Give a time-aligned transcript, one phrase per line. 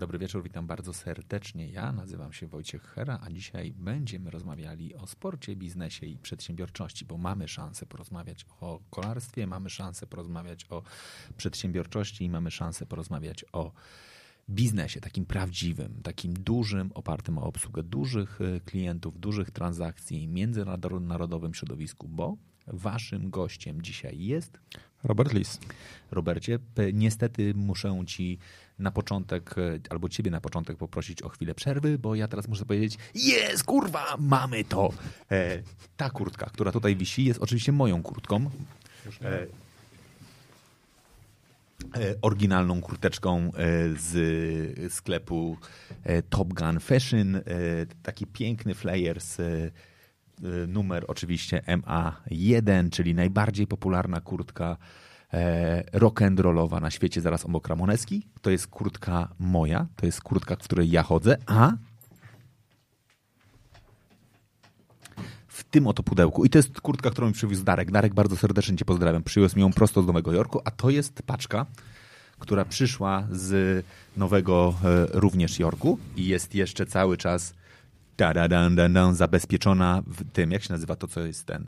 [0.00, 1.68] Dobry wieczór, witam bardzo serdecznie.
[1.68, 7.18] Ja nazywam się Wojciech Hera, a dzisiaj będziemy rozmawiali o sporcie, biznesie i przedsiębiorczości, bo
[7.18, 10.82] mamy szansę porozmawiać o kolarstwie, mamy szansę porozmawiać o
[11.36, 13.72] przedsiębiorczości i mamy szansę porozmawiać o
[14.50, 22.08] biznesie, takim prawdziwym, takim dużym, opartym o obsługę dużych y, klientów, dużych transakcji, międzynarodowym środowisku,
[22.08, 22.36] bo
[22.66, 24.60] waszym gościem dzisiaj jest
[25.04, 25.58] Robert Lis.
[26.10, 26.58] Robercie,
[26.92, 28.38] niestety muszę ci
[28.78, 32.64] na początek, e, albo ciebie na początek poprosić o chwilę przerwy, bo ja teraz muszę
[32.64, 34.92] powiedzieć, jest kurwa, mamy to.
[35.30, 35.62] E,
[35.96, 38.50] ta kurtka, która tutaj wisi, jest oczywiście moją kurtką.
[39.22, 39.46] E,
[41.94, 43.50] e, oryginalną kurteczką e,
[43.96, 45.56] z sklepu
[46.30, 47.40] Top Gun Fashion.
[48.02, 49.70] Taki piękny flyers, e, e,
[50.68, 54.76] numer oczywiście MA1, czyli najbardziej popularna kurtka
[55.32, 58.26] e, rock'n'rollowa na świecie zaraz obok Ramoneski.
[58.42, 61.72] To jest kurtka moja, to jest kurtka, w której ja chodzę, a
[65.48, 66.44] w tym oto pudełku.
[66.44, 67.90] I to jest kurtka, którą mi przywiózł Darek.
[67.90, 69.22] Darek, bardzo serdecznie Cię pozdrawiam.
[69.22, 71.66] Przywiózł mi ją prosto z Nowego Jorku, a to jest paczka,
[72.38, 73.84] która przyszła z
[74.16, 77.54] Nowego e, również Jorku i jest jeszcze cały czas
[78.20, 81.66] da, da, da, da, da, zabezpieczona w tym, jak się nazywa to, co jest ten,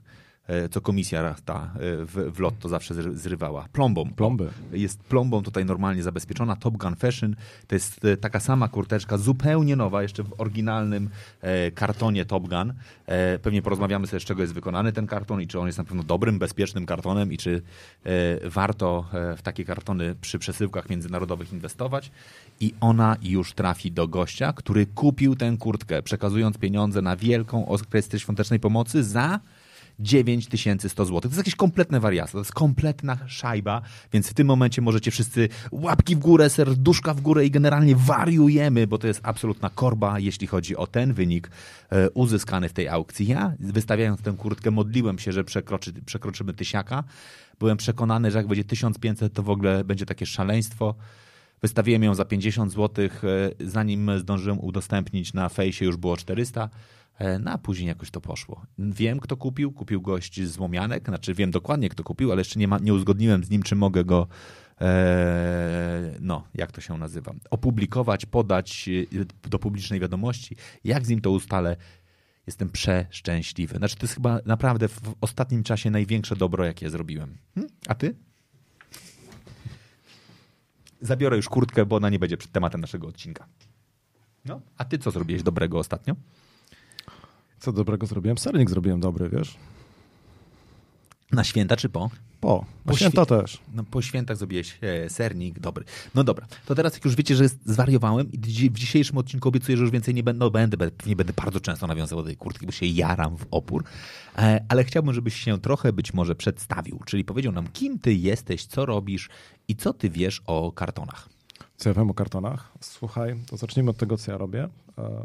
[0.71, 3.69] co komisja ta e, w, w lot to zawsze zry- zrywała.
[3.73, 4.11] Plombą.
[4.17, 4.49] Plomby.
[4.73, 6.57] Jest plombą tutaj normalnie zabezpieczona.
[6.57, 11.71] Top Gun Fashion to jest e, taka sama kurteczka, zupełnie nowa, jeszcze w oryginalnym e,
[11.71, 12.75] kartonie Top Gun.
[13.07, 15.85] E, pewnie porozmawiamy sobie, z czego jest wykonany ten karton i czy on jest na
[15.85, 17.63] pewno dobrym, bezpiecznym kartonem i czy
[18.05, 22.11] e, warto e, w takie kartony przy przesyłkach międzynarodowych inwestować.
[22.61, 28.21] I ona już trafi do gościa, który kupił tę kurtkę, przekazując pieniądze na wielką orkiestrę
[28.21, 29.41] świątecznej pomocy za
[29.99, 31.21] 9100 zł.
[31.21, 33.83] To jest jakieś kompletne wariactwo, to jest kompletna szajba,
[34.13, 38.87] więc w tym momencie możecie wszyscy łapki w górę, serduszka w górę i generalnie wariujemy,
[38.87, 41.51] bo to jest absolutna korba, jeśli chodzi o ten wynik
[41.91, 43.27] e, uzyskany w tej aukcji.
[43.27, 47.05] Ja, wystawiając tę kurtkę, modliłem się, że przekroczy, przekroczymy tysiaka.
[47.59, 50.95] Byłem przekonany, że jak będzie 1500, to w ogóle będzie takie szaleństwo.
[51.63, 53.09] Wystawiłem ją za 50 zł,
[53.61, 56.69] zanim zdążyłem udostępnić na fejsie już było 400, e,
[57.41, 58.67] no a później jakoś to poszło.
[58.79, 62.69] Wiem, kto kupił, kupił gość z Łomianek, znaczy wiem dokładnie, kto kupił, ale jeszcze nie,
[62.69, 64.27] ma, nie uzgodniłem z nim, czy mogę go,
[64.81, 68.89] e, no, jak to się nazywa, opublikować, podać
[69.45, 70.57] e, do publicznej wiadomości.
[70.85, 71.77] Jak z nim to ustalę,
[72.47, 73.77] jestem przeszczęśliwy.
[73.77, 77.37] Znaczy, to jest chyba naprawdę w ostatnim czasie największe dobro, jakie zrobiłem.
[77.55, 77.69] Hm?
[77.89, 78.15] A ty?
[81.01, 83.47] Zabiorę już kurtkę, bo ona nie będzie przed tematem naszego odcinka.
[84.45, 84.61] No.
[84.77, 86.15] A ty co zrobiłeś dobrego ostatnio?
[87.63, 88.39] Co dobrego zrobiłem?
[88.39, 89.57] Sernik zrobiłem dobry, wiesz?
[91.33, 92.11] Na święta czy po?
[92.41, 92.65] Po.
[92.85, 93.59] Po Po święta też.
[93.75, 95.85] No, po świętach zrobiłeś e, sernik, dobry.
[96.15, 98.39] No dobra, to teraz jak już wiecie, że zwariowałem i
[98.71, 101.87] w dzisiejszym odcinku obiecuję, że już więcej nie będę, no będę, pewnie będę bardzo często
[101.87, 103.85] nawiązywał do tej kurtki, bo się jaram w opór,
[104.39, 108.67] e, ale chciałbym, żebyś się trochę być może przedstawił, czyli powiedział nam, kim ty jesteś,
[108.67, 109.29] co robisz
[109.69, 111.29] i co ty wiesz o kartonach.
[111.77, 112.73] Co ja wiem o kartonach?
[112.81, 114.69] Słuchaj, to zacznijmy od tego, co ja robię.
[114.99, 115.25] E,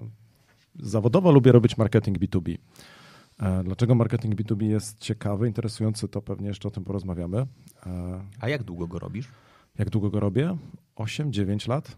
[0.79, 2.57] Zawodowo lubię robić marketing B2B.
[3.39, 7.37] E, Dlaczego marketing B2B jest ciekawy, interesujący, to pewnie jeszcze o tym porozmawiamy.
[7.85, 9.27] E, A jak długo go robisz?
[9.79, 10.57] Jak długo go robię?
[10.95, 11.97] 8-9 lat.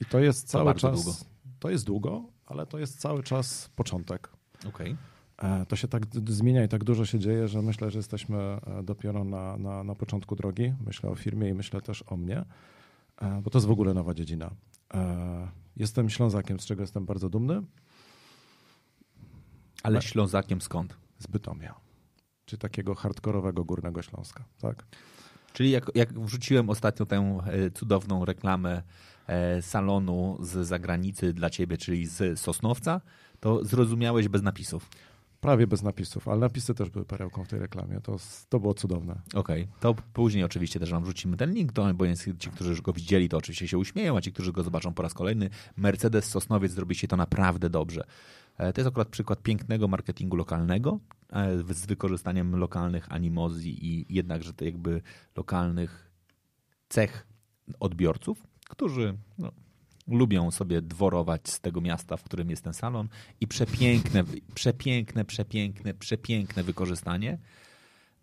[0.00, 1.04] I to jest cały bardzo czas.
[1.04, 1.18] długo.
[1.58, 4.28] To jest długo, ale to jest cały czas początek.
[4.68, 4.96] Okej.
[5.38, 9.24] E, To się tak zmienia i tak dużo się dzieje, że myślę, że jesteśmy dopiero
[9.24, 10.72] na, na, na początku drogi.
[10.86, 12.44] Myślę o firmie i myślę też o mnie,
[13.42, 14.50] bo to jest w ogóle nowa dziedzina.
[15.76, 17.62] Jestem Ślązakiem, z czego jestem bardzo dumny,
[19.82, 20.02] Ale.
[20.02, 21.04] Ślązakiem skąd?
[21.18, 21.74] z Bytomia,
[22.44, 24.44] czy takiego hardkorowego Górnego Śląska.
[24.60, 24.86] Tak?
[25.52, 28.82] Czyli jak, jak wrzuciłem ostatnio tę e, cudowną reklamę
[29.26, 33.00] e, salonu z zagranicy dla ciebie, czyli z Sosnowca,
[33.40, 34.90] to zrozumiałeś bez napisów.
[35.44, 38.00] Prawie bez napisów, ale napisy też były perełką w tej reklamie.
[38.00, 38.16] To,
[38.48, 39.20] to było cudowne.
[39.34, 42.04] Okej, to później oczywiście też wam wrzucimy ten link, bo
[42.38, 45.02] ci, którzy już go widzieli, to oczywiście się uśmieją, a ci, którzy go zobaczą po
[45.02, 48.04] raz kolejny, Mercedes Sosnowiec zrobi się to naprawdę dobrze.
[48.58, 50.98] E, To jest akurat przykład pięknego marketingu lokalnego
[51.32, 55.02] e, z wykorzystaniem lokalnych animozji i jednakże to jakby
[55.36, 56.10] lokalnych
[56.88, 57.26] cech
[57.80, 59.52] odbiorców, którzy no,
[60.06, 63.08] lubią sobie dworować z tego miasta, w którym jest ten salon
[63.40, 64.24] i przepiękne,
[64.54, 67.38] przepiękne, przepiękne, przepiękne wykorzystanie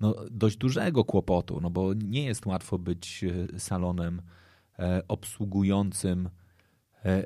[0.01, 4.21] no, dość dużego kłopotu, no bo nie jest łatwo być e, salonem
[4.79, 6.29] e, obsługującym
[7.05, 7.25] e,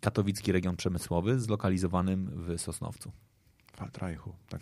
[0.00, 3.12] katowicki region przemysłowy zlokalizowanym w Sosnowcu.
[3.76, 4.60] Faltreichu, tak.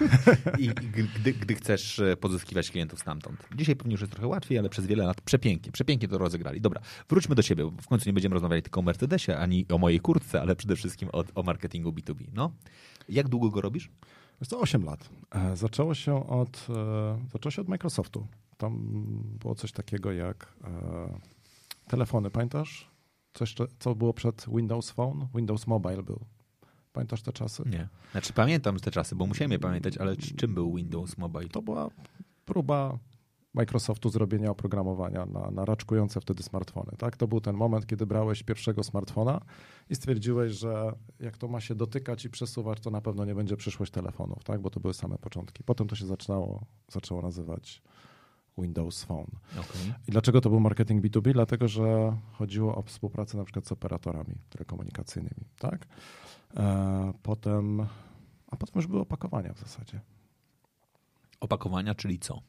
[0.58, 3.48] I gdy, gdy, chcesz e, pozyskiwać klientów stamtąd.
[3.54, 6.60] Dzisiaj pewnie już jest trochę łatwiej, ale przez wiele lat przepięknie, przepięknie to rozegrali.
[6.60, 7.70] Dobra, wróćmy do ciebie.
[7.82, 11.08] W końcu nie będziemy rozmawiali tylko o Mercedesie, ani o mojej kurtce, ale przede wszystkim
[11.12, 12.24] o, o marketingu B2B.
[12.34, 12.52] No,
[13.08, 13.90] jak długo go robisz?
[14.40, 15.08] Jest to 8 lat.
[15.30, 18.26] E, zaczęło się od, e, zaczęło się od Microsoftu.
[18.56, 18.78] Tam
[19.40, 20.54] było coś takiego jak
[21.88, 22.90] telefony, pamiętasz?
[23.34, 25.26] Coś, co było przed Windows Phone?
[25.34, 26.20] Windows Mobile był.
[26.94, 27.62] Pamiętasz te czasy?
[27.66, 27.88] Nie.
[28.12, 31.48] Znaczy pamiętam te czasy, bo musiałem je pamiętać, ale czym był Windows Mobile?
[31.48, 31.90] To była
[32.44, 32.98] próba
[33.54, 36.92] Microsoftu zrobienia oprogramowania na, na raczkujące wtedy smartfony.
[36.98, 37.16] Tak?
[37.16, 39.40] To był ten moment, kiedy brałeś pierwszego smartfona
[39.90, 43.56] i stwierdziłeś, że jak to ma się dotykać i przesuwać, to na pewno nie będzie
[43.56, 44.60] przyszłość telefonów, tak?
[44.60, 45.64] bo to były same początki.
[45.64, 47.82] Potem to się zaczynało, zaczęło nazywać
[48.58, 49.30] Windows Phone.
[49.52, 49.94] Okay.
[50.08, 51.32] I dlaczego to był marketing B2B?
[51.32, 55.44] Dlatego, że chodziło o współpracę na przykład z operatorami telekomunikacyjnymi.
[55.58, 55.86] Tak?
[56.56, 57.80] E, potem,
[58.46, 60.00] a potem już były opakowania w zasadzie.
[61.40, 62.42] Opakowania, czyli co?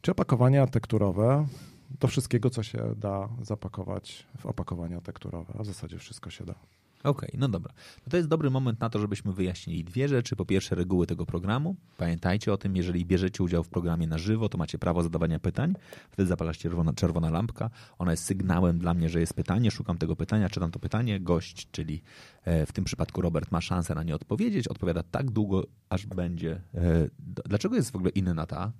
[0.00, 1.46] Czy opakowania tekturowe,
[1.90, 6.54] do wszystkiego, co się da zapakować w opakowania tekturowe, a w zasadzie wszystko się da.
[7.04, 7.72] Okej, okay, no dobra.
[8.06, 10.36] No to jest dobry moment na to, żebyśmy wyjaśnili dwie rzeczy.
[10.36, 11.76] Po pierwsze, reguły tego programu.
[11.98, 15.74] Pamiętajcie o tym, jeżeli bierzecie udział w programie na żywo, to macie prawo zadawania pytań.
[16.10, 17.70] Wtedy zapala się czerwona, czerwona lampka.
[17.98, 19.70] Ona jest sygnałem dla mnie, że jest pytanie.
[19.70, 21.20] Szukam tego pytania, czytam to pytanie.
[21.20, 22.02] Gość, czyli
[22.44, 24.68] e, w tym przypadku Robert, ma szansę na nie odpowiedzieć.
[24.68, 26.60] Odpowiada tak długo, aż będzie.
[26.74, 27.08] E,
[27.44, 28.72] dlaczego jest w ogóle inny na ta?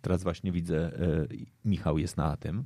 [0.00, 1.26] Teraz właśnie widzę, e,
[1.64, 2.64] Michał jest na tym.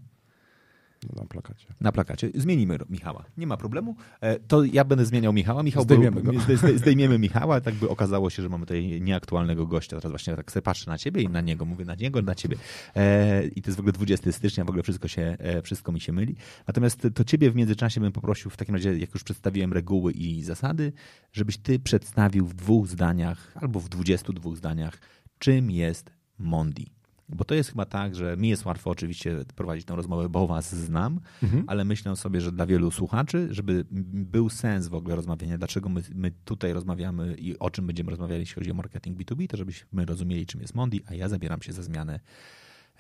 [1.16, 1.66] Na plakacie.
[1.80, 2.30] Na plakacie.
[2.34, 3.24] Zmienimy Michała.
[3.36, 3.96] Nie ma problemu.
[4.20, 5.62] E, to ja będę zmieniał Michała.
[5.62, 6.40] Michał zdejmiemy był, go.
[6.76, 7.60] Zdejmiemy Michała.
[7.60, 9.96] Tak by okazało się, że mamy tutaj nieaktualnego gościa.
[9.96, 11.64] Teraz właśnie tak sobie patrzę na ciebie i na niego.
[11.64, 12.56] Mówię na niego, na ciebie.
[12.96, 14.64] E, I to jest w ogóle 20 stycznia.
[14.64, 16.36] W ogóle wszystko, się, e, wszystko mi się myli.
[16.66, 20.42] Natomiast to ciebie w międzyczasie bym poprosił w takim razie, jak już przedstawiłem reguły i
[20.42, 20.92] zasady,
[21.32, 24.98] żebyś ty przedstawił w dwóch zdaniach albo w 22 zdaniach,
[25.38, 26.97] czym jest Mondi.
[27.28, 30.74] Bo to jest chyba tak, że mi jest łatwo oczywiście prowadzić tę rozmowę, bo was
[30.74, 31.64] znam, mhm.
[31.66, 36.02] ale myślę sobie, że dla wielu słuchaczy, żeby był sens w ogóle rozmawiania, dlaczego my,
[36.14, 40.04] my, tutaj rozmawiamy i o czym będziemy rozmawiali, jeśli chodzi o marketing B2B, to żebyśmy
[40.04, 42.20] rozumieli, czym jest Mondi, a ja zabieram się za zmianę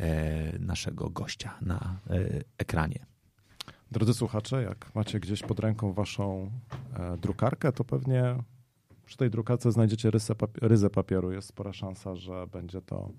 [0.00, 3.06] e, naszego gościa na e, ekranie.
[3.90, 6.50] Drodzy słuchacze, jak macie gdzieś pod ręką waszą
[6.94, 8.36] e, drukarkę, to pewnie
[9.06, 11.32] przy tej drukarce znajdziecie rysę, ryzę papieru.
[11.32, 13.10] Jest spora szansa, że będzie to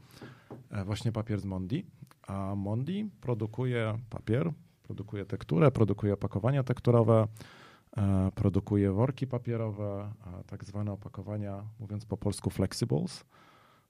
[0.86, 1.86] właśnie papier z Mondi.
[2.28, 4.54] A Mondi produkuje papier,
[4.84, 7.28] produkuje tekturę, produkuje opakowania tekturowe,
[7.98, 10.12] e, produkuje worki papierowe,
[10.48, 13.26] tak zwane opakowania, mówiąc po polsku flexibles,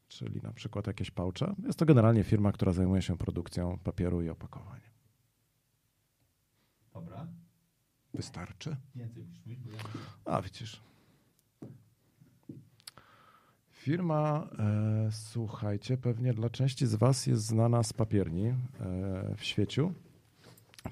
[0.07, 1.55] czyli na przykład jakieś pałcze.
[1.65, 4.79] Jest to generalnie firma, która zajmuje się produkcją papieru i opakowań.
[6.93, 7.27] Dobra.
[8.13, 8.77] Wystarczy?
[8.95, 9.77] Więcej musisz mówić, bo ja...
[10.25, 10.81] A, widzisz.
[13.79, 18.55] Firma, e, słuchajcie, pewnie dla części z Was jest znana z papierni e,
[19.37, 19.93] w świeciu.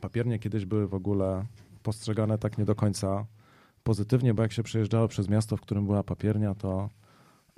[0.01, 1.45] Papiernie kiedyś były w ogóle
[1.83, 3.25] postrzegane tak nie do końca
[3.83, 6.89] pozytywnie, bo jak się przejeżdżało przez miasto, w którym była papiernia, to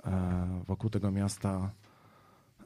[0.04, 1.70] e, wokół tego miasta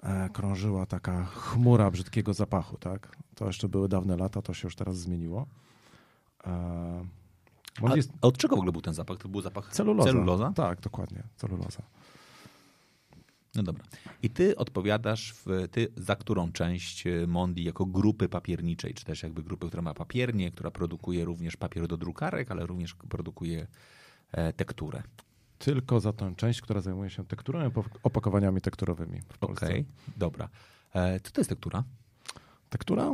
[0.02, 2.78] e, krążyła taka chmura brzydkiego zapachu.
[2.78, 3.16] Tak?
[3.34, 5.46] To jeszcze były dawne lata, to się już teraz zmieniło.
[6.46, 7.04] E,
[7.82, 8.12] a, jest...
[8.20, 9.18] a od czego w ogóle był ten zapach?
[9.18, 10.10] To był zapach celuloza.
[10.10, 10.52] celuloza?
[10.54, 11.82] Tak, dokładnie, celuloza.
[13.54, 13.84] No dobra.
[14.22, 19.22] I ty odpowiadasz w, ty za którą część e, Mondi jako grupy papierniczej, czy też
[19.22, 23.66] jakby grupy, która ma papiernię, która produkuje również papier do drukarek, ale również produkuje
[24.32, 25.02] e, tekturę.
[25.58, 29.84] Tylko za tą część, która zajmuje się tekturą i opakowaniami tekturowymi Okej, okay,
[30.16, 30.48] dobra.
[30.94, 31.84] E, co to jest tektura?
[32.70, 33.12] Tektura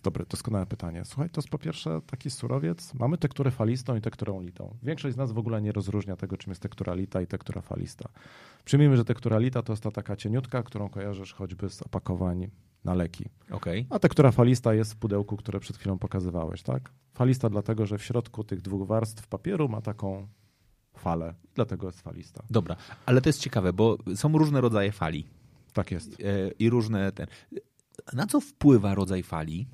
[0.00, 1.04] dobre, doskonałe pytanie.
[1.04, 2.94] Słuchaj, to jest po pierwsze taki surowiec.
[2.94, 4.76] Mamy tekturę falistą i tekturę litą.
[4.82, 8.08] Większość z nas w ogóle nie rozróżnia tego, czym jest tektura lita i tektura falista.
[8.64, 12.50] Przyjmijmy, że tektura lita to jest ta taka cieniutka, którą kojarzysz choćby z opakowań
[12.84, 13.24] na leki.
[13.50, 13.86] Okay.
[13.90, 16.92] A tektura falista jest w pudełku, które przed chwilą pokazywałeś, tak?
[17.14, 20.28] Falista dlatego, że w środku tych dwóch warstw papieru ma taką
[20.96, 21.34] falę.
[21.54, 22.42] Dlatego jest falista.
[22.50, 25.26] Dobra, ale to jest ciekawe, bo są różne rodzaje fali.
[25.72, 26.20] Tak jest.
[26.20, 27.26] E, I różne ten.
[28.12, 29.66] Na co wpływa rodzaj fali?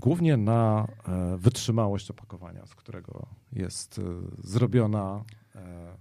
[0.00, 4.02] Głównie na e, wytrzymałość opakowania, z którego jest e,
[4.38, 5.24] zrobiona.
[5.54, 5.96] E,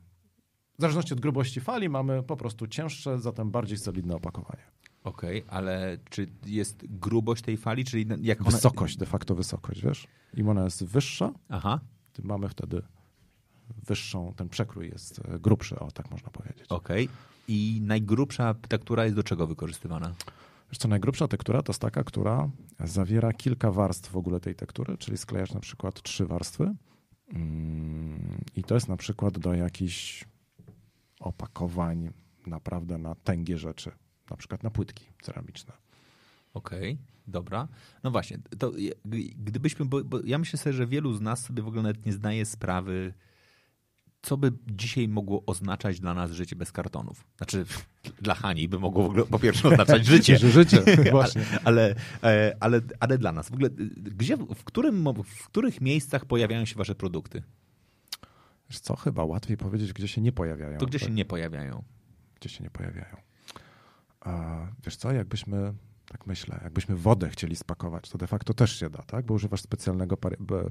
[0.77, 4.63] w zależności od grubości fali mamy po prostu cięższe, zatem bardziej solidne opakowanie.
[5.03, 8.51] Okej, ale czy jest grubość tej fali, czyli jak ona...
[8.51, 10.07] Wysokość, de facto wysokość, wiesz?
[10.33, 11.79] Im ona jest wyższa, Aha,
[12.13, 12.81] tym mamy wtedy
[13.87, 16.65] wyższą, ten przekrój jest grubszy, o tak można powiedzieć.
[16.69, 17.09] okej.
[17.47, 20.13] I najgrubsza tektura jest do czego wykorzystywana?
[20.71, 22.49] Wiesz co, najgrubsza tektura to jest taka, która
[22.79, 26.75] zawiera kilka warstw w ogóle tej tektury, czyli sklejasz na przykład trzy warstwy
[27.33, 30.25] Mm, i to jest na przykład do jakichś
[31.19, 32.09] opakowań
[32.47, 33.91] naprawdę na tęgie rzeczy,
[34.29, 35.73] na przykład na płytki ceramiczne.
[36.53, 36.97] Okej,
[37.27, 37.67] dobra.
[38.03, 38.71] No właśnie, to
[39.37, 42.13] gdybyśmy, bo, bo ja myślę sobie, że wielu z nas sobie w ogóle nawet nie
[42.13, 43.13] zdaje sprawy,
[44.21, 47.27] co by dzisiaj mogło oznaczać dla nas życie bez kartonów.
[47.37, 47.65] Znaczy,
[48.21, 50.37] dla Hani by mogło w ogóle po pierwsze oznaczać życie.
[50.37, 51.41] Życie, właśnie.
[51.63, 53.49] Ale, ale, ale, ale dla nas.
[53.49, 57.43] W ogóle, gdzie, w, którym, w których miejscach pojawiają się wasze produkty?
[58.69, 60.77] Wiesz co, chyba łatwiej powiedzieć, gdzie się nie pojawiają.
[60.77, 61.83] To gdzie się nie pojawiają?
[62.41, 63.15] gdzie się nie pojawiają.
[64.19, 65.73] A wiesz co, jakbyśmy,
[66.11, 69.25] tak myślę, jakbyśmy wodę chcieli spakować, to de facto też się da, tak?
[69.25, 70.17] Bo używasz specjalnego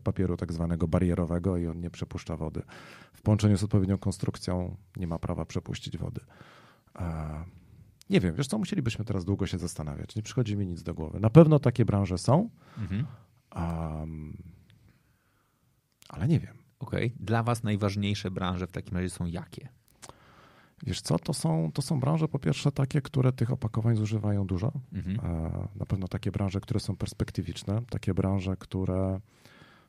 [0.05, 2.63] papieru tak zwanego barierowego i on nie przepuszcza wody.
[3.13, 6.21] W połączeniu z odpowiednią konstrukcją nie ma prawa przepuścić wody.
[6.95, 7.29] A
[8.11, 10.17] nie wiem, wiesz co, musielibyśmy teraz długo się zastanawiać.
[10.17, 11.21] Nie przychodzi mi nic do głowy.
[11.21, 13.07] Na pewno takie branże są, Mhm.
[13.51, 14.37] am,
[16.09, 16.59] ale nie wiem.
[16.79, 17.15] Okej.
[17.21, 19.69] Dla was najważniejsze branże w takim razie są jakie?
[20.83, 24.73] Wiesz co, to są, to są branże po pierwsze takie, które tych opakowań zużywają dużo.
[24.93, 25.21] Mhm.
[25.21, 29.21] E, Na pewno takie branże, które są perspektywiczne, takie branże, które,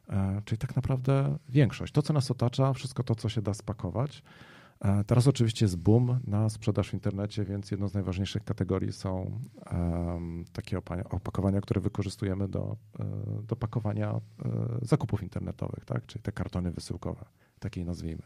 [0.09, 4.23] e, czyli tak naprawdę większość, to co nas otacza, wszystko to, co się da spakować.
[4.81, 9.39] E, Teraz oczywiście jest boom na sprzedaż w internecie, więc jedną z najważniejszych kategorii są
[10.53, 12.75] takie opa- opakowania, które wykorzystujemy do,
[13.47, 14.19] do pakowania
[14.81, 16.05] zakupów internetowych, tak?
[16.05, 17.25] czyli te kartony wysyłkowe,
[17.59, 18.23] takiej nazwijmy.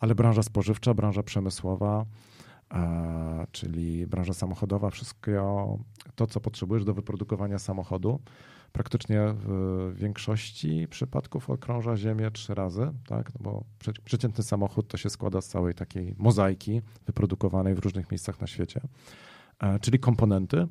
[0.00, 2.04] Ale branża spożywcza, branża przemysłowa,
[2.74, 5.78] e, czyli branża samochodowa, wszystko
[6.14, 8.20] to, co potrzebujesz do wyprodukowania samochodu,
[8.72, 13.34] praktycznie w większości przypadków okrąża Ziemię trzy razy, tak?
[13.34, 18.10] no bo prze- przeciętny samochód to się składa z całej takiej mozaiki wyprodukowanej w różnych
[18.10, 18.80] miejscach na świecie,
[19.58, 20.66] e, czyli komponenty.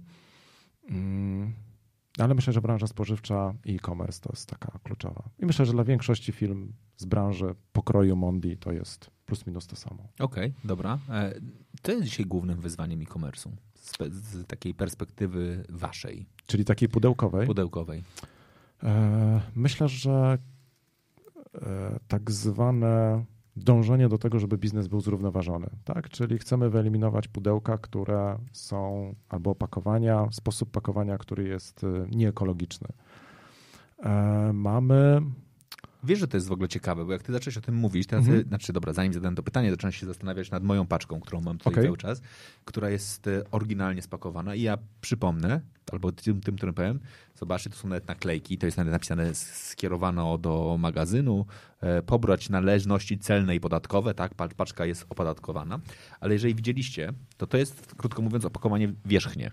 [2.17, 5.29] Ale myślę, że branża spożywcza i e-commerce to jest taka kluczowa.
[5.39, 9.75] I myślę, że dla większości firm z branży pokroju Mondi to jest plus minus to
[9.75, 10.07] samo.
[10.19, 10.99] Okej, dobra.
[11.09, 11.33] E,
[11.83, 17.47] Co jest dzisiaj głównym wyzwaniem e-commerce'u z, z takiej perspektywy waszej, Czyli takiej pudełkowej.
[17.47, 18.03] pudełkowej?
[18.83, 20.37] E, Myślę, że
[21.55, 23.25] e, tak zwane
[23.56, 26.10] dążenie do tego, żeby biznes był zrównoważony, tak?
[26.10, 32.88] Czyli chcemy wyeliminować pudełka, które są albo opakowania, sposób pakowania, który jest e, nieekologiczny.
[34.03, 35.22] E, Mamy
[36.03, 38.25] Wiesz, że to jest w ogóle ciekawe, bo jak ty zacząłeś o tym mówić, teraz,
[38.25, 38.48] Mhm.
[38.48, 41.74] znaczy dobra, zanim zadałem to pytanie, zacząłem się zastanawiać nad moją paczką, którą mam tutaj
[41.74, 41.84] Okej.
[41.84, 42.22] cały czas,
[42.65, 47.00] która jest e, oryginalnie spakowana i ja przypomnę, albo tym, tym którym powiem,
[47.36, 51.46] zobaczcie, to są nawet naklejki, to jest nawet napisane skierowano do magazynu,
[51.82, 55.79] e, pobrać należności celne i podatkowe, tak, pa- paczka jest opodatkowana,
[56.20, 59.51] ale jeżeli widzieliście, to to jest, krótko mówiąc, opakowanie wierzchnie.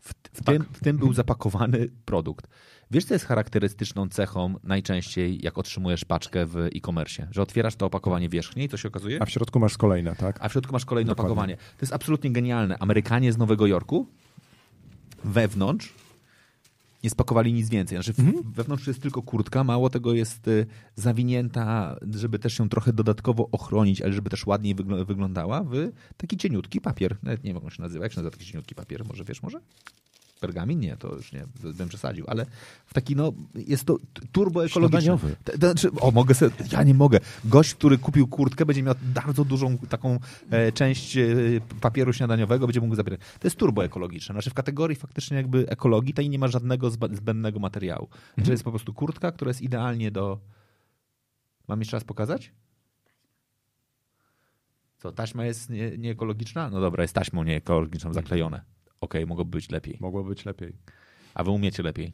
[0.00, 2.46] W, w, tym, w tym był zapakowany produkt.
[2.90, 7.28] Wiesz, co jest charakterystyczną cechą najczęściej, jak otrzymujesz paczkę w e-commerce?
[7.30, 9.22] Że otwierasz to opakowanie wierzchnie i co się okazuje?
[9.22, 10.38] A w środku masz kolejne, tak?
[10.40, 11.32] A w środku masz kolejne Dokładnie.
[11.32, 11.56] opakowanie.
[11.56, 12.78] To jest absolutnie genialne.
[12.78, 14.06] Amerykanie z Nowego Jorku
[15.24, 15.92] wewnątrz
[17.04, 17.98] nie spakowali nic więcej.
[18.02, 18.52] Znaczy, Mhm.
[18.52, 24.02] wewnątrz jest tylko kurtka, mało tego jest y, zawinięta, żeby też ją trochę dodatkowo ochronić,
[24.02, 27.16] ale żeby też ładniej wygl- wyglądała, w taki cieniutki papier.
[27.22, 28.04] Nawet nie wiem, jak on się nazywa.
[28.04, 29.04] Jak się nazywa taki cieniutki papier?
[29.04, 29.60] Może wiesz, może?
[30.40, 30.80] Pergamin?
[30.80, 32.46] Nie, to już nie, bym przesadził, ale
[32.86, 35.00] w taki, no, jest to t- turboekologiczny.
[35.02, 35.36] Śniadaniowy.
[35.44, 37.18] T- to Znaczy, o, mogę sobie, ja nie mogę.
[37.44, 40.18] Gość, który kupił kurtkę, będzie miał bardzo dużą taką
[40.50, 41.26] e, część e,
[41.80, 43.20] papieru śniadaniowego, będzie mógł zabierać.
[43.40, 44.32] To jest turboekologiczne.
[44.32, 48.08] Znaczy w kategorii faktycznie jakby ekologii, i nie ma żadnego zbędnego materiału.
[48.34, 50.38] Znaczy jest po prostu kurtka, która jest idealnie do...
[51.68, 52.52] Mam jeszcze raz pokazać?
[54.98, 56.70] Co, taśma jest nie- nieekologiczna?
[56.70, 58.75] No dobra, jest taśmą nieekologiczną zaklejone.
[59.00, 59.96] Okej, mogłoby być lepiej.
[60.00, 60.72] Mogło być lepiej.
[61.34, 62.12] A wy umiecie lepiej.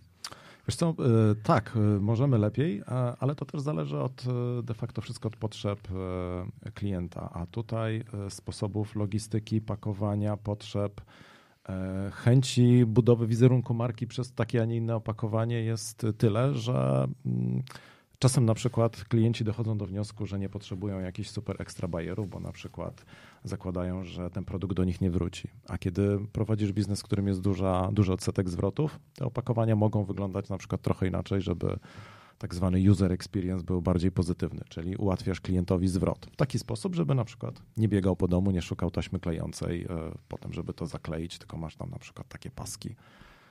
[0.69, 0.95] Wiesz co, y,
[1.43, 2.83] tak, y, możemy lepiej,
[3.19, 4.25] ale to też zależy od
[4.61, 5.89] y, de facto wszystko od potrzeb
[6.75, 11.01] klienta, a tutaj sposobów logistyki, pakowania, potrzeb,
[12.13, 17.63] chęci budowy wizerunku marki przez takie, a nie inne opakowanie jest tyle, że mm,
[18.19, 22.41] czasem na przykład klienci dochodzą do wniosku, że nie potrzebują jakichś super ekstra bajerów, bo
[22.41, 23.05] na przykład
[23.45, 25.49] zakładają, że ten produkt do nich nie wróci.
[25.69, 30.49] A kiedy prowadzisz biznes, w którym jest duża, duży odsetek zwrotów, te opakowania mogą wyglądać
[30.49, 31.79] na przykład trochę inaczej, żeby
[32.39, 37.15] tak zwany user experience był bardziej pozytywny, czyli ułatwiasz klientowi zwrot w taki sposób, żeby
[37.15, 39.89] na przykład nie biegał po domu, nie szukał taśmy klejącej, e,
[40.29, 42.95] potem żeby to zakleić, tylko masz tam na przykład takie paski,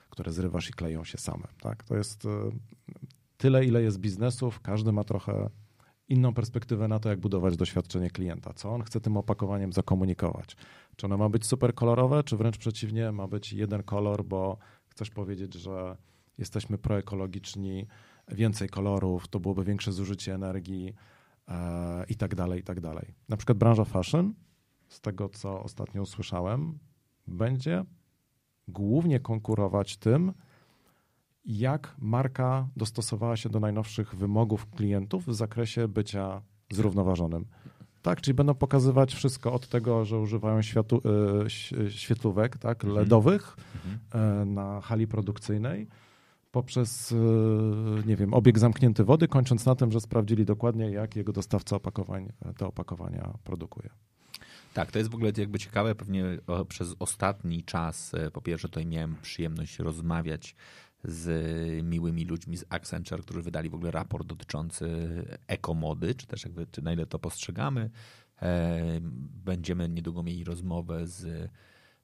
[0.09, 1.47] które zrywasz i kleją się same.
[1.61, 1.83] Tak?
[1.83, 2.29] To jest e,
[3.37, 5.49] tyle, ile jest biznesów, każdy ma trochę
[6.09, 10.55] inną perspektywę na to, jak budować doświadczenie klienta, co on chce tym opakowaniem zakomunikować.
[10.95, 15.09] Czy ono ma być super kolorowe, czy wręcz przeciwnie, ma być jeden kolor, bo chcesz
[15.09, 15.97] powiedzieć, że
[16.37, 17.87] jesteśmy proekologiczni,
[18.27, 20.93] więcej kolorów, to byłoby większe zużycie energii
[21.47, 23.13] e, i tak dalej, i tak dalej.
[23.29, 24.33] Na przykład branża fashion,
[24.87, 26.79] z tego co ostatnio usłyszałem,
[27.27, 27.85] będzie
[28.67, 30.33] głównie konkurować tym,
[31.45, 37.45] jak marka dostosowała się do najnowszych wymogów klientów w zakresie bycia zrównoważonym.
[38.01, 41.01] Tak, czyli będą pokazywać wszystko od tego, że używają światu,
[41.45, 42.99] e, świetlówek tak, mhm.
[42.99, 44.53] LEDowych mhm.
[44.53, 45.87] na hali produkcyjnej,
[46.51, 51.33] poprzez, e, nie wiem, obieg zamknięty wody, kończąc na tym, że sprawdzili dokładnie, jak jego
[51.33, 53.89] dostawca opakowań te opakowania produkuje.
[54.73, 55.95] Tak, to jest w ogóle jakby ciekawe.
[55.95, 56.25] Pewnie
[56.67, 60.55] przez ostatni czas, po pierwsze, tutaj miałem przyjemność rozmawiać
[61.03, 64.87] z miłymi ludźmi z Accenture, którzy wydali w ogóle raport dotyczący
[65.47, 67.89] ekomody, czy też jakby, czy na ile to postrzegamy.
[68.41, 68.99] E,
[69.45, 71.25] będziemy niedługo mieli rozmowę z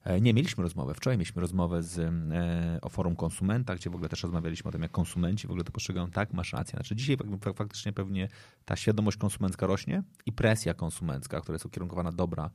[0.03, 0.93] e, nie, mieliśmy rozmowę.
[0.93, 4.81] Wczoraj mieliśmy rozmowę z, e, o forum konsumenta, gdzie w ogóle też rozmawialiśmy o tym,
[4.81, 6.11] jak konsumenci w ogóle to postrzegają.
[6.11, 6.71] Tak, masz rację.
[6.71, 7.17] Znaczy dzisiaj
[7.55, 8.27] faktycznie pewnie
[8.65, 12.49] ta świadomość konsumencka rośnie i presja konsumencka, która jest ukierunkowana dobra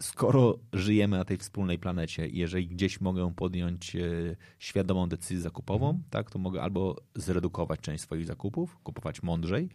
[0.00, 4.00] skoro żyjemy na tej wspólnej planecie i jeżeli gdzieś mogę podjąć e,
[4.58, 6.02] świadomą decyzję zakupową, mm.
[6.10, 9.68] tak, to mogę albo zredukować część swoich zakupów, kupować mądrzej.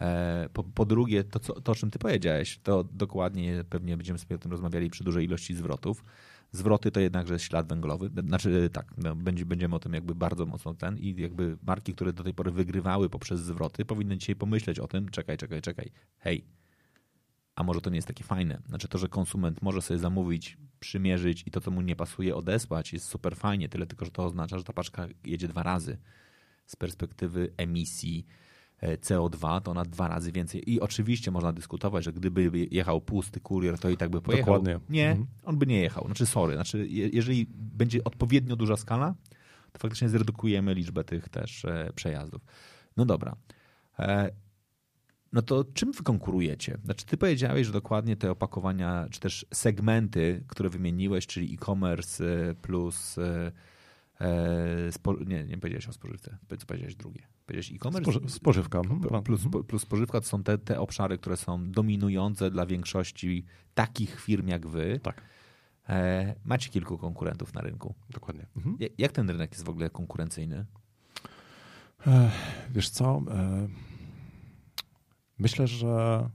[0.00, 4.18] E, po, po drugie, to, co, to o czym ty powiedziałeś, to dokładnie pewnie będziemy
[4.18, 6.04] sobie o tym rozmawiali przy dużej ilości zwrotów.
[6.52, 8.10] Zwroty to jednakże ślad węglowy.
[8.26, 12.12] Znaczy tak, no, będzie, będziemy o tym jakby bardzo mocno ten i jakby marki, które
[12.12, 16.44] do tej pory wygrywały poprzez zwroty, powinny dzisiaj pomyśleć o tym, czekaj, czekaj, czekaj, hej,
[17.54, 18.62] a może to nie jest takie fajne.
[18.68, 22.92] Znaczy to, że konsument może sobie zamówić, przymierzyć i to, co mu nie pasuje, odesłać,
[22.92, 25.98] jest super fajnie, tyle tylko, że to oznacza, że ta paczka jedzie dwa razy.
[26.66, 28.26] Z perspektywy emisji
[28.78, 30.70] e, CO2 to ona dwa razy więcej.
[30.70, 34.54] I oczywiście można dyskutować, że gdyby jechał pusty kurier, to i tak by pojechał.
[34.54, 34.80] Dokładnie.
[34.88, 35.26] Nie, mhm.
[35.44, 36.06] on by nie jechał.
[36.06, 39.14] Znaczy sorry, znaczy jeżeli będzie odpowiednio duża skala,
[39.72, 42.42] to faktycznie zredukujemy liczbę tych też e, przejazdów.
[42.96, 43.36] No dobra.
[45.32, 46.78] No to czym wy konkurujecie?
[46.84, 52.54] Znaczy, ty powiedziałeś, że dokładnie te opakowania, czy też segmenty, które wymieniłeś, czyli e-commerce e,
[52.54, 53.18] plus.
[53.18, 53.52] E,
[54.20, 56.38] e, spo, nie, nie powiedziałeś o spożywce.
[56.58, 57.22] Co powiedziałeś drugie?
[57.46, 58.12] Powiedziałeś e-commerce?
[58.12, 58.78] Spoży, spożywka.
[58.78, 59.22] Mhm.
[59.22, 64.48] Plus, plus spożywka to są te, te obszary, które są dominujące dla większości takich firm
[64.48, 65.00] jak wy.
[65.02, 65.22] Tak.
[66.44, 67.94] Macie kilku konkurentów na rynku.
[68.10, 68.46] Dokładnie.
[68.56, 68.76] Mhm.
[68.98, 70.64] Jak ten rynek jest w ogóle konkurencyjny?
[72.70, 73.22] Wiesz co?
[75.42, 76.28] Myślę, że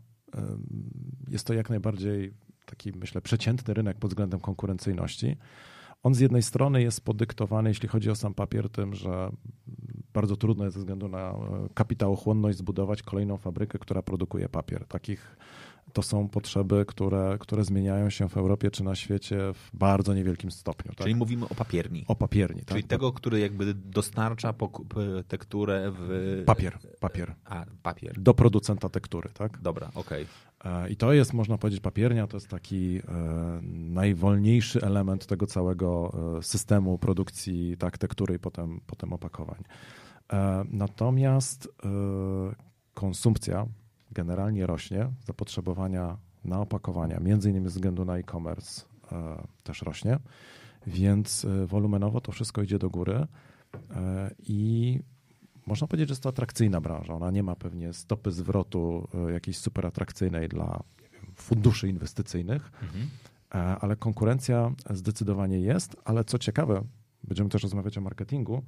[1.28, 2.34] jest to jak najbardziej
[2.65, 5.38] taki, myślę, przeciętny rynek pod względem konkurencyjności.
[6.04, 9.32] On z jednej strony jest podyktowany, jeśli chodzi o sam papier, tym, że
[10.13, 11.36] bardzo trudno jest ze względu na e,
[11.74, 14.86] kapitałochłonność zbudować kolejną fabrykę, która produkuje papier.
[14.88, 15.38] Takich
[15.97, 20.51] to są potrzeby, które, które zmieniają się w Europie czy na świecie w bardzo niewielkim
[20.51, 20.91] stopniu.
[20.91, 21.03] Tak?
[21.03, 22.05] Czyli mówimy o papierni.
[22.07, 22.89] O papierni, Czyli tak?
[22.89, 24.53] tego, który jakby dostarcza
[25.27, 26.43] tekturę w...
[26.45, 27.36] Papier, papier.
[27.45, 28.21] A, papier.
[28.21, 29.62] Do producenta tektury, tak?
[29.62, 30.25] Dobra, okej.
[30.60, 30.83] Okay.
[30.83, 33.01] E, I to jest, można powiedzieć, papiernia, to jest taki e,
[33.73, 39.63] najwolniejszy element tego całego e, systemu produkcji tak, tektury i potem, potem opakowań.
[40.69, 41.69] Natomiast
[42.93, 43.65] konsumpcja
[44.12, 50.20] generalnie rośnie, zapotrzebowania na opakowania, między innymi ze względu na e-commerce e, też rośnie,
[50.88, 53.28] więc e, wolumenowo to wszystko idzie do góry
[53.96, 55.00] e, i
[55.65, 57.13] można powiedzieć, że jest to atrakcyjna branża.
[57.13, 63.10] Ona nie ma pewnie stopy zwrotu jakiejś super atrakcyjnej dla wiem, funduszy inwestycyjnych, mhm.
[63.82, 66.84] ale konkurencja zdecydowanie jest, ale co ciekawe,
[67.24, 68.63] będziemy też rozmawiać o marketingu,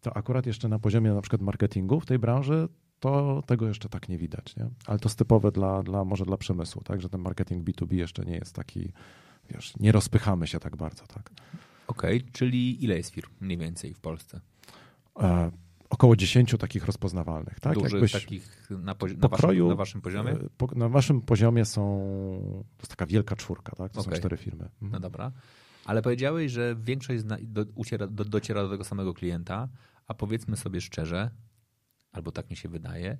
[0.00, 2.68] to akurat jeszcze na poziomie na przykład marketingu w tej branży
[3.00, 4.68] to tego jeszcze tak nie widać, nie?
[4.86, 7.00] Ale to jest typowe dla, dla, może dla przemysłu, tak?
[7.02, 8.92] Że ten marketing B2B jeszcze nie jest taki,
[9.50, 11.30] wiesz, nie rozpychamy się tak bardzo, tak?
[11.86, 14.40] Okej, okay, czyli ile jest firm mniej więcej w Polsce?
[15.20, 15.50] E,
[15.90, 17.74] około 10 takich rozpoznawalnych, tak?
[17.74, 20.30] Dużych Jakbyś takich na, pozi- na, waszym, na, waszym, poziomie?
[20.30, 21.82] E, po, na waszym poziomie są,
[22.76, 23.92] to jest taka wielka czwórka, tak?
[23.92, 24.14] To okay.
[24.14, 24.68] są cztery firmy.
[24.82, 24.92] Mhm.
[24.92, 25.32] No dobra.
[25.84, 29.68] Ale powiedziałeś, że większość do, uciera, do, dociera do tego samego klienta,
[30.06, 31.30] a powiedzmy sobie szczerze,
[32.12, 33.18] albo tak mi się wydaje,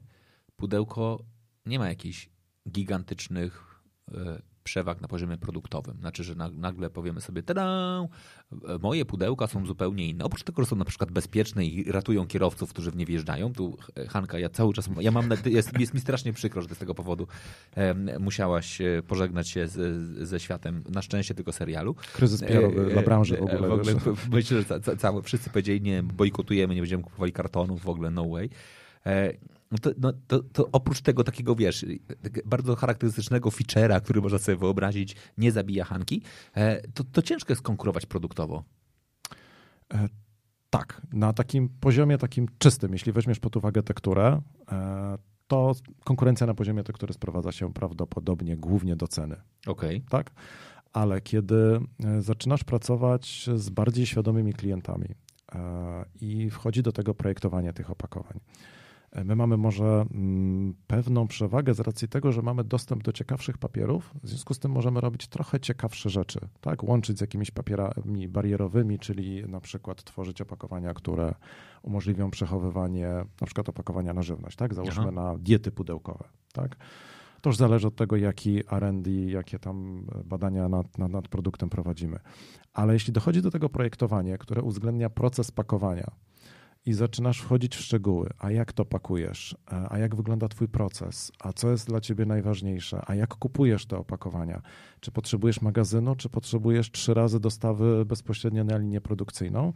[0.57, 1.24] pudełko
[1.66, 2.31] nie ma jakichś
[2.70, 5.96] gigantycznych e, przewag na poziomie produktowym.
[6.01, 7.66] Znaczy, że nagle powiemy sobie, tada,
[8.83, 10.24] moje pudełka są zupełnie inne.
[10.24, 13.53] Oprócz tego, że są na przykład bezpieczne i ratują kierowców, którzy w nie wjeżdżają.
[13.53, 13.77] Tu
[14.09, 17.27] Hanka, ja cały czas, ja mam, jest, jest mi strasznie przykro, że z tego powodu
[18.20, 21.94] musiałaś pożegnać się z, ze światem, na szczęście tego serialu.
[21.94, 23.68] Kryzys PR-owy dla branży w ogóle.
[23.68, 23.94] W ogóle
[24.33, 28.29] myślę, że ca, ca, wszyscy powiedzieli, nie, bojkotujemy, nie będziemy kupowali kartonów, w ogóle no
[28.29, 28.51] way.
[29.70, 31.87] No to, no, to, to, oprócz tego takiego, wiesz,
[32.44, 36.22] bardzo charakterystycznego feature'a, który można sobie wyobrazić, nie zabija Hanki,
[36.54, 38.64] e, to, to ciężko jest konkurować produktowo.
[39.94, 40.08] E,
[40.70, 44.40] tak, na takim poziomie takim czystym, jeśli weźmiesz pod uwagę tekturę,
[44.72, 45.72] e, to
[46.04, 49.37] konkurencja na poziomie tektury sprowadza się prawdopodobnie głównie do ceny.
[49.66, 49.96] Okej.
[49.96, 50.08] Okay.
[50.11, 50.30] Tak?
[50.92, 55.08] Ale kiedy e, zaczynasz pracować z bardziej świadomymi klientami
[55.54, 58.40] e, i wchodzi do tego projektowanie tych opakowań,
[59.25, 64.14] My mamy może mm, pewną przewagę z racji tego, że mamy dostęp do ciekawszych papierów,
[64.23, 66.85] w związku z tym możemy robić trochę ciekawsze rzeczy, tak?
[66.85, 71.35] Łączyć z jakimiś papierami barierowymi, czyli na przykład tworzyć opakowania, które
[71.83, 73.09] umożliwią przechowywanie
[73.40, 74.75] na przykład opakowania na żywność, tak?
[74.75, 75.12] Załóżmy Aha.
[75.12, 76.77] na diety pudełkowe, tak?
[77.40, 82.18] To już zależy od tego, jaki R&D, jakie tam badania nad, nad, nad produktem prowadzimy.
[82.73, 86.11] Ale jeśli dochodzi do tego projektowania, które uwzględnia proces pakowania,
[86.88, 89.57] i zaczynasz wchodzić w szczegóły, a jak to pakujesz,
[89.90, 93.98] a jak wygląda Twój proces, a co jest dla Ciebie najważniejsze, a jak kupujesz te
[93.98, 94.62] opakowania.
[95.01, 99.72] Czy potrzebujesz magazynu, czy potrzebujesz trzy razy dostawy bezpośrednio na linię produkcyjną.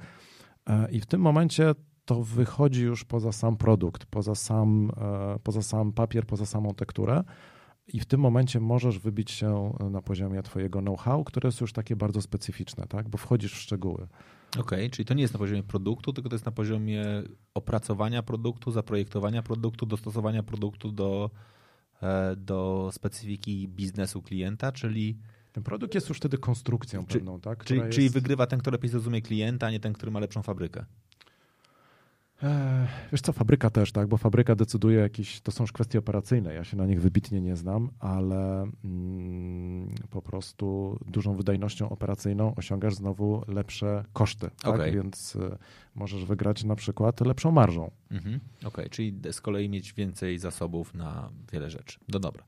[0.66, 5.62] E, I w tym momencie to wychodzi już poza sam produkt, poza sam, e, poza
[5.62, 7.25] sam papier, poza samą tekturę.
[7.87, 11.96] I w tym momencie możesz wybić się na poziomie Twojego know-how, które jest już takie
[11.96, 13.09] bardzo specyficzne, tak?
[13.09, 14.07] bo wchodzisz w szczegóły.
[14.59, 17.05] Okej, okay, czyli to nie jest na poziomie produktu, tylko to jest na poziomie
[17.55, 21.31] opracowania produktu, zaprojektowania produktu, dostosowania produktu do,
[22.03, 25.19] e, do specyfiki biznesu klienta, czyli.
[25.53, 27.65] Ten produkt jest już wtedy konstrukcją czy, pewną, tak?
[27.65, 27.93] Czyli, jest...
[27.93, 30.85] czyli wygrywa ten, kto lepiej zrozumie klienta, a nie ten, który ma lepszą fabrykę.
[33.12, 36.64] Wiesz co, fabryka też, tak, bo fabryka decyduje jakieś, to są już kwestie operacyjne, ja
[36.64, 43.44] się na nich wybitnie nie znam, ale mm, po prostu dużą wydajnością operacyjną osiągasz znowu
[43.48, 44.74] lepsze koszty, tak?
[44.74, 44.92] okay.
[44.92, 45.59] więc y,
[45.94, 47.90] możesz wygrać na przykład lepszą marżą.
[48.11, 48.40] Mhm.
[48.59, 48.88] Okej, okay.
[48.88, 51.98] czyli z kolei mieć więcej zasobów na wiele rzeczy.
[52.09, 52.44] No dobra.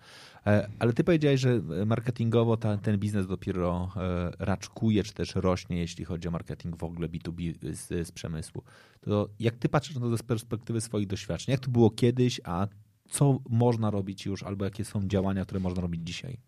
[0.46, 5.78] E, ale ty powiedziałeś, że marketingowo ta, ten biznes dopiero e, raczkuje, czy też rośnie,
[5.78, 8.62] jeśli chodzi o marketing w ogóle B2B z, z przemysłu.
[9.00, 11.52] To jak ty patrzysz na to z perspektywy swoich doświadczeń?
[11.52, 12.66] Jak to było kiedyś, a
[13.08, 16.38] co można robić już, albo jakie są działania, które można robić dzisiaj?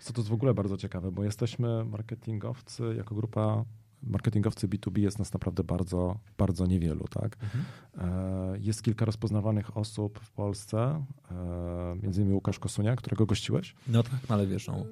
[0.00, 3.64] Co to jest w ogóle bardzo ciekawe, bo jesteśmy marketingowcy jako grupa
[4.06, 7.04] marketingowcy B2B jest nas naprawdę bardzo, bardzo niewielu.
[7.08, 7.36] Tak?
[7.42, 7.64] Mhm.
[7.98, 13.74] E, jest kilka rozpoznawanych osób w Polsce, e, między innymi Łukasz Kosunia, którego gościłeś.
[13.88, 14.84] No tak, no ale wiesz, no,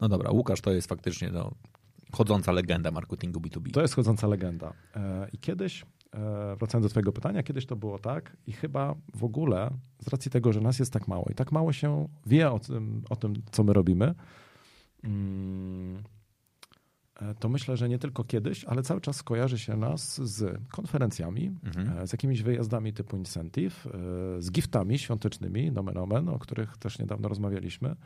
[0.00, 1.50] no dobra, Łukasz to jest faktycznie no,
[2.12, 3.70] chodząca legenda marketingu B2B.
[3.70, 4.72] To jest chodząca legenda.
[4.96, 5.86] E, I kiedyś,
[6.58, 9.70] wracając do twojego pytania, kiedyś to było tak i chyba w ogóle
[10.00, 13.02] z racji tego, że nas jest tak mało i tak mało się wie o tym,
[13.10, 14.14] o tym co my robimy,
[15.04, 16.02] mm,
[17.38, 21.98] to myślę, że nie tylko kiedyś, ale cały czas kojarzy się nas z konferencjami, mhm.
[21.98, 23.90] E, z jakimiś wyjazdami typu incentive, e,
[24.42, 27.96] z giftami świątecznymi, nomen omen, o których też niedawno rozmawialiśmy,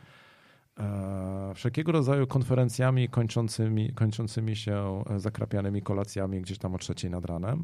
[1.55, 7.63] wszelkiego rodzaju konferencjami kończącymi, kończącymi się zakrapianymi kolacjami gdzieś tam o trzeciej nad ranem.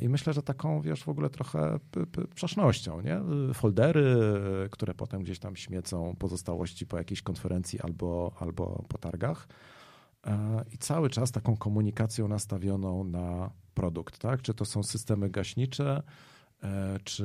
[0.00, 1.78] I myślę, że taką, wiesz, w ogóle trochę
[2.34, 3.20] przesznością, nie?
[3.54, 4.16] Foldery,
[4.70, 9.48] które potem gdzieś tam śmiecą pozostałości po jakiejś konferencji albo, albo po targach.
[10.26, 14.42] E, i cały czas taką komunikacją nastawioną na produkt, tak?
[14.42, 16.02] Czy to są systemy gaśnicze,
[16.62, 17.24] e, czy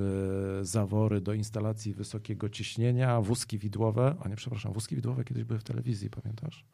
[0.61, 5.63] zawory do instalacji wysokiego ciśnienia, wózki widłowe, a nie, przepraszam, wózki widłowe kiedyś były w
[5.63, 6.65] telewizji, pamiętasz?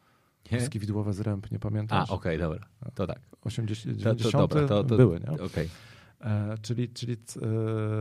[0.51, 0.59] Nie?
[0.59, 2.09] Wózki widłowe z ręb, nie pamiętasz?
[2.09, 3.19] A, okej, okay, dobra, to tak.
[3.41, 5.31] 80, 90 to, to, dobra, to, to, były, nie?
[5.31, 5.45] Okej.
[5.45, 5.69] Okay.
[6.23, 7.17] E, czyli, czyli e,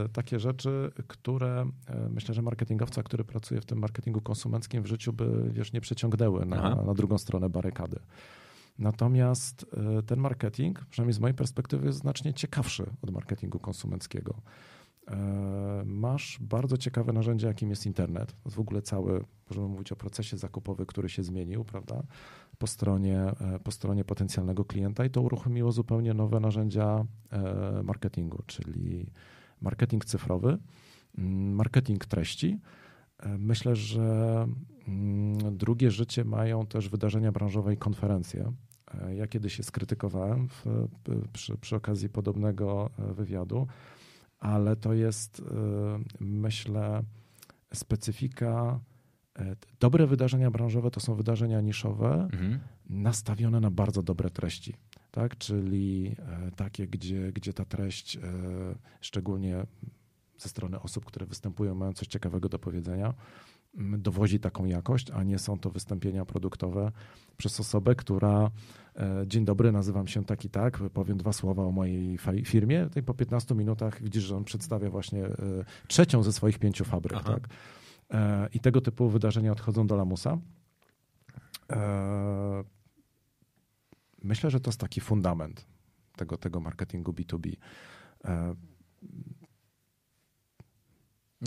[0.08, 5.12] takie rzeczy, które e, myślę, że marketingowca, który pracuje w tym marketingu konsumenckim w życiu
[5.12, 7.98] by wiesz, nie przeciągnęły na, na drugą stronę barykady.
[8.78, 9.66] Natomiast
[10.06, 14.34] ten marketing, przynajmniej z mojej perspektywy, jest znacznie ciekawszy od marketingu konsumenckiego.
[15.84, 18.36] Masz bardzo ciekawe narzędzie, jakim jest internet.
[18.46, 22.02] W ogóle cały, możemy mówić o procesie zakupowym, który się zmienił, prawda?
[22.62, 28.42] po stronie, e, po stronie potencjalnego klienta i to uruchomiło zupełnie nowe narzędzia e, marketingu,
[28.46, 29.06] czyli
[29.60, 30.58] marketing cyfrowy,
[31.18, 32.58] mm, marketing treści.
[33.18, 34.46] E, myślę, że
[34.88, 38.52] mm, drugie życie mają też wydarzenia branżowe i konferencje.
[39.14, 40.64] Ja kiedyś się skrytykowałem w,
[41.32, 43.66] przy, przy okazji podobnego wywiadu,
[44.42, 45.42] ale to jest,
[46.20, 47.02] myślę,
[47.74, 48.80] specyfika
[49.38, 52.60] E, dobre wydarzenia branżowe to są wydarzenia niszowe, Mhm.
[52.90, 54.74] nastawione na bardzo dobre treści.
[55.10, 55.38] Tak?
[55.38, 58.20] Czyli e, takie, gdzie, gdzie ta treść, e,
[59.00, 59.66] szczególnie
[60.38, 63.14] ze strony osób, które występują, mają coś ciekawego do powiedzenia,
[63.74, 66.92] dowozi taką jakość, a nie są to wystąpienia produktowe
[67.36, 68.50] przez osobę, która
[68.96, 73.02] e, dzień dobry, nazywam się tak i tak, powiem dwa słowa o mojej firmie i
[73.02, 75.34] po 15 minutach widzisz, że on przedstawia właśnie e,
[75.88, 77.18] trzecią ze swoich pięciu fabryk.
[77.20, 77.32] Aha.
[77.32, 77.48] Tak?
[78.10, 80.38] E, I tego typu wydarzenia odchodzą do lamusa.
[84.22, 85.66] Myślę, że to jest taki fundament
[86.16, 87.56] tego, tego marketingu B2B.
[88.24, 88.54] E,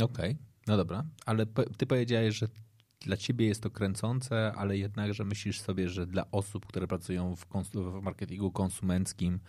[0.02, 1.46] Okej, no dobra, ale
[1.78, 2.48] ty powiedziałeś, że
[3.00, 7.46] dla ciebie jest to kręcące, ale jednakże myślisz sobie, że dla osób, które pracują w,
[7.74, 9.40] w marketingu konsumenckim,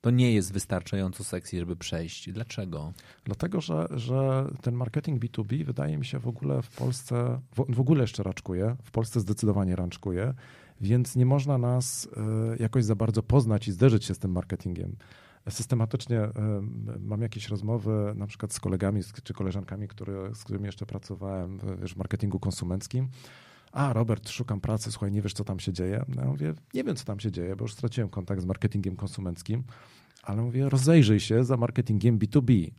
[0.00, 2.32] to nie jest wystarczająco sexy, żeby przejść.
[2.32, 2.92] Dlaczego?
[3.24, 7.80] Dlatego, że, że ten marketing B2B wydaje mi się w ogóle w Polsce, w, w
[7.80, 10.34] ogóle jeszcze raczkuje, w Polsce zdecydowanie raczkuje,
[10.80, 14.96] więc nie można nas e, jakoś za bardzo poznać i zderzyć się z tym marketingiem.
[15.48, 16.32] Systematycznie e,
[17.00, 21.96] mam jakieś rozmowy na przykład z kolegami czy koleżankami, które, z którymi jeszcze pracowałem w,
[21.96, 23.08] marketingu konsumenckim.
[23.72, 26.04] A, Robert, szukam pracy, słuchaj, nie wiesz, co tam się dzieje.
[26.08, 28.96] No, ja mówię, nie wiem, co tam się dzieje, bo już straciłem kontakt z marketingiem
[28.96, 29.64] konsumenckim,
[30.22, 32.70] ale mówię, rozejrzyj się za marketingiem B2B.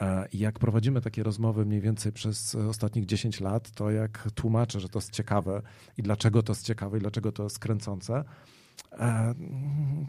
[0.00, 4.80] E, I jak prowadzimy takie rozmowy mniej więcej przez ostatnich 10 lat, to jak tłumaczę,
[4.80, 5.62] że to jest ciekawe
[5.96, 8.24] i dlaczego to jest ciekawe i dlaczego to jest kręcące,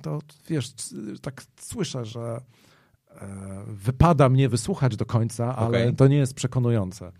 [0.01, 0.73] to wiesz,
[1.21, 2.41] tak słyszę, że
[3.11, 3.27] e,
[3.67, 5.95] wypada mnie wysłuchać do końca, ale Okej.
[5.95, 7.11] to nie jest przekonujące.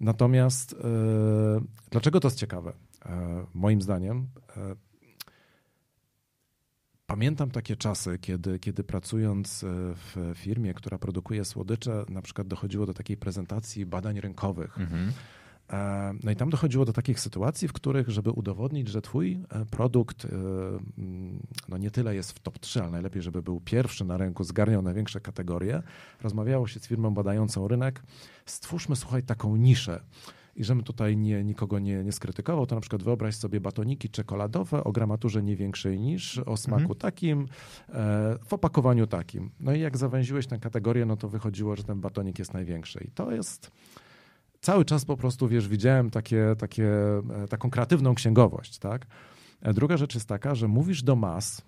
[0.00, 0.76] Natomiast e,
[1.90, 2.72] dlaczego to jest ciekawe?
[3.06, 4.76] E, Moim zdaniem e,
[7.10, 12.86] Pamiętam takie czasy, kiedy, kiedy pracując e, w firmie, która produkuje słodycze, na przykład dochodziło
[12.86, 14.78] do takiej prezentacji badań rynkowych.
[14.78, 15.12] Mhm.
[15.72, 19.64] E, No i tam dochodziło do takich sytuacji, w których, żeby udowodnić, że twój e,
[19.66, 20.28] produkt e,
[20.98, 24.44] mm, no nie tyle jest w top 3, ale najlepiej, żeby był pierwszy na rynku,
[24.44, 25.82] zgarniał największe kategorie,
[26.22, 28.02] rozmawiało się z firmą badającą rynek,
[28.46, 30.00] stwórzmy, słuchaj, taką niszę.
[30.56, 34.84] I żebym tutaj nie, nikogo nie, nie skrytykował, to na przykład wyobraź sobie batoniki czekoladowe
[34.84, 36.98] o gramaturze nie większej niż, o smaku Mhm.
[36.98, 37.48] takim,
[38.46, 39.50] w opakowaniu takim.
[39.60, 43.04] No i jak zawęziłeś tę kategorię, no to wychodziło, że ten batonik jest największy.
[43.04, 43.70] I to jest
[44.60, 46.88] cały czas po prostu, wiesz, widziałem takie, takie,
[47.42, 49.06] e, taką kreatywną księgowość, tak?
[49.60, 51.62] E, Druga rzecz jest taka, że mówisz do mas,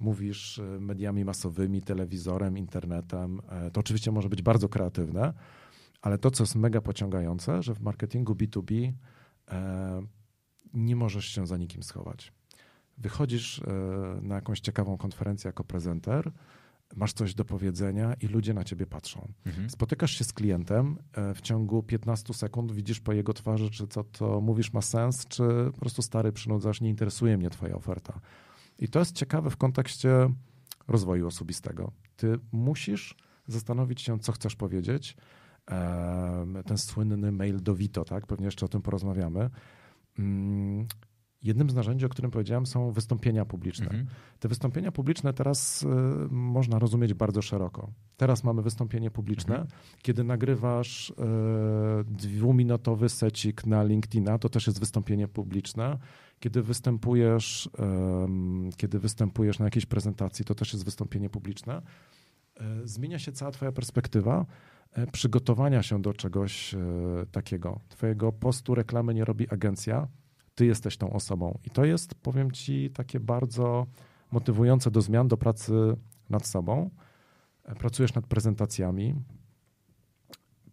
[0.00, 3.40] mówisz e, mediami masowymi, telewizorem, internetem.
[3.72, 5.32] To oczywiście może być bardzo kreatywne,
[6.02, 8.92] ale to, co jest mega pociągające, że w marketingu B2B
[9.50, 10.02] e,
[10.74, 12.32] nie możesz się za nikim schować.
[12.98, 13.62] Wychodzisz
[14.22, 16.32] na jakąś ciekawą konferencję jako prezenter,
[16.96, 19.28] masz coś do powiedzenia i ludzie na ciebie patrzą.
[19.46, 19.70] Mhm.
[19.70, 24.04] Spotykasz się z klientem, e, w ciągu 15 sekund widzisz po jego twarzy, czy co
[24.04, 28.20] to mówisz ma sens, czy po prostu stary przynudzasz, nie interesuje mnie twoja oferta.
[28.78, 30.28] I to jest ciekawe w kontekście
[30.88, 31.92] rozwoju osobistego.
[32.16, 33.14] Ty musisz
[33.46, 35.16] zastanowić się, co chcesz powiedzieć.
[36.66, 38.26] Ten słynny mail do Vito, tak?
[38.26, 39.50] Pewnie jeszcze o tym porozmawiamy.
[41.42, 43.84] Jednym z narzędzi, o którym powiedziałem, są wystąpienia publiczne.
[43.84, 44.06] Mhm.
[44.38, 45.86] Te wystąpienia publiczne teraz y,
[46.30, 47.90] można rozumieć bardzo szeroko.
[48.16, 49.54] Teraz mamy wystąpienie publiczne.
[49.54, 49.80] Mhm.
[50.02, 51.14] Kiedy nagrywasz y,
[52.04, 55.98] dwuminutowy secik na LinkedIna, to też jest wystąpienie publiczne.
[56.40, 57.70] Kiedy występujesz,
[58.24, 61.82] ym, kiedy występujesz na jakiejś prezentacji, to też jest wystąpienie publiczne.
[62.60, 64.46] Y, Zmienia się cała twoja perspektywa
[64.98, 66.78] y, przygotowania się do czegoś y,
[67.32, 67.80] takiego.
[67.88, 70.08] Twojego postu reklamy nie robi agencja,
[70.60, 71.58] ty jesteś tą osobą.
[71.64, 73.86] I to jest, powiem ci, takie bardzo
[74.30, 75.72] motywujące do zmian, do pracy
[76.30, 76.90] nad sobą.
[77.64, 79.14] E, Pracujesz nad prezentacjami.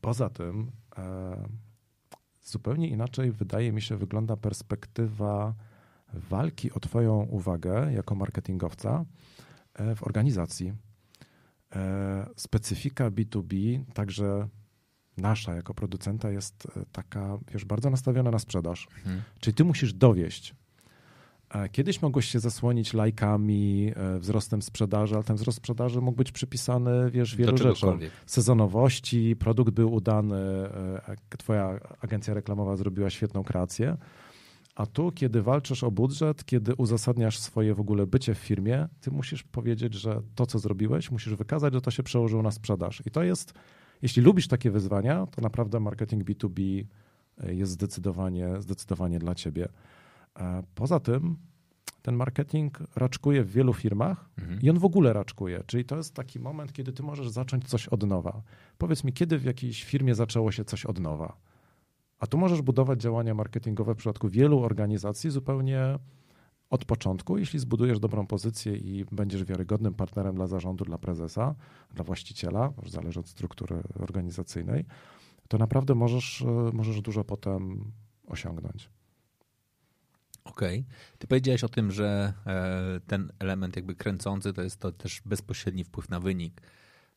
[0.02, 1.48] Poza tym, e,
[2.44, 5.54] zupełnie inaczej, wydaje mi się, wygląda perspektywa
[6.14, 9.06] walki o Twoją uwagę jako marketingowca
[9.74, 10.74] e, w organizacji.
[11.76, 14.48] E, specyfika B2B, także
[15.18, 18.88] nasza jako producenta, jest e, taka, wiesz, bardzo nastawiona na sprzedaż.
[18.98, 19.22] Mhm.
[19.40, 20.56] Czyli ty musisz dowieść.
[21.50, 26.32] E, Kiedyś mogłeś się zasłonić lajkami, e, wzrostem sprzedaży, ale ten wzrost sprzedaży mógł być
[26.32, 28.00] przypisany, wiesz, wielu rzeczom.
[28.26, 30.70] Sezonowości, produkt był udany,
[31.38, 33.98] twoja agencja reklamowa zrobiła świetną kreację.
[34.78, 39.12] A tu, kiedy walczysz o budżet, kiedy uzasadniasz swoje w ogóle bycie w firmie, ty
[39.12, 43.02] musisz powiedzieć, że to, co zrobiłeś, musisz wykazać, że to się przełożyło na sprzedaż.
[43.06, 43.54] I to jest,
[44.02, 46.84] jeśli lubisz takie wyzwania, to naprawdę marketing B2B
[47.48, 49.68] jest zdecydowanie, zdecydowanie dla ciebie.
[50.40, 51.38] E, Poza tym,
[52.02, 54.62] ten marketing raczkuje w wielu firmach Mhm.
[54.62, 55.64] i on w ogóle raczkuje.
[55.68, 58.42] Czyli to jest taki moment, kiedy ty możesz zacząć coś od nowa.
[58.78, 61.38] Powiedz mi, kiedy w jakiejś firmie zaczęło się coś od nowa?
[62.20, 66.00] A tu możesz budować działania marketingowe w przypadku wielu organizacji zupełnie
[66.70, 71.56] od początku, jeśli zbudujesz dobrą pozycję i będziesz wiarygodnym partnerem dla zarządu, dla prezesa,
[71.94, 74.86] dla właściciela, zależy od struktury organizacyjnej,
[75.48, 77.92] to naprawdę możesz, e, możesz dużo potem
[78.28, 78.90] osiągnąć.
[80.44, 80.80] Okej.
[80.80, 81.18] Okay.
[81.18, 85.84] Ty powiedziałeś o tym, że e, ten element jakby kręcący to jest to też bezpośredni
[85.84, 86.62] wpływ na wynik.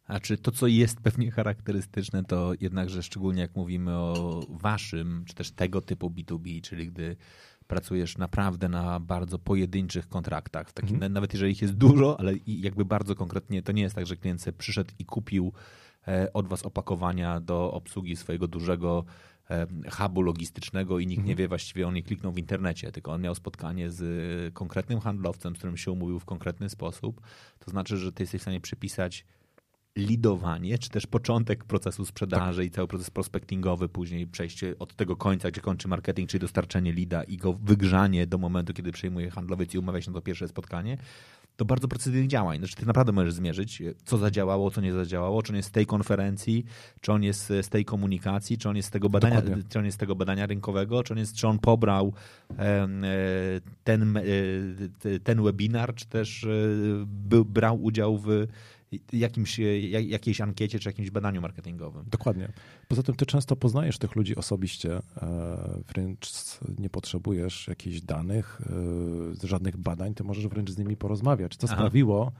[0.06, 5.52] Znaczy to, co jest pewnie charakterystyczne, to jednakże szczególnie jak mówimy o waszym, czy też
[5.52, 7.16] tego typu B2B, czyli gdy
[7.70, 11.12] pracujesz naprawdę na bardzo pojedynczych kontraktach, takim, mm.
[11.12, 14.44] nawet jeżeli ich jest dużo, ale jakby bardzo konkretnie, to nie jest tak, że klient
[14.59, 15.52] przyszedł i kupił
[16.09, 19.04] e, od was opakowania do obsługi swojego dużego
[19.50, 21.26] e, hubu logistycznego i nikt mm.
[21.26, 21.44] nie mhm.
[21.44, 25.59] wie właściwie, on nie kliknął w internecie, tylko on miał spotkanie z konkretnym handlowcem, z
[25.59, 27.20] którym się umówił w konkretny sposób.
[27.59, 29.24] To znaczy, że ty jesteś w stanie przypisać
[29.96, 32.66] lidowanie, czy też początek procesu sprzedaży tak.
[32.66, 37.22] i cały proces prospectingowy, później przejście od tego końca, gdzie kończy marketing, czyli dostarczenie lida
[37.22, 40.98] i go wygrzanie do momentu, kiedy przejmuje handlowiec i umawia się na to pierwsze spotkanie,
[41.57, 42.59] to bardzo precyzyjnych działań.
[42.59, 45.87] Znaczy ty naprawdę możesz zmierzyć, co zadziałało, co nie zadziałało, czy on jest z tej
[45.87, 46.64] konferencji,
[47.00, 49.94] czy on jest z tej komunikacji, czy on jest z tego badania, czy on jest
[49.94, 52.12] z tego badania rynkowego, czy on, jest, czy on pobrał
[52.59, 52.88] e,
[53.85, 54.22] ten, e,
[55.24, 56.48] ten webinar, czy też e,
[57.07, 58.46] był, brał udział w
[59.12, 62.05] jakimś, jakiejś ankiecie czy jakimś badaniu marketingowym.
[62.11, 62.53] Dokładnie.
[62.88, 66.31] Poza tym ty często poznajesz tych ludzi osobiście, e, wręcz
[66.79, 68.61] nie potrzebujesz jakichś danych,
[69.42, 71.57] e, żadnych badań, ty możesz wręcz z nimi porozmawiać.
[71.57, 71.76] Co Aha.
[71.76, 72.33] sprawiło,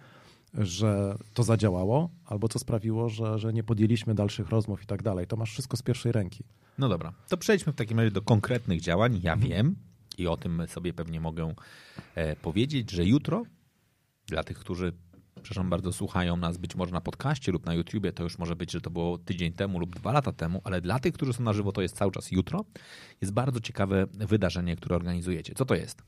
[0.55, 5.27] że to zadziałało, albo co sprawiło, że, że nie podjęliśmy dalszych rozmów i tak dalej.
[5.27, 6.45] To masz wszystko z pierwszej ręki.
[6.79, 9.21] No dobra, to przejdźmy w takim razie do konkretnych działań.
[9.23, 9.51] Ja mhm.
[9.51, 9.77] wiem
[10.19, 11.55] i o tym sobie pewnie mogę
[12.15, 13.43] e, powiedzieć, że jutro
[14.27, 14.93] dla tych, którzy
[15.43, 18.73] przepraszam bardzo, słuchają nas być może na podcaście lub na YouTubie, to już może być,
[18.73, 21.53] że to było tydzień temu lub dwa lata temu, ale dla tych, którzy są na
[21.53, 22.65] żywo, to jest cały czas jutro.
[23.21, 25.55] Jest bardzo ciekawe wydarzenie, które organizujecie.
[25.55, 26.03] Co to jest?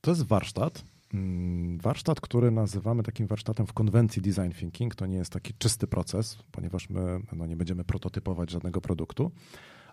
[0.00, 0.84] To jest warsztat.
[1.14, 4.94] Mm, warsztat, który nazywamy takim warsztatem w konwencji design thinking.
[4.94, 9.30] To nie jest taki czysty proces, ponieważ my no, nie będziemy prototypować żadnego produktu,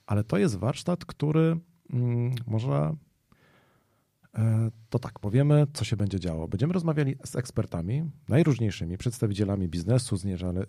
[0.05, 1.57] ale to jest warsztat, który
[1.93, 2.95] mm, może
[4.89, 6.47] to tak, powiemy, co się będzie działo.
[6.47, 10.17] Będziemy rozmawiali z ekspertami, najróżniejszymi, przedstawicielami biznesu,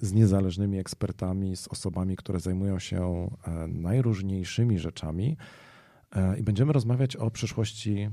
[0.00, 5.36] z, niezależnymi ekspertami, z osobami, które zajmują się e, najróżniejszymi rzeczami
[6.12, 8.10] e, i będziemy rozmawiać o przyszłości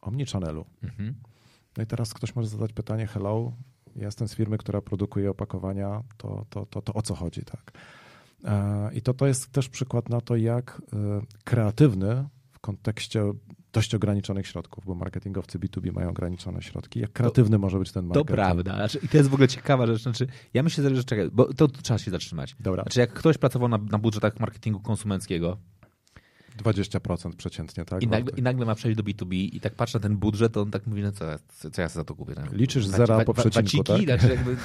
[0.00, 0.64] Omnichannelu.
[0.82, 1.14] Mhm.
[1.76, 3.52] No i teraz ktoś może zadać pytanie, hello,
[3.96, 7.72] ja jestem z firmy, która produkuje opakowania, to, to, to, to o co chodzi, tak?
[8.92, 10.82] I to, to jest też przykład na to, jak
[11.44, 13.32] kreatywny w kontekście
[13.76, 17.00] dość ograniczonych środków, bo marketingowcy B2B mają ograniczone środki.
[17.00, 18.28] Jak kreatywny to, może być ten marketing?
[18.28, 18.74] To prawda.
[18.74, 20.02] Znaczy, I to jest w ogóle ciekawa rzecz.
[20.02, 22.56] Znaczy, ja myślę, że czekaj, bo to, to trzeba się zatrzymać.
[22.60, 22.82] Dobra.
[22.82, 25.58] Znaczy, jak ktoś pracował na, na budżetach marketingu konsumenckiego,
[26.64, 28.02] 20% przeciętnie, tak?
[28.02, 30.62] I nagle, I nagle, ma przejść do B2B i tak patrzę na ten budżet, to
[30.62, 31.24] on tak mówi, no co,
[31.72, 32.34] co ja za to kupię?
[32.36, 34.02] No, liczysz zera po przecinku, tak?
[34.02, 34.56] Znaczy jakby,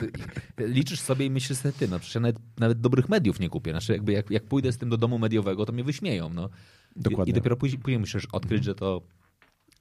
[0.77, 3.71] liczysz sobie i myślisz sobie, ty, no przecież ja nawet, nawet dobrych mediów nie kupię.
[3.71, 6.49] Znaczy jakby jak, jak pójdę z tym do domu mediowego, to mnie wyśmieją, no.
[6.95, 7.31] Dokładnie.
[7.31, 9.01] I, dopiero później, później musisz odkryć, że to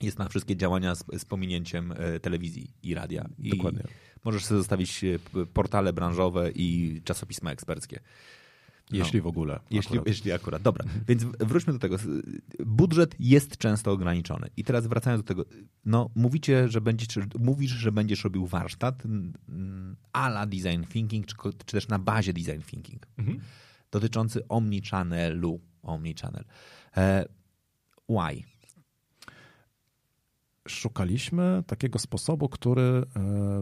[0.03, 3.29] jest na wszystkie działania z, z pominięciem e, telewizji i radia.
[3.39, 3.83] I Dokładnie.
[4.25, 5.19] Możesz sobie zostawić e,
[5.53, 8.01] portale branżowe i czasopisma eksperckie.
[8.91, 8.99] No.
[8.99, 9.61] Jeśli w ogóle.
[9.71, 10.07] Jeśli akurat.
[10.07, 10.63] jeśli akurat.
[10.63, 11.97] Dobra, więc wróćmy do tego.
[12.67, 14.51] Budżet jest często ograniczony.
[14.57, 15.45] I teraz wracając do tego.
[15.85, 19.03] No, mówicie, że będziesz, mówisz, że będziesz robił warsztat
[20.13, 21.35] ala design thinking, czy,
[21.67, 23.41] czy też na bazie design thinking, mhm.
[23.91, 25.61] dotyczący omnichannelu.
[25.83, 26.45] Omnichannel.
[26.97, 27.25] E,
[28.09, 28.51] why?
[30.69, 33.03] szukaliśmy takiego sposobu, który e,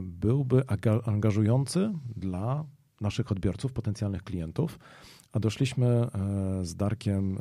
[0.03, 0.63] byłby
[1.05, 2.65] angażujący dla
[3.01, 4.79] naszych odbiorców, potencjalnych klientów.
[5.33, 6.09] A doszliśmy e,
[6.65, 7.39] z Darkiem,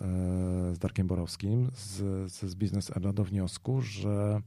[0.74, 4.42] z Darkiem Borowskim z, z Business Era do wniosku, że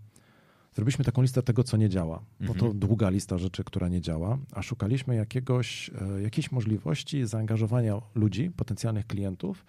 [0.74, 2.22] zrobiliśmy taką listę tego, co nie działa.
[2.40, 2.78] Bo to mhm.
[2.78, 5.90] długa lista rzeczy, która nie działa, a szukaliśmy jakiegoś,
[6.22, 9.64] jakiejś możliwości zaangażowania ludzi, potencjalnych klientów,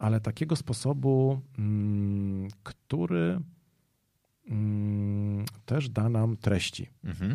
[0.00, 3.40] ale takiego sposobu, mm, który
[4.50, 6.88] Mm, też da nam treści.
[7.04, 7.34] Mhm.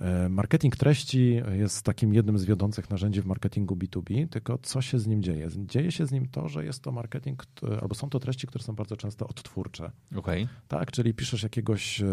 [0.00, 4.98] E, marketing treści jest takim jednym z wiodących narzędzi w marketingu B2B, tylko co się
[4.98, 5.48] z nim dzieje?
[5.56, 7.44] Dzieje się z nim to, że jest to marketing,
[7.80, 9.90] albo są to treści, które są bardzo często odtwórcze.
[10.16, 10.48] Okay.
[10.68, 12.06] Tak, czyli piszesz jakiegoś, e,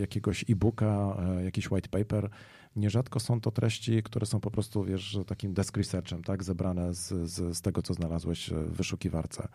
[0.00, 2.30] jakiegoś e-booka, e, jakiś white paper.
[2.78, 7.08] Nierzadko są to treści, które są po prostu, wiesz, takim desk researchem, tak, zebrane z,
[7.30, 9.48] z, z tego, co znalazłeś w wyszukiwarce.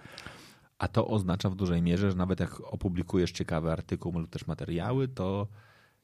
[0.77, 5.07] A to oznacza w dużej mierze, że nawet jak opublikujesz ciekawy artykuł lub też materiały,
[5.07, 5.47] to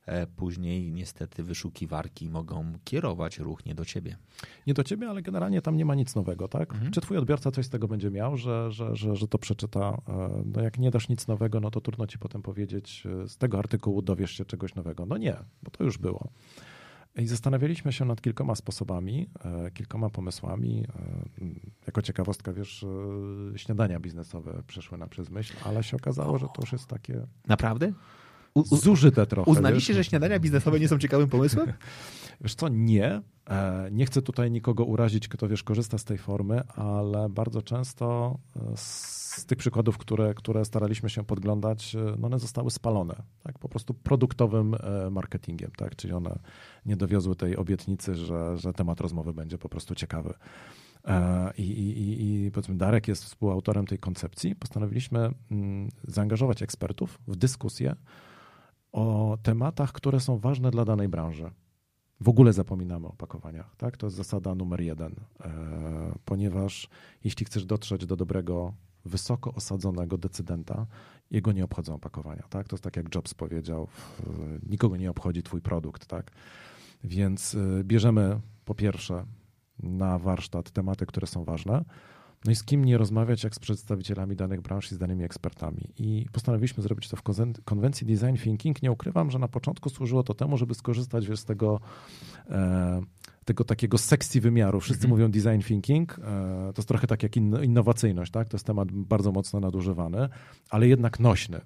[0.06, 4.18] e, później niestety wyszukiwarki mogą kierować ruch nie do ciebie.
[4.68, 6.74] Nie do ciebie, ale generalnie tam nie ma nic nowego, tak?
[6.74, 6.92] Mhm.
[6.92, 10.02] Czy twój odbiorca coś z tego będzie miał, że, że, że, że to przeczyta?
[10.08, 13.60] E, no jak nie dasz nic nowego, no to trudno ci potem powiedzieć, z tego
[13.60, 15.06] artykułu dowiesz się czegoś nowego.
[15.06, 16.30] No nie, bo to już było.
[17.16, 20.86] I zastanawialiśmy się nad kilkoma sposobami, e, kilkoma pomysłami.
[21.42, 21.46] E,
[21.88, 22.86] jako ciekawostka, wiesz,
[23.54, 27.28] e, śniadania biznesowe przeszły nam przez myśl, ale się okazało, że to już jest takie.
[27.48, 27.94] Naprawdę?
[28.54, 29.52] U, zużyte trochę.
[29.52, 30.06] Uznaliście, wiesz?
[30.06, 31.74] że śniadania biznesowe nie są ciekawym pomysłem?
[32.42, 33.22] Wiesz co, nie.
[33.92, 38.38] Nie chcę tutaj nikogo urazić, kto wiesz, korzysta z tej formy, ale bardzo często
[38.76, 43.16] z tych przykładów, które, które staraliśmy się podglądać, no one zostały spalone.
[43.44, 43.60] Tak?
[43.60, 44.76] Po prostu produktowym
[45.12, 45.96] marketingiem, tak?
[45.96, 46.40] czyli one
[46.86, 50.34] nie dowiozły tej obietnicy, że, że temat rozmowy będzie po prostu ciekawy.
[51.08, 54.56] E, I, i, I powiedzmy, Darek jest współautorem tej koncepcji.
[54.56, 57.96] Postanowiliśmy mm, zaangażować ekspertów w dyskusję
[58.92, 61.52] o tematach, które są ważne dla danej branży.
[62.22, 63.76] W ogóle zapominamy o opakowaniach.
[63.76, 63.98] Tak?
[63.98, 65.50] To jest zasada numer jeden, e,
[66.26, 66.90] ponieważ
[67.24, 68.74] jeśli chcesz dotrzeć do dobrego,
[69.06, 70.86] wysoko osadzonego decydenta,
[71.32, 72.44] jego nie obchodzą opakowania.
[72.50, 72.68] Tak?
[72.68, 73.88] To jest tak, jak Jobs powiedział,
[74.70, 76.06] nikogo nie obchodzi twój produkt.
[76.06, 76.32] Tak?
[77.04, 79.26] Więc y, bierzemy po pierwsze
[79.80, 81.86] na warsztat tematy, które są ważne,
[82.46, 85.90] no i z kim nie rozmawiać, jak z przedstawicielami danych branż i z danymi ekspertami.
[85.98, 87.24] I postanowiliśmy zrobić to w
[87.64, 88.82] konwencji Design Thinking.
[88.82, 91.80] Nie ukrywam, że na początku służyło to temu, żeby skorzystać wiesz, z tego,
[92.50, 93.02] e,
[93.46, 94.80] tego takiego sexy wymiaru.
[94.80, 95.10] Wszyscy mhm.
[95.10, 96.20] mówią Design Thinking.
[96.20, 96.22] E,
[96.74, 98.50] to jest trochę tak jak innowacyjność, tak?
[98.50, 100.30] To jest temat bardzo mocno nadużywany,
[100.70, 101.62] ale jednak nośny.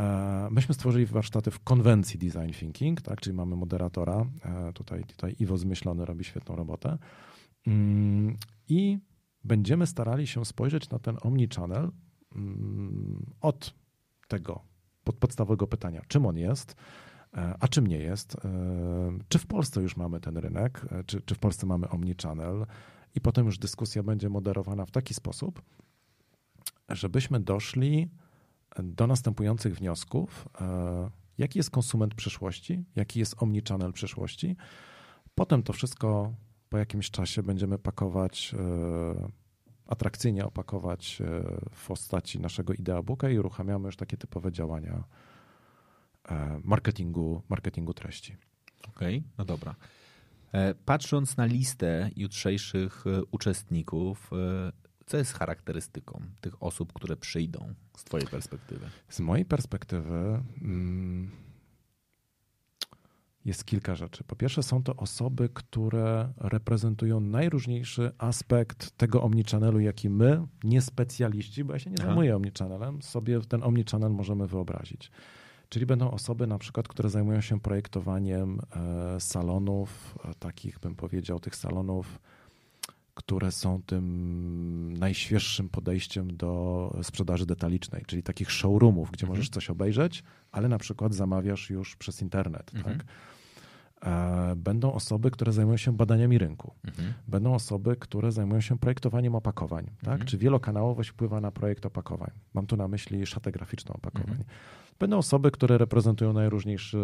[0.00, 5.34] E, myśmy stworzyli warsztaty w konwencji Design Thinking, tak, czyli mamy moderatora, e, tutaj, tutaj
[5.38, 6.98] Iwo Zmyślony robi świetną robotę
[7.66, 8.36] mm,
[8.68, 8.98] i
[9.44, 11.90] będziemy starali się spojrzeć na ten omnichannel
[12.34, 13.74] mm, od
[14.28, 14.62] tego
[15.04, 16.76] pod podstawowego pytania, czym on jest,
[17.36, 18.36] e, a czym nie jest,
[19.28, 22.66] czy w Polsce już mamy ten rynek, czy, czy w Polsce mamy omnichannel
[23.14, 25.62] i potem już dyskusja będzie moderowana w taki sposób,
[26.88, 28.08] żebyśmy doszli
[28.82, 30.48] do następujących wniosków.
[30.60, 32.84] E, jaki jest konsument przyszłości?
[32.96, 34.56] Jaki jest omnichannel przyszłości?
[35.34, 36.34] Potem to wszystko
[36.72, 39.28] po jakimś czasie będziemy pakować, e,
[39.86, 41.24] atrakcyjnie opakować e,
[41.70, 45.04] w postaci naszego ideabooka i uruchamiamy już takie typowe działania
[46.64, 48.36] marketingu, marketingu treści.
[48.88, 49.74] Okej, okay, no dobra.
[50.84, 54.30] Patrząc na listę jutrzejszych uczestników,
[55.06, 58.90] co jest charakterystyką tych osób, które przyjdą z Twojej perspektywy?
[59.08, 61.30] Z mojej perspektywy mm,
[63.44, 64.24] jest kilka rzeczy.
[64.24, 71.64] Po pierwsze, są to osoby, które reprezentują najróżniejszy aspekt tego omnichannelu, jaki my, nie specjaliści,
[71.64, 75.10] bo ja się nie zajmuję omnichannelem, sobie ten omnichannel możemy wyobrazić.
[75.68, 81.40] Czyli będą osoby na przykład, które zajmują się projektowaniem e, salonów, e, takich bym powiedział,
[81.40, 82.18] tych salonów
[83.14, 89.38] które są tym najświeższym podejściem do sprzedaży detalicznej, czyli takich showroomów, gdzie mhm.
[89.38, 90.22] możesz coś obejrzeć,
[90.52, 92.70] ale na przykład zamawiasz już przez internet.
[92.74, 92.98] Mhm.
[92.98, 93.06] Tak?
[94.02, 96.74] E, będą osoby, które zajmują się badaniami rynku.
[96.84, 97.12] Mhm.
[97.28, 99.84] Będą osoby, które zajmują się projektowaniem opakowań.
[99.84, 100.12] Tak?
[100.12, 100.26] Mhm.
[100.26, 102.30] Czy wielokanałowość wpływa na projekt opakowań?
[102.54, 104.30] Mam tu na myśli szatę graficzną opakowań.
[104.30, 104.48] Mhm.
[104.98, 106.98] Będą osoby, które reprezentują najróżniejszy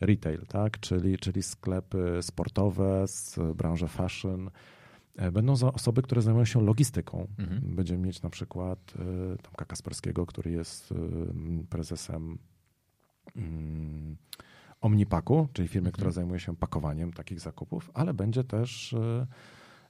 [0.00, 0.80] retail, tak?
[0.80, 4.50] czyli, czyli sklepy sportowe z branży fashion,
[5.16, 7.26] E, będą osoby, które zajmują się logistyką.
[7.38, 7.60] Mhm.
[7.76, 10.94] Będziemy mieć na przykład e, Tomka Kasperskiego, który jest
[11.70, 12.38] prezesem
[13.36, 14.16] mm,
[14.86, 15.92] Omnipaku, czyli firmy, mhm.
[15.92, 18.94] która zajmuje się pakowaniem takich zakupów, ale będzie też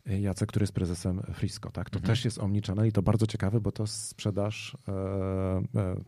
[0.07, 1.71] Jacek, który jest prezesem Frisco.
[1.71, 1.91] Tak?
[1.91, 2.15] To mhm.
[2.15, 4.77] też jest omnichannel i to bardzo ciekawe, bo to sprzedaż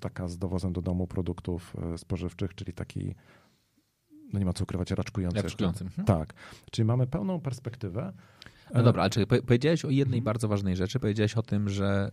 [0.01, 3.15] taka z dowozem do domu produktów spożywczych, czyli taki
[4.33, 5.43] no nie ma co ukrywać, raczkujący.
[5.43, 5.85] Raczkujący.
[5.85, 6.07] Mhm.
[6.07, 6.35] Tak.
[6.71, 8.13] Czyli mamy pełną perspektywę
[8.75, 10.25] no dobra, ale czekaj, powiedziałeś o jednej mhm.
[10.25, 11.01] bardzo ważnej rzeczy.
[11.01, 12.11] Powiedziałeś o tym, że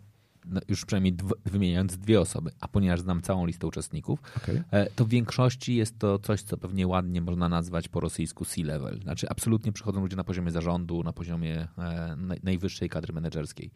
[0.68, 1.16] już przynajmniej
[1.46, 4.64] wymieniając dwie osoby, a ponieważ znam całą listę uczestników, okay.
[4.72, 9.02] E, to w większości jest to coś, co pewnie ładnie można nazwać po rosyjsku C-level.
[9.02, 13.72] Znaczy absolutnie przychodzą ludzie na poziomie zarządu, na poziomie e, najwyższej kadry menedżerskiej.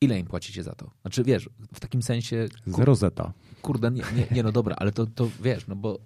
[0.00, 0.90] Ile im płacicie za to?
[1.02, 2.48] Znaczy wiesz, w takim sensie...
[2.64, 2.74] Kur...
[2.76, 3.32] Zero zeta.
[3.62, 5.98] Kurde, nie, nie, nie, no dobra, ale to, to wiesz, no bo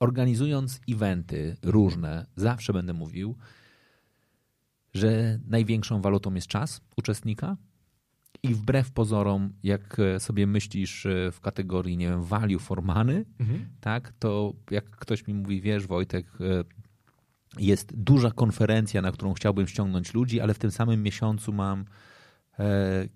[0.00, 3.34] organizując eventy różne, zawsze będę mówił,
[4.98, 7.56] że największą walutą jest czas uczestnika.
[8.42, 13.68] I wbrew pozorom, jak sobie myślisz w kategorii, nie wiem, value for money, mhm.
[13.80, 16.26] tak, to jak ktoś mi mówi, wiesz, Wojtek,
[17.58, 21.84] jest duża konferencja, na którą chciałbym ściągnąć ludzi, ale w tym samym miesiącu mam e,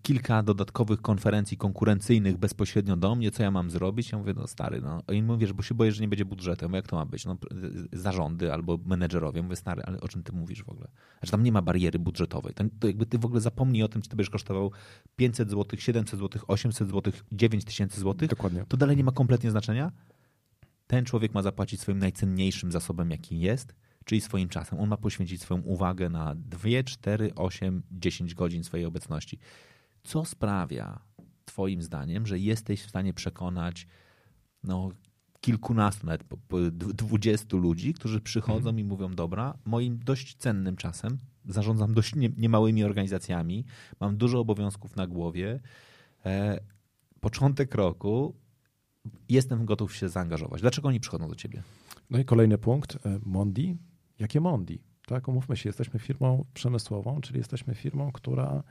[0.03, 4.13] kilka dodatkowych konferencji konkurencyjnych bezpośrednio do mnie, co ja mam zrobić.
[4.13, 5.03] Ja mówię, no stary, no.
[5.13, 6.65] I mówię, że bo się boję, że nie będzie budżetu.
[6.65, 7.25] Mówię, jak to ma być?
[7.25, 7.37] No,
[7.93, 9.43] zarządy albo menedżerowie.
[9.43, 10.89] Mówię, stary, ale o czym ty mówisz w ogóle?
[11.19, 12.55] Znaczy tam nie ma bariery budżetowej.
[12.55, 14.73] To, to jakby ty w ogóle zapomnij o tym, czy to będziesz kosztował
[15.17, 18.29] 500 zł, 700 zł, 800 zł, 9000 zł.
[18.29, 18.65] Dokładnie.
[18.69, 19.93] To dalej nie ma kompletnie znaczenia.
[20.87, 23.75] Ten człowiek ma zapłacić swoim najcenniejszym zasobem, jaki jest,
[24.05, 24.81] czyli swoim czasem.
[24.81, 29.39] On ma poświęcić swoją uwagę na 2, 4, 8, 10 godzin swojej obecności.
[30.03, 31.01] Co sprawia,
[31.45, 33.87] Twoim zdaniem, że jesteś w stanie przekonać
[34.65, 34.91] no,
[35.41, 36.25] kilkunastu, nawet
[36.77, 38.81] dwudziestu ludzi, którzy przychodzą mm.
[38.81, 43.65] i mówią: Dobra, moim dość cennym czasem, zarządzam dość nie, niemałymi organizacjami,
[44.01, 45.61] mam dużo obowiązków na głowie.
[46.27, 46.61] E,
[47.21, 48.37] początek roku,
[49.29, 50.61] jestem gotów się zaangażować.
[50.61, 51.63] Dlaczego oni przychodzą do ciebie?
[52.11, 53.07] No i kolejny punkt.
[53.07, 53.77] E, Mondi.
[54.23, 54.83] Jakie Mondi?
[55.07, 58.63] Tak, umówmy się, jesteśmy firmą przemysłową, czyli jesteśmy firmą, która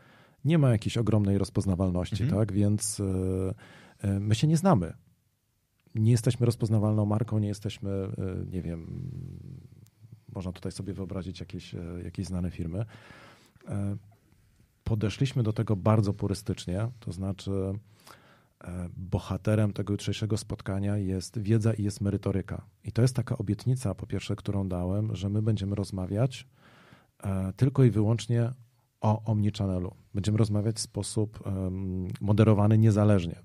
[0.46, 2.42] nie ma jakiejś ogromnej rozpoznawalności, mhm.
[2.42, 2.54] tak?
[2.54, 3.04] Więc y,
[4.04, 4.94] y, my się nie znamy.
[5.96, 9.12] Nie jesteśmy rozpoznawalną marką, nie jesteśmy, y, nie wiem,
[10.36, 12.86] można tutaj sobie wyobrazić jakieś, jakieś znane firmy.
[14.84, 17.74] Podeszliśmy do tego bardzo purystycznie, to znaczy E,
[18.98, 22.66] bohaterem tego jutrzejszego spotkania jest wiedza i jest merytoryka.
[22.84, 26.48] I to jest taka obietnica, po pierwsze, którą dałem, że my będziemy rozmawiać
[27.24, 28.52] e, tylko i wyłącznie
[29.02, 29.96] o omnichannelu.
[30.14, 31.44] Będziemy rozmawiać w sposób
[32.22, 33.40] moderowany, niezależnie.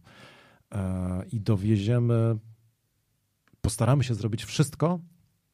[0.75, 2.39] E, I dowieziemy,
[3.61, 5.01] postaramy się zrobić wszystko,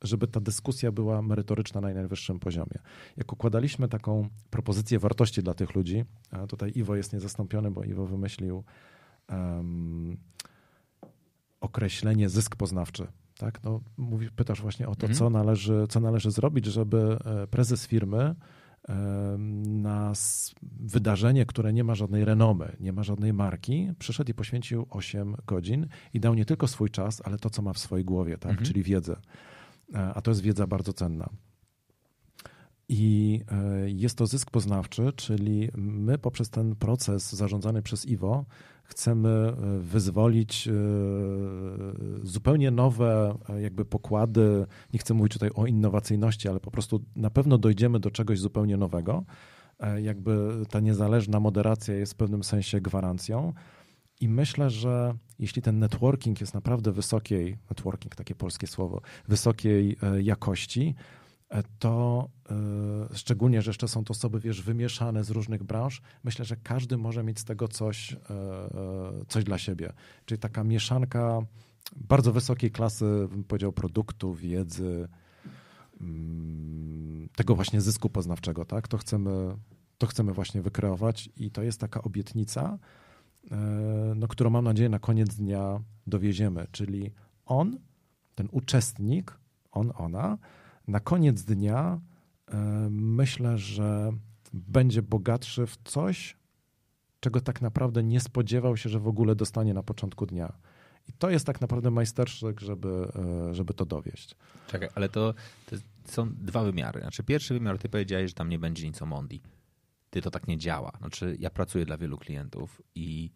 [0.02, 2.78] żeby ta dyskusja była merytoryczna na najwyższym poziomie.
[3.16, 6.04] Jak układaliśmy taką propozycję wartości dla tych ludzi,
[6.48, 8.64] tutaj Iwo jest niezastąpiony, bo Iwo wymyślił
[9.28, 10.16] um,
[11.60, 13.06] określenie zysk poznawczy.
[13.38, 13.62] Tak?
[13.64, 13.80] No,
[14.36, 15.18] pytasz właśnie o to, mhm.
[15.18, 18.34] co, należy, co należy zrobić, żeby e, prezes firmy
[19.64, 20.12] na
[20.80, 25.86] wydarzenie, które nie ma żadnej renomy, nie ma żadnej marki, przyszedł i poświęcił 8 godzin
[26.14, 28.50] i dał nie tylko swój czas, ale to, co ma w swojej głowie, tak?
[28.50, 28.66] Mhm.
[28.66, 29.16] czyli wiedzę.
[29.94, 31.28] E, a to jest wiedza bardzo cenna.
[32.94, 38.44] I e, jest to zysk poznawczy, czyli my poprzez ten proces zarządzany przez Iwo
[38.84, 40.72] chcemy e, wyzwolić e,
[42.22, 44.66] zupełnie nowe jakby pokłady.
[44.92, 48.76] Nie chcę mówić tutaj o innowacyjności, ale po prostu na pewno dojdziemy do czegoś zupełnie
[48.76, 49.24] nowego.
[50.02, 53.52] Jakby ta niezależna moderacja jest w pewnym sensie gwarancją.
[54.20, 60.94] I myślę, że jeśli ten networking jest naprawdę wysokiej, networking, takie polskie słowo, wysokiej jakości,
[61.78, 66.56] to e, szczególnie, że jeszcze są to osoby, wiesz, wymieszane z różnych branż, myślę, że
[66.56, 69.92] każdy może mieć z tego coś, e, e, coś dla siebie.
[70.24, 71.40] Czyli taka mieszanka
[71.96, 75.08] bardzo wysokiej klasy, bym powiedział, produktu, wiedzy,
[76.00, 78.88] mm, tego właśnie zysku poznawczego, tak?
[78.88, 79.56] To chcemy,
[79.98, 82.78] to chcemy właśnie wykreować i to jest taka obietnica,
[84.16, 87.10] no, którą mam nadzieję na koniec dnia dowieziemy, czyli
[87.46, 87.78] on,
[88.34, 89.38] ten uczestnik,
[89.72, 90.38] on, ona,
[90.88, 92.00] na koniec dnia
[92.46, 92.56] e,
[92.90, 94.12] myślę, że
[94.52, 96.36] będzie bogatszy w coś,
[97.20, 100.52] czego tak naprawdę nie spodziewał się, że w ogóle dostanie na początku dnia.
[101.08, 103.08] I to jest tak naprawdę majstersztyk, żeby,
[103.48, 104.34] e, żeby to dowieść.
[104.66, 105.34] Czekaj, ale to,
[105.66, 107.00] to, są dwa wymiary.
[107.00, 109.42] Znaczy pierwszy wymiar, ty powiedziałeś, że tam nie będzie nic o Mondi.
[110.10, 110.92] Ty to tak nie działa.
[110.98, 113.30] Znaczy ja pracuję dla wielu klientów i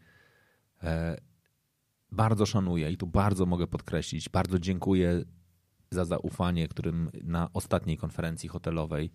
[0.82, 1.16] e,
[2.12, 5.24] bardzo szanuję i tu bardzo mogę podkreślić, bardzo dziękuję
[5.96, 9.10] za zaufanie, którym na ostatniej konferencji hotelowej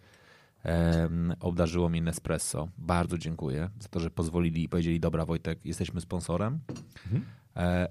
[0.66, 2.68] um, obdarzyło mnie Nespresso.
[2.78, 6.60] Bardzo dziękuję za to, że pozwolili i powiedzieli, dobra Wojtek, jesteśmy sponsorem.
[7.06, 7.26] Mhm.
[7.56, 7.88] E,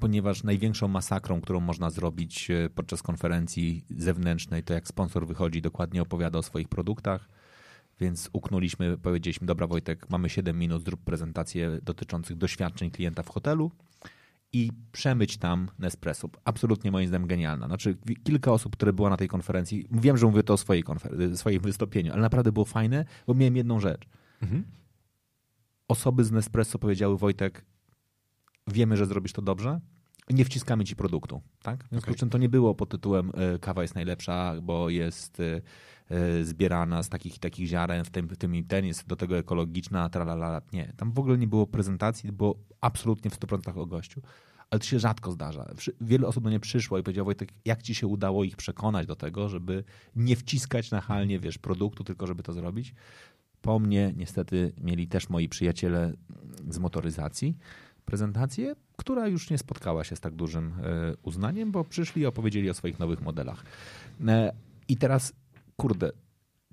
[0.00, 6.02] ponieważ największą masakrą, którą można zrobić e, podczas konferencji zewnętrznej, to jak sponsor wychodzi, dokładnie
[6.02, 7.28] opowiada o swoich produktach.
[8.00, 13.70] Więc uknuliśmy, powiedzieliśmy, dobra Wojtek, mamy 7 minut, zrób prezentację dotyczących doświadczeń klienta w hotelu
[14.56, 16.28] i przemyć tam Nespresso.
[16.44, 17.66] Absolutnie moim zdaniem genialna.
[17.66, 21.36] Znaczy kilka osób, które było na tej konferencji, wiem, że mówię to o swojej, konfer-
[21.36, 24.06] swoim wystąpieniu, ale naprawdę było fajne, bo miałem jedną rzecz.
[24.42, 24.64] Mhm.
[25.88, 27.64] Osoby z Nespresso powiedziały, Wojtek,
[28.66, 29.80] wiemy, że zrobisz to dobrze,
[30.30, 31.42] nie wciskamy ci produktu.
[31.62, 31.84] Tak?
[31.84, 32.14] W związku okay.
[32.14, 35.60] z czym to nie było pod tytułem e, kawa jest najlepsza, bo jest e,
[36.10, 39.16] e, zbierana z takich i takich ziaren, w tym, w tym i ten jest do
[39.16, 40.62] tego ekologiczna, tralala.
[40.72, 44.22] Nie, tam w ogóle nie było prezentacji, było absolutnie w 100% o gościu.
[44.70, 45.74] Ale to się rzadko zdarza.
[46.00, 49.16] Wiele osób do mnie przyszło i powiedziało, Wojtek, jak ci się udało ich przekonać do
[49.16, 49.84] tego, żeby
[50.16, 52.94] nie wciskać nachalnie, wiesz, produktu, tylko żeby to zrobić.
[53.60, 56.12] Po mnie niestety mieli też moi przyjaciele
[56.68, 57.56] z motoryzacji,
[58.06, 60.72] prezentację, która już nie spotkała się z tak dużym e,
[61.22, 63.64] uznaniem, bo przyszli i opowiedzieli o swoich nowych modelach.
[64.26, 64.52] E,
[64.88, 65.32] I teraz,
[65.76, 66.10] kurde,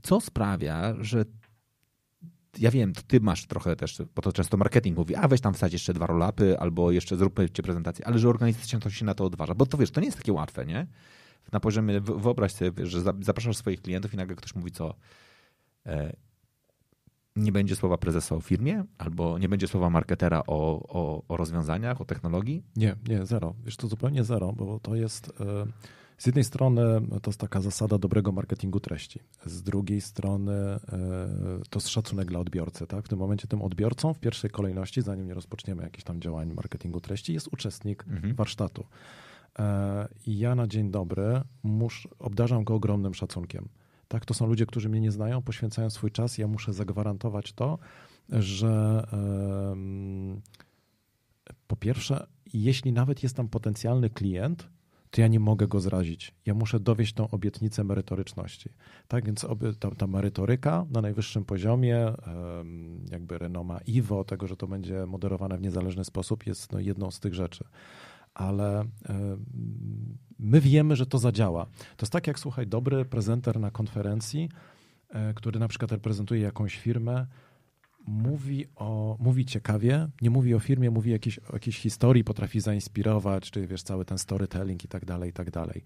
[0.04, 1.26] co sprawia, że
[2.60, 5.74] ja wiem, ty masz trochę też, bo to często marketing mówi, a weź tam wsadź
[5.74, 9.66] jeszcze dwa rolapy, albo jeszcze zróbmy prezentację, ale że organizacja się na to odważa, bo
[9.66, 10.88] to wiesz, to nie jest takie łatwe, nie?
[11.52, 14.96] Na poziomie, wyobraź sobie, wiesz, że zapraszasz swoich klientów i nagle ktoś mówi, co
[15.86, 16.14] e,
[17.36, 22.02] nie będzie słowa prezesa o firmie, albo nie będzie słowa marketera o, o, o rozwiązaniach,
[22.02, 22.64] o technologii?
[22.76, 23.54] Nie, nie, zero.
[23.66, 25.42] Wiesz, to zupełnie zero, bo to jest...
[25.42, 25.66] E,
[26.18, 26.82] z jednej strony
[27.22, 29.20] to jest taka zasada dobrego marketingu treści.
[29.46, 30.80] Z drugiej strony e,
[31.70, 32.88] to jest szacunek dla odbiorcy.
[32.88, 33.06] Tak?
[33.06, 37.02] W tym momencie tym odbiorcą w pierwszej kolejności, zanim nie rozpoczniemy jakichś tam działań marketingu
[37.02, 38.36] treści, jest uczestnik mhm.
[38.36, 38.86] warsztatu.
[39.60, 43.70] E, I ja na dzień dobry musz, obdarzam go ogromnym szacunkiem.
[44.08, 46.38] Tak, to są ludzie, którzy mnie nie znają, poświęcają swój czas.
[46.38, 47.80] Ja muszę zagwarantować to,
[48.30, 49.04] że
[51.68, 54.70] po pierwsze, jeśli nawet jest tam potencjalny klient,
[55.12, 56.36] to ja nie mogę go zrazić.
[56.46, 58.70] Ja muszę dowieść tą obietnicę merytoryczności.
[59.08, 59.46] Tak więc
[59.80, 62.14] ta, ta merytoryka na najwyższym poziomie,
[63.12, 67.20] jakby renoma IWO, tego, że to będzie moderowane w niezależny sposób, jest no, jedną z
[67.20, 67.64] tych rzeczy.
[68.34, 68.86] Ale
[70.44, 71.66] my wiemy, że to zadziała.
[71.66, 74.50] To jest tak, jak słuchaj, dobry prezenter na konferencji,
[75.10, 77.28] e, który na przykład reprezentuje jakąś firmę,
[78.08, 83.52] mówi, o, mówi ciekawie, nie mówi o firmie, mówi jakieś, o jakiejś historii, potrafi zainspirować,
[83.52, 85.84] czy wiesz, cały ten storytelling i tak dalej, i tak dalej.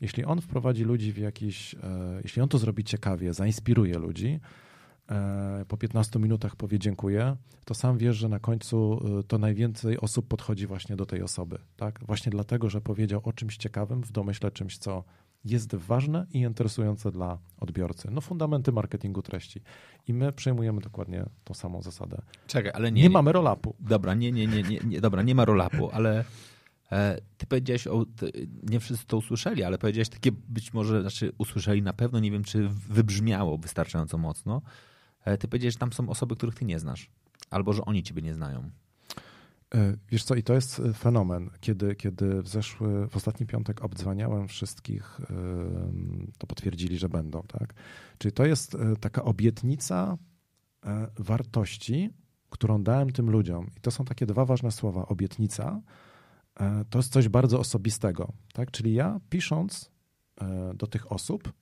[0.00, 1.78] Jeśli on wprowadzi ludzi w jakiś, e,
[2.22, 4.40] jeśli on to zrobi ciekawie, zainspiruje ludzi,
[5.68, 10.28] po 15 minutach powie dziękuję, to sam wiesz, że na końcu e, to najwięcej osób
[10.28, 11.58] podchodzi właśnie do tej osoby.
[11.76, 12.00] Tak?
[12.06, 15.04] Właśnie dlatego, że powiedział o czymś ciekawym, w domyśle czymś, co
[15.44, 18.08] jest ważne i interesujące dla odbiorcy.
[18.10, 19.60] No fundamenty marketingu treści.
[20.08, 22.22] I my przejmujemy dokładnie tą samą zasadę.
[22.46, 23.02] Czekaj, ale nie...
[23.02, 23.74] Nie, nie mamy rolapu.
[23.80, 26.24] Dobra, nie, nie, nie, nie, nie dobra, nie ma rolapu, ale
[26.92, 31.32] e, ty powiedziałeś, o, ty, nie wszyscy to usłyszeli, ale powiedziałeś takie być może, znaczy
[31.38, 34.62] usłyszeli na pewno, nie wiem, czy wybrzmiało wystarczająco mocno.
[35.24, 37.10] E, ty powiedziałeś, że tam są osoby, których ty nie znasz.
[37.50, 38.70] Albo, że oni ciebie nie znają.
[39.74, 41.50] E, wiesz co, i to jest e, fenomen.
[41.60, 45.20] Kiedy, kiedy w zeszły, w ostatni piątek obdzwaniałem wszystkich,
[46.38, 47.74] to potwierdzili, że będą, tak?
[48.18, 50.18] Czyli to jest taka obietnica
[51.18, 52.10] wartości,
[52.50, 53.66] którą dałem tym ludziom.
[53.76, 55.06] I to są takie dwa ważne słowa.
[55.08, 55.82] Obietnica
[56.90, 58.70] to jest coś bardzo osobistego, tak?
[58.70, 59.90] Czyli ja pisząc
[60.74, 61.52] do tych osób,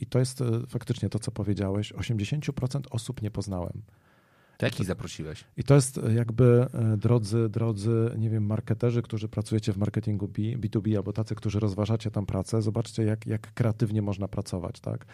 [0.00, 3.82] i to jest faktycznie to, co powiedziałeś, 80% osób nie poznałem.
[4.60, 5.44] To jakich zaprosiłeś?
[5.56, 10.28] I to jest e, jakby, e, drodzy, drodzy, nie wiem, marketerzy, którzy pracujecie w marketingu
[10.28, 15.06] B, B2B albo tacy, którzy rozważacie tam pracę, zobaczcie, jak, jak kreatywnie można pracować, tak?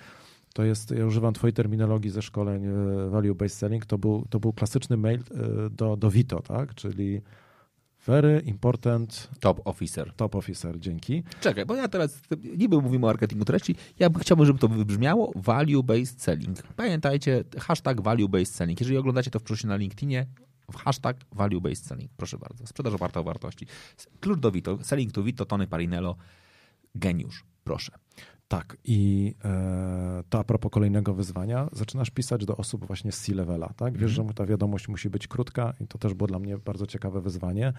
[0.55, 2.71] To jest, ja używam twojej terminologii ze szkoleń e,
[3.11, 5.21] Value Based Selling, to był, to był klasyczny mail
[5.71, 6.75] do, do Vito, tak?
[6.75, 7.23] Czyli
[8.07, 9.31] Very important.
[9.41, 10.13] Top officer.
[10.17, 11.23] Top officer, dzięki.
[11.41, 12.21] Czekaj, bo ja teraz
[12.57, 13.77] niby mówimy o marketingu treści.
[13.99, 16.63] Ja bym chciałbym, żeby to wybrzmiało value-based selling.
[16.63, 18.81] Pamiętajcie, hashtag value-based selling.
[18.81, 20.27] Jeżeli oglądacie to w przyszłości na LinkedInie,
[20.75, 22.11] hashtag value-based selling.
[22.17, 22.67] Proszę bardzo.
[22.67, 23.67] Sprzedaż oparta o wartości.
[24.21, 24.79] Klucz do Vito.
[24.83, 26.17] Selling to Vito, Tony Parinello.
[26.95, 27.45] Geniusz.
[27.65, 27.93] Proszę.
[28.49, 33.73] Tak, i e, to a propos kolejnego wyzwania, zaczynasz pisać do osób właśnie z C-levela,
[33.77, 33.93] tak?
[33.99, 34.29] Wiesz, mm -hmm.
[34.29, 37.73] że ta wiadomość musi być krótka i to też było dla mnie bardzo ciekawe wyzwanie.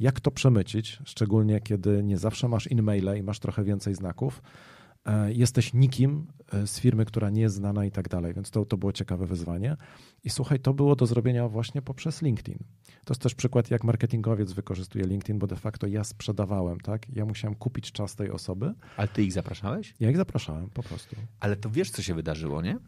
[0.00, 4.42] Jak to przemycić, szczególnie kiedy nie zawsze masz in-maile i masz trochę więcej znaków,
[5.28, 8.76] jesteś nikim e, z firmy, która nie jest znana i tak dalej, więc to, to
[8.76, 9.76] było ciekawe wyzwanie.
[10.24, 12.58] I słuchaj, to było do zrobienia właśnie poprzez LinkedIn.
[13.04, 17.08] To jest też przykład, jak marketingowiec wykorzystuje LinkedIn, bo de facto ja sprzedawałem, tak?
[17.08, 18.74] Ja musiałem kupić czas tej osoby.
[18.96, 19.94] Ale ty ich zapraszałeś?
[20.00, 21.16] Ja ich zapraszałem, po prostu.
[21.40, 22.78] Ale to wiesz, co się wydarzyło, nie?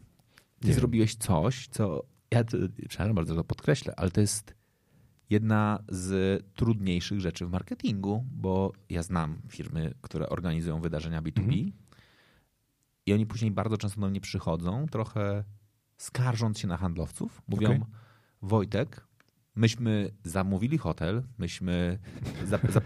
[0.59, 2.57] Ty nie zrobiłeś coś, co ja, to,
[2.89, 4.55] przepraszam bardzo, to podkreślę, ale to jest
[5.29, 11.51] jedna z trudniejszych rzeczy w marketingu, bo ja znam firmy, które organizują wydarzenia B2B, mm
[11.51, 11.84] -hmm
[13.05, 15.43] i oni później bardzo często do mnie przychodzą, trochę
[15.97, 17.41] skarżąc się na handlowców.
[17.47, 17.85] Mówią, okay.
[18.41, 19.07] Wojtek,
[19.55, 21.99] myśmy zamówili hotel, myśmy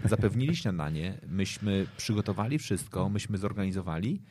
[0.04, 4.22] zapewnili śniadanie, myśmy przygotowali wszystko, myśmy zorganizowali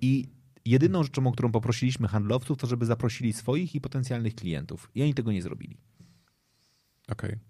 [0.00, 0.28] i
[0.64, 4.90] jedyną rzeczą, o którą poprosiliśmy handlowców, to żeby zaprosili swoich i potencjalnych klientów.
[4.94, 5.76] I oni tego nie zrobili.
[7.08, 7.30] Okej.
[7.30, 7.47] Okay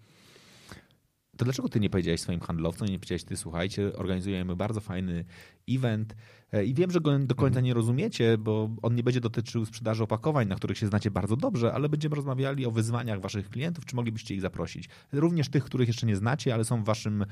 [1.39, 5.25] to dlaczego ty nie powiedziałeś swoim handlowcom, nie powiedziałeś, ty słuchajcie, organizujemy bardzo fajny
[5.69, 6.15] event
[6.53, 10.03] e, i wiem, że go do końca nie rozumiecie, bo on nie będzie dotyczył sprzedaży
[10.03, 13.97] opakowań, na których się znacie bardzo dobrze, ale będziemy rozmawiali o wyzwaniach waszych klientów, czy
[13.97, 14.89] moglibyście ich zaprosić.
[15.13, 17.27] Również tych, których jeszcze nie znacie, ale są w waszym e,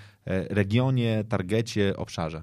[0.55, 2.43] regionie, targecie, obszarze.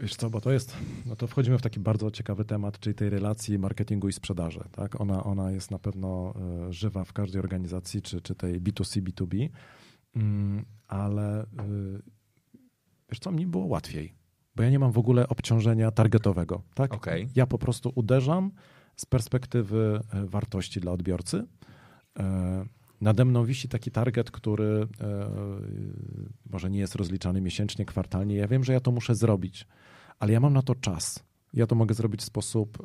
[0.00, 3.10] Wiesz co, bo to jest, no to wchodzimy w taki bardzo ciekawy temat, czyli tej
[3.10, 4.60] relacji marketingu i sprzedaży.
[4.72, 5.00] Tak?
[5.00, 6.34] Ona, ona jest na pewno
[6.68, 9.48] e, żywa w każdej organizacji, czy, czy tej B2C, B2B.
[10.16, 11.46] Mm, ale y,
[13.10, 14.14] wiesz co, mi było łatwiej,
[14.56, 16.62] bo ja nie mam w ogóle obciążenia targetowego.
[16.74, 16.94] Tak?
[16.94, 17.28] Okay.
[17.34, 18.50] Ja po prostu uderzam
[18.96, 21.44] z perspektywy e, wartości dla odbiorcy.
[22.18, 22.64] E,
[23.00, 25.30] nade mną wisi taki target, który e,
[26.50, 28.36] może nie jest rozliczany miesięcznie, kwartalnie.
[28.36, 29.66] Ja wiem, że ja to muszę zrobić,
[30.18, 31.24] ale ja mam na to czas.
[31.52, 32.78] Ja to mogę zrobić w sposób,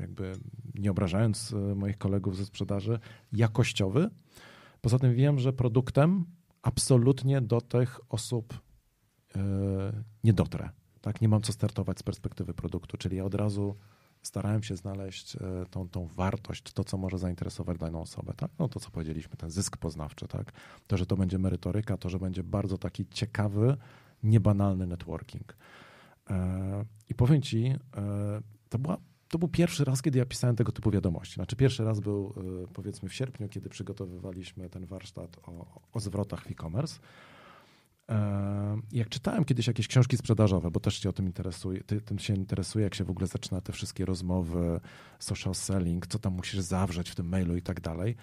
[0.00, 0.32] jakby
[0.74, 2.98] nie obrażając moich kolegów ze sprzedaży,
[3.32, 4.10] jakościowy.
[4.80, 6.24] Poza tym wiem, że produktem
[6.62, 8.60] absolutnie do tych osób
[10.24, 10.70] nie dotrę.
[11.00, 13.76] Tak, nie mam co startować z perspektywy produktu, czyli ja od razu
[14.22, 18.34] starałem się znaleźć e, tą, tą wartość, to, co może zainteresować daną osobę.
[18.36, 18.50] Tak?
[18.58, 20.52] No to, co powiedzieliśmy, ten zysk poznawczy, tak?
[20.86, 23.76] to, że to będzie merytoryka, to, że będzie bardzo taki ciekawy,
[24.22, 25.56] niebanalny networking.
[26.30, 28.96] E, I powiem ci, e, to, była,
[29.28, 31.34] to był pierwszy raz, kiedy ja pisałem tego typu wiadomości.
[31.34, 32.34] Znaczy pierwszy raz był
[32.72, 37.00] powiedzmy w sierpniu, kiedy przygotowywaliśmy ten warsztat o, o zwrotach w e-commerce.
[38.92, 42.34] Jak czytałem kiedyś jakieś książki sprzedażowe, bo też się o tym interesuje, ty, tym się
[42.34, 44.80] interesuje, jak się w ogóle zaczyna te wszystkie rozmowy,
[45.18, 48.16] social selling, co tam musisz zawrzeć w tym mailu i tak dalej,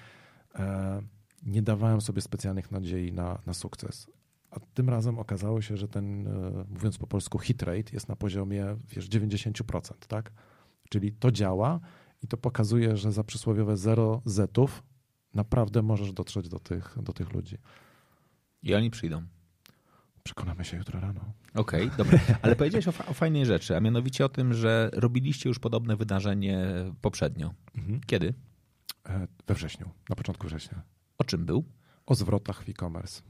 [1.46, 4.08] nie dawałem sobie specjalnych nadziei na, na sukces.
[4.52, 8.16] A tym razem okazało się, że ten, e, mówiąc po polsku, hit rate jest na
[8.16, 10.32] poziomie wiesz, 90%, tak?
[10.90, 11.80] Czyli to działa
[12.22, 14.84] i to pokazuje, że za przysłowiowe zero zetów
[15.34, 17.58] naprawdę możesz dotrzeć do tych, do tych ludzi.
[18.64, 19.24] I oni przyjdą.
[20.24, 21.22] Przekonamy się jutro rano.
[21.54, 22.20] Okej, okay, dobra.
[22.42, 25.96] Ale powiedziałeś o, fa o, fajnej rzeczy, a mianowicie o tym, że robiliście już podobne
[25.96, 26.66] wydarzenie
[27.02, 27.54] poprzednio.
[27.76, 28.02] Mhm.
[28.06, 28.34] Kiedy?
[29.10, 30.82] E, we wrześniu, na początku września.
[31.18, 31.64] O czym był?
[32.06, 33.22] O zwrotach w e-commerce.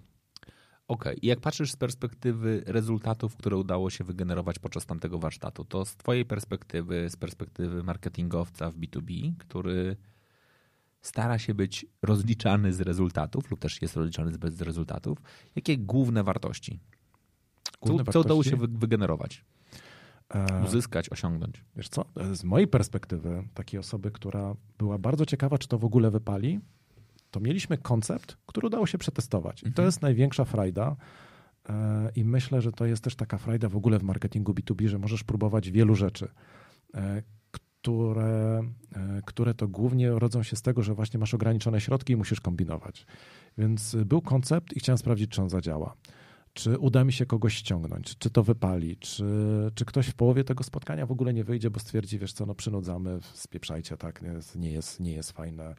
[0.87, 1.13] Okej.
[1.13, 1.19] Okay.
[1.21, 5.95] I jak patrzysz z perspektywy rezultatów, które udało się wygenerować podczas tamtego warsztatu, to z
[5.95, 9.97] twojej perspektywy, z perspektywy marketingowca w B2B, który
[11.01, 15.17] stara się być rozliczany z rezultatów lub też jest rozliczany z rezultatów.
[15.55, 16.79] Jakie główne wartości?
[17.81, 18.13] Główne co, wartości?
[18.13, 19.45] co udało się wygenerować?
[20.29, 21.63] E, Uzyskać, osiągnąć.
[21.75, 26.11] Wiesz co, z mojej perspektywy, takiej osoby, która była bardzo ciekawa, czy to w ogóle
[26.11, 26.59] wypali,
[27.35, 29.59] to mieliśmy koncept, który udało się przetestować.
[29.59, 29.85] I to mhm.
[29.85, 30.95] jest największa frajda.
[31.69, 34.99] E, I myślę, że to jest też taka frajda w ogóle w marketingu B2B, że
[34.99, 36.27] możesz próbować wielu rzeczy.
[36.93, 38.63] E, które,
[38.95, 42.41] e, które to głównie rodzą się z tego, że właśnie masz ograniczone środki i musisz
[42.41, 43.05] kombinować.
[43.57, 45.95] Więc był koncept i chciałem sprawdzić, czy on zadziała.
[46.53, 49.25] Czy uda mi się kogoś ściągnąć, czy to wypali, czy,
[49.75, 52.55] czy ktoś w połowie tego spotkania w ogóle nie wyjdzie, bo stwierdzi, wiesz co, no
[52.55, 55.75] przynudzamy, spieprzajcie, tak, nie jest, nie jest, nie jest fajne.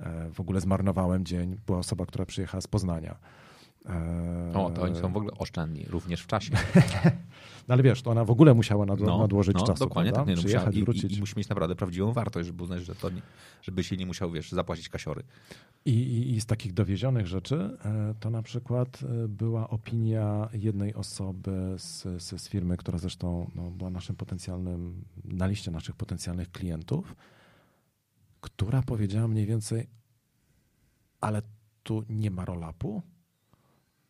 [0.00, 3.16] E, w ogóle zmarnowałem dzień, była osoba, która przyjechała z Poznania.
[3.88, 6.52] E, o, to oni są w ogóle oszczędni, również w czasie.
[7.68, 10.32] No ale wiesz, to ona w ogóle musiała nadło no, nadłożyć no, czasu, dokładnie prawda?
[10.32, 10.36] tak.
[10.36, 11.12] Nie, no, Przyjechać, i, wrócić.
[11.12, 13.22] I, I, musi mieć naprawdę prawdziwą wartość, żeby uznać, że to nie,
[13.62, 15.22] żeby się nie musiał, wiesz, zapłacić kasiory.
[15.84, 21.74] I, i, I, z takich dowiezionych rzeczy e, to na przykład była opinia jednej osoby
[21.78, 27.16] z, z, z firmy, która zresztą no, była naszym potencjalnym, na liście naszych potencjalnych klientów,
[28.42, 29.86] która powiedziała mniej więcej,
[31.20, 31.42] ale
[31.82, 33.02] tu nie ma roll-upu,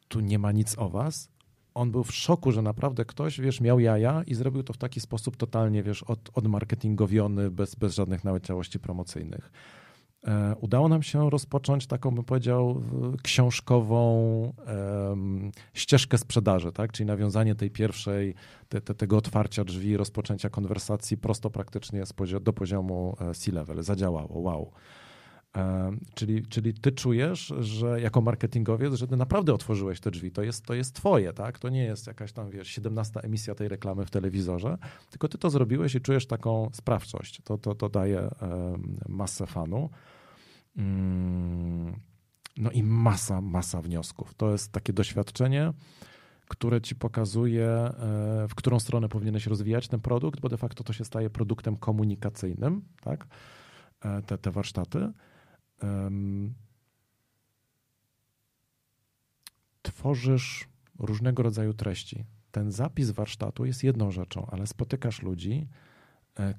[0.09, 1.29] tu nie ma nic o was,
[1.75, 5.01] on był w szoku, że naprawdę ktoś, wiesz, miał jaja i zrobił to w taki
[5.01, 9.53] sposób totalnie, wiesz, od, odmarketingowiony, bez, bez żadnych naleciałości promocyjnych.
[10.27, 12.83] E, udało nam się rozpocząć taką, bym powiedział,
[13.23, 14.53] książkową
[15.75, 16.93] ścieżkę sprzedaży, tak?
[16.93, 18.35] czyli nawiązanie tej pierwszej,
[18.69, 22.03] te, te, tego otwarcia drzwi, rozpoczęcia konwersacji prosto praktycznie
[22.41, 23.83] do poziomu e, C-level.
[23.83, 24.73] Zadziałało, wow.
[26.15, 30.31] Czyli, czyli ty czujesz, że jako marketingowiec, że ty naprawdę otworzyłeś te drzwi.
[30.31, 31.59] To jest, to jest twoje, tak?
[31.59, 34.79] To nie jest jakaś tam, wiesz, 17 emisja tej reklamy w telewizorze,
[35.11, 37.41] tylko ty to zrobiłeś i czujesz taką sprawczość.
[37.45, 38.29] To, to, to daje
[39.09, 39.91] masę fanu.
[40.77, 42.01] Mm,
[42.57, 44.35] no i masa, masa wniosków.
[44.35, 45.73] To jest takie doświadczenie,
[46.49, 47.93] które ci pokazuje, e,
[48.49, 52.83] w którą stronę powinieneś rozwijać ten produkt, bo de facto to się staje produktem komunikacyjnym,
[53.01, 53.27] tak?
[54.01, 55.13] E, te, te warsztaty
[59.83, 60.69] tworzysz
[60.99, 62.25] różnego rodzaju treści.
[62.51, 65.69] Ten zapis warsztatu jest jedną rzeczą, ale spotykasz ludzi,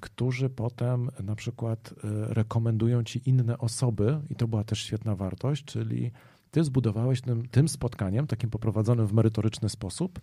[0.00, 5.64] którzy potem na przykład e, rekomendują ci inne osoby, i to była też świetna wartość,
[5.64, 6.10] czyli
[6.50, 10.20] ty zbudowałeś tym, tym spotkaniem, takim poprowadzonym w merytoryczny sposób,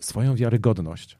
[0.00, 1.18] swoją wiarygodność.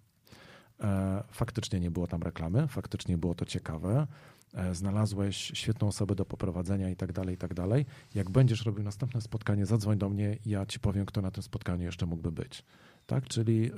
[0.81, 4.07] E, faktycznie nie było tam reklamy, faktycznie było to ciekawe.
[4.55, 7.87] E, znalazłeś świetną osobę do poprowadzenia i tak dalej, i tak dalej.
[8.14, 11.85] Jak będziesz robił następne spotkanie, zadzwoń do mnie ja ci powiem, kto na tym spotkaniu
[11.85, 12.64] jeszcze mógłby być.
[13.11, 13.29] Tak?
[13.29, 13.71] Czyli y,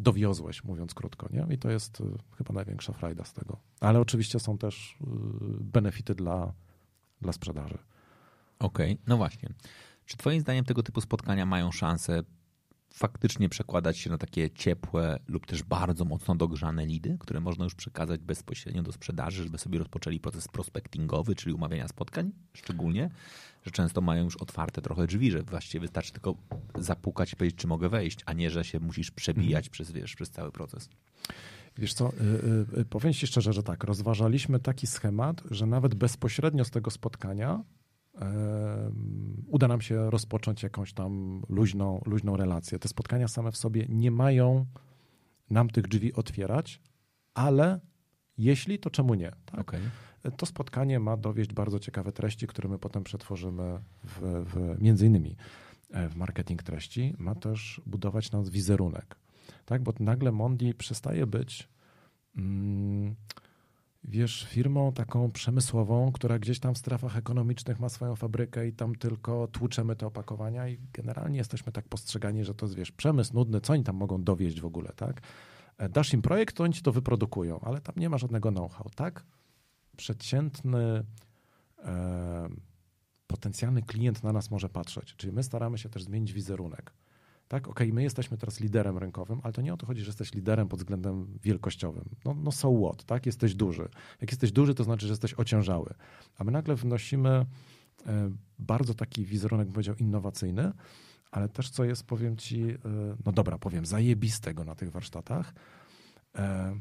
[0.00, 1.54] dowiozłeś, mówiąc krótko, nie?
[1.54, 2.04] I to jest y,
[2.38, 3.56] chyba największa frajda z tego.
[3.80, 5.04] Ale oczywiście są też y,
[5.60, 6.52] benefity dla,
[7.20, 7.78] dla sprzedaży.
[8.58, 9.04] Okej, okay.
[9.06, 9.48] no właśnie.
[10.04, 12.22] Czy twoim zdaniem tego typu spotkania mają szansę
[12.96, 17.74] faktycznie przekładać się na takie ciepłe lub też bardzo mocno dogrzane lidy, które można już
[17.74, 23.10] przekazać bezpośrednio do sprzedaży, żeby sobie rozpoczęli proces prospectingowy, czyli umawiania spotkań, szczególnie,
[23.64, 26.34] że często mają już otwarte trochę drzwi, że właściwie wystarczy tylko
[26.78, 29.72] zapukać i powiedzieć, czy mogę wejść, a nie, że się musisz przebijać mhm.
[29.72, 30.88] przez, wiesz, przez cały proces.
[31.78, 32.12] Wiesz co,
[32.76, 36.90] y, y, powiem ci szczerze, że tak, rozważaliśmy taki schemat, że nawet bezpośrednio z tego
[36.90, 37.62] spotkania
[39.46, 42.78] uda nam się rozpocząć jakąś tam luźną, luźną relację.
[42.78, 44.66] Te spotkania same w sobie nie mają
[45.50, 46.82] nam tych drzwi otwierać,
[47.34, 47.80] ale
[48.38, 49.32] jeśli, to czemu nie?
[49.44, 49.60] Tak?
[49.60, 49.80] Okay.
[50.36, 55.36] To spotkanie ma dowieść bardzo ciekawe treści, które my potem przetworzymy w, w, między innymi
[55.90, 57.14] e, w marketing treści.
[57.18, 59.16] Ma też budować nas wizerunek.
[59.64, 59.82] Tak?
[59.82, 61.68] Bo nagle Mondi przestaje być
[62.36, 63.14] mm,
[64.08, 68.94] wiesz, firmą taką przemysłową, która gdzieś tam w strefach ekonomicznych ma swoją fabrykę i tam
[68.94, 73.60] tylko tłuczemy te opakowania i generalnie jesteśmy tak postrzegani, że to jest, wiesz, przemysł nudny,
[73.60, 75.20] co oni tam mogą dowieść w ogóle, tak?
[75.78, 78.90] E, dasz im projekt, to oni ci to wyprodukują, ale tam nie ma żadnego know-how,
[78.94, 79.24] tak?
[79.96, 81.04] Przeciętny
[81.84, 82.48] e,
[83.26, 86.92] potencjalny klient na nas może patrzeć, czyli my staramy się też zmienić wizerunek.
[87.48, 90.06] Tak, okej, okay, my jesteśmy teraz liderem rynkowym, ale to nie o to chodzi, że
[90.06, 92.04] jesteś liderem pod względem wielkościowym.
[92.24, 93.26] No, no so what, tak?
[93.26, 93.88] Jesteś duży.
[94.20, 95.94] Jak jesteś duży, to znaczy, że jesteś ociężały.
[96.38, 97.46] A my nagle wnosimy e,
[98.58, 100.72] bardzo taki wizerunek, bym powiedział, innowacyjny,
[101.30, 102.76] ale też co jest, powiem ci, e,
[103.26, 105.54] no dobra, powiem, zajebistego na tych warsztatach.
[106.34, 106.80] E,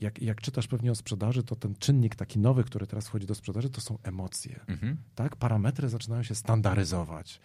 [0.00, 3.34] jak, jak czytasz pewnie o sprzedaży, to ten czynnik taki nowy, który teraz wchodzi do
[3.34, 4.60] sprzedaży, to są emocje.
[4.66, 4.96] Mhm.
[5.14, 5.36] Tak?
[5.36, 7.40] Parametry zaczynają się standaryzować.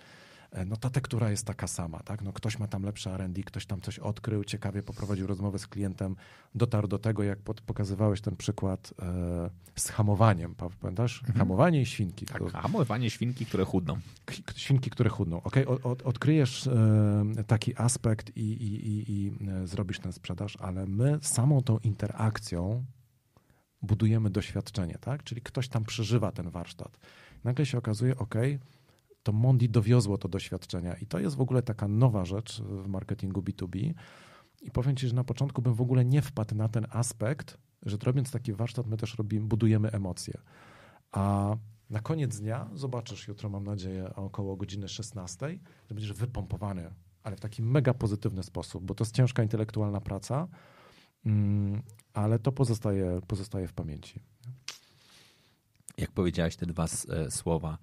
[0.53, 2.21] E, no ta tektura jest taka sama, tak?
[2.21, 6.15] No ktoś ma tam lepsze R&D, ktoś tam coś odkrył, ciekawie poprowadził rozmowę z klientem,
[6.55, 11.19] dotarł do tego, jak pod, pokazywałeś ten przykład e, z hamowaniem, pamiętasz?
[11.19, 11.39] Mhm.
[11.39, 12.25] Hamowanie i świnki.
[12.25, 12.49] Tak, to...
[12.49, 13.97] hamowanie świnki, które chudną.
[14.55, 15.43] Świnki, które chudną.
[15.43, 15.67] Okay?
[15.67, 21.19] Od, odkryjesz e, taki aspekt i, i, i, i e, zrobisz ten sprzedaż, ale my
[21.21, 22.85] samą tą interakcją
[23.81, 25.23] budujemy doświadczenie, tak?
[25.23, 26.97] Czyli ktoś tam przeżywa ten warsztat.
[27.43, 28.35] Nagle się okazuje, ok,
[29.23, 30.93] to Mondi dowiozło to doświadczenia.
[30.93, 33.93] I to jest w ogóle taka nowa rzecz w marketingu B2B.
[34.61, 37.97] I powiem Ci, że na początku bym w ogóle nie wpadł na ten aspekt, że
[38.03, 40.33] robiąc taki warsztat, my też robimy, budujemy emocje.
[41.11, 41.55] A
[41.89, 45.59] na koniec dnia, zobaczysz jutro, mam nadzieję, około godziny 16,
[45.89, 46.93] że będziesz wypompowany,
[47.23, 50.47] ale w taki mega pozytywny sposób, bo to jest ciężka intelektualna praca,
[51.25, 51.81] mm,
[52.13, 54.19] ale to pozostaje, pozostaje w pamięci.
[55.97, 57.77] Jak powiedziałeś te dwa e, słowa,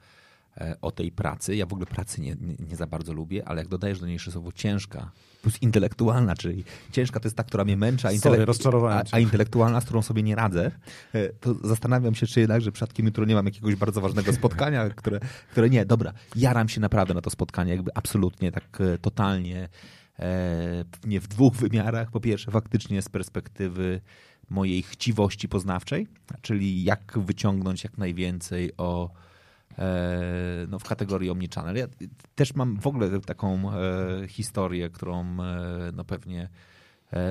[0.81, 1.57] o tej pracy.
[1.57, 4.13] Ja w ogóle pracy nie, nie, nie, za bardzo lubię, ale jak dodajesz do niej
[4.13, 5.11] jeszcze słowo ciężka,
[5.43, 9.81] plus intelektualna, czyli ciężka to jest ta, która mnie męczy, a, intelek- a, a intelektualna,
[9.81, 10.71] z którą sobie nie radzę,
[11.13, 14.91] e, to zastanawiam się, czy jednak, że przypadkiem jutro nie mam jakiegoś bardzo ważnego spotkania,
[15.01, 15.21] które,
[15.51, 19.69] które nie, dobra, jaram się naprawdę na to spotkanie, jakby absolutnie, tak e, totalnie,
[21.05, 22.11] nie w dwóch wymiarach.
[22.11, 24.01] Po pierwsze, faktycznie z perspektywy
[24.51, 26.07] mojej chciwości poznawczej,
[26.43, 29.30] czyli jak wyciągnąć jak najwięcej o E,
[30.69, 31.77] no, w kategorii omnichannel.
[31.77, 31.87] Ja
[32.35, 36.49] też mam w ogóle taką e, historię, którą e, no, pewnie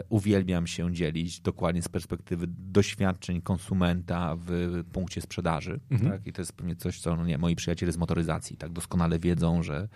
[0.10, 5.80] uwielbiam się dzielić dokładnie z perspektywy doświadczeń konsumenta w punkcie sprzedaży.
[5.92, 6.12] Mhm.
[6.12, 6.28] Tak?
[6.28, 9.64] I to jest pewnie coś, co no nie, moi przyjaciele z motoryzacji tak doskonale wiedzą,
[9.64, 9.88] że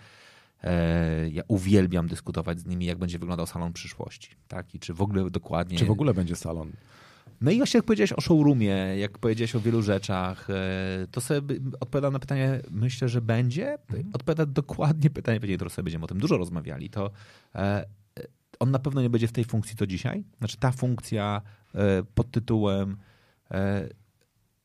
[0.62, 4.30] e, ja uwielbiam dyskutować z nimi, jak będzie wyglądał salon przyszłości.
[4.48, 4.74] Tak?
[4.74, 5.78] I czy w ogóle dokładnie...
[5.78, 6.72] Czy w ogóle będzie salon?
[7.40, 11.56] No i właśnie jak powiedziałeś o showroomie, jak powiedziałeś o wielu rzeczach, e, to sobie
[11.80, 13.72] odpowiadam na pytanie, myślę, że będzie.
[13.72, 14.10] Mhm.
[14.12, 17.10] Odpowiada dokładnie pytanie, pewnie to sobie będziemy o tym dużo rozmawiali, to
[17.54, 17.86] e,
[18.60, 20.24] on na pewno nie będzie w tej funkcji co dzisiaj.
[20.38, 21.42] Znaczy ta funkcja
[21.74, 22.96] e, pod tytułem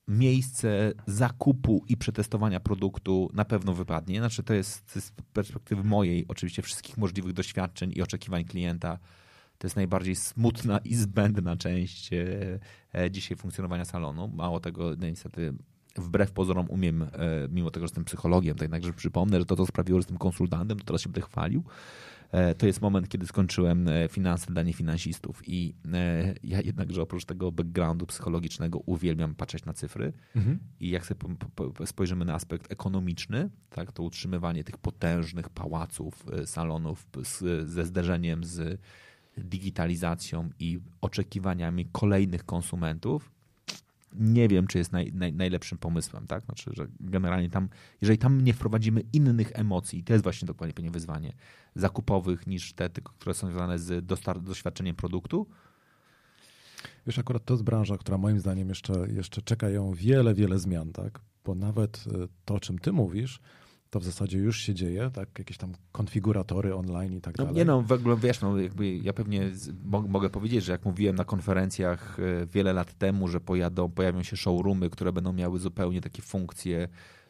[0.08, 4.20] miejsce zakupu i przetestowania produktu na pewno wypadnie.
[4.20, 9.00] Znaczy to jest z perspektywy mojej, oczywiście wszystkich możliwych doświadczeń i oczekiwań klienta,
[9.60, 12.60] to jest najbardziej smutna i zbędna część e,
[12.94, 14.28] e, dzisiaj funkcjonowania salonu.
[14.28, 15.54] Mało tego, no niestety
[15.96, 17.08] wbrew pozorom umiem, e,
[17.52, 20.80] mimo tego, że jestem psychologiem, to jednakże przypomnę, że to, co sprawiło, że jestem konsultantem,
[20.80, 21.64] to teraz się będę chwalił.
[22.58, 25.76] To jest moment, kiedy skończyłem finanse dla niefinansistów i
[26.44, 30.60] ja jednakże oprócz tego backgroundu psychologicznego uwielbiam patrzeć na cyfry mhm.
[30.80, 31.36] i jak sobie
[31.86, 38.80] spojrzymy na aspekt ekonomiczny, tak, to utrzymywanie tych potężnych pałaców, salonów z, ze zderzeniem z
[39.44, 43.32] digitalizacją i oczekiwaniami kolejnych konsumentów,
[44.14, 46.46] nie wiem, czy jest naj, naj, najlepszym pomysłem, tak?
[46.46, 47.70] Znaczy, że generalnie tam,
[48.02, 51.34] jeżeli tam nie wprowadzimy innych emocji, to jest właśnie dokładnie pewnie wyzwanie
[51.76, 54.06] zakupowych niż te, które są związane z
[54.42, 55.48] doświadczeniem produktu.
[57.08, 60.92] Wiesz, akurat to jest branża, która moim zdaniem jeszcze, jeszcze czeka ją wiele, wiele zmian,
[60.92, 61.20] tak?
[61.46, 63.40] Bo nawet e, to, czym ty mówisz,
[63.90, 65.40] to w zasadzie już się dzieje, tak?
[65.40, 67.58] Jakieś tam konfiguratory online i tak no, dalej.
[67.58, 70.86] Nie no, w ogóle wiesz, no, jakby ja pewnie z, mo, mogę powiedzieć, że jak
[70.86, 75.60] mówiłem na konferencjach e, wiele lat temu, że pojadą, pojawią się showroomy, które będą miały
[75.60, 76.88] zupełnie takie funkcje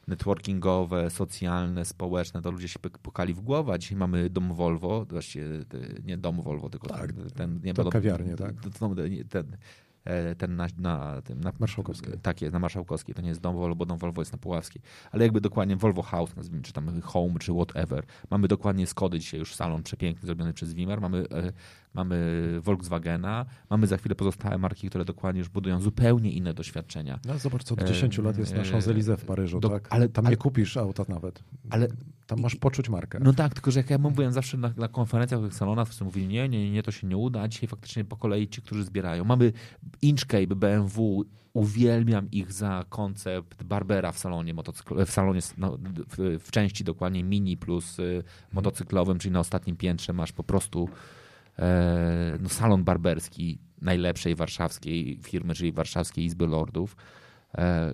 [0.07, 3.74] networkingowe, socjalne, społeczne, to ludzie się pukali w głowę.
[3.74, 5.45] A dzisiaj mamy dom Volvo, właściwie
[6.03, 8.55] nie dom Volvo, tylko tak, ten, ten nie to kawiarnię, tak?
[8.62, 8.72] Ten,
[9.30, 9.88] ten, E,
[10.38, 12.14] ten na, na, tym, na Marszałkowskiej.
[12.22, 13.16] Tak jest, na Marszałkowskiej.
[13.16, 14.82] To nie jest dom Volvo, bo dom Volvo jest na Puławskiej.
[15.12, 18.06] Ale jakby dokładnie Volvo House, nazwijmy, czy tam Home, czy whatever.
[18.30, 21.02] Mamy dokładnie Skody dzisiaj już salon przepiękny, zrobiony przez Wimar.
[21.02, 21.52] Mamy, e,
[21.93, 23.45] mamy Volkswagena.
[23.70, 27.20] Mamy za chwilę pozostałe marki, które dokładnie już budują zupełnie inne doświadczenia.
[27.26, 29.88] No zobacz, co od 10 e, lat jest na Champs-Élysées w Paryżu, do, tak?
[29.89, 31.43] Ale, tam ale, nie kupisz auta nawet.
[31.70, 31.88] Ale
[32.30, 33.19] tam masz poczuć markę.
[33.21, 36.27] No tak, tylko że jak ja mówiłem zawsze na, na konferencjach, w salonach, wszyscy mówili,
[36.27, 39.25] nie, nie, nie, to się nie uda, a dzisiaj faktycznie po kolei ci, którzy zbierają.
[39.25, 39.53] Mamy
[40.01, 45.77] Inchcape, BMW, uwielbiam ich za koncept Barbera w salonie motocykl, w salonie, no,
[46.07, 48.23] w, w, części dokładnie mini plus y,
[48.53, 50.89] motocyklowym, czyli na ostatnim piętrze masz po prostu
[51.59, 56.95] e, no, salon barberski najlepszej warszawskiej firmy, czyli Warszawskiej Izby Lordów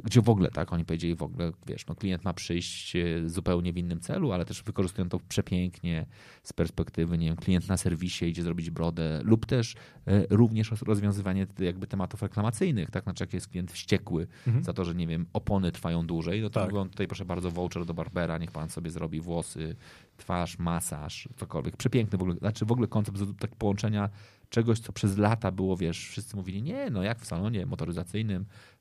[0.03, 3.73] gdzie w ogóle, tak, oni powiedzieli w ogóle, wiesz, no klient ma przyjść e, zupełnie
[3.73, 6.05] w innym celu, ale też wykorzystują to przepięknie
[6.43, 9.75] z perspektywy, nie wiem, klient na serwisie idzie zrobić brodę lub też
[10.07, 14.65] e, również rozwiązywanie jakby tematów reklamacyjnych, tak, znaczy jak jest klient wściekły mhm.
[14.65, 16.71] za to, że nie wiem, opony trwają dłużej, no to tak.
[16.71, 19.75] mówią tutaj proszę bardzo voucher do Barbera, niech pan sobie zrobi włosy,
[20.17, 21.77] twarz, masaż, cokolwiek.
[21.77, 24.09] Przepiękny w ogóle, znaczy w ogóle koncept tak połączenia
[24.49, 28.74] czegoś, co przez lata było, wiesz, wszyscy mówili, nie, no jak w salonie motoryzacyjnym, e,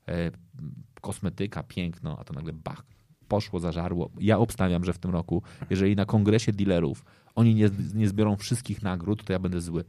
[1.01, 2.85] kosmetyka, piękno, a to nagle bach,
[3.29, 4.11] poszło, zażarło.
[4.21, 8.83] Ja obstawiam, że w tym roku, jeżeli na kongresie dealerów oni nie, nie zbiorą wszystkich
[8.83, 9.85] nagród, to ja będę zły.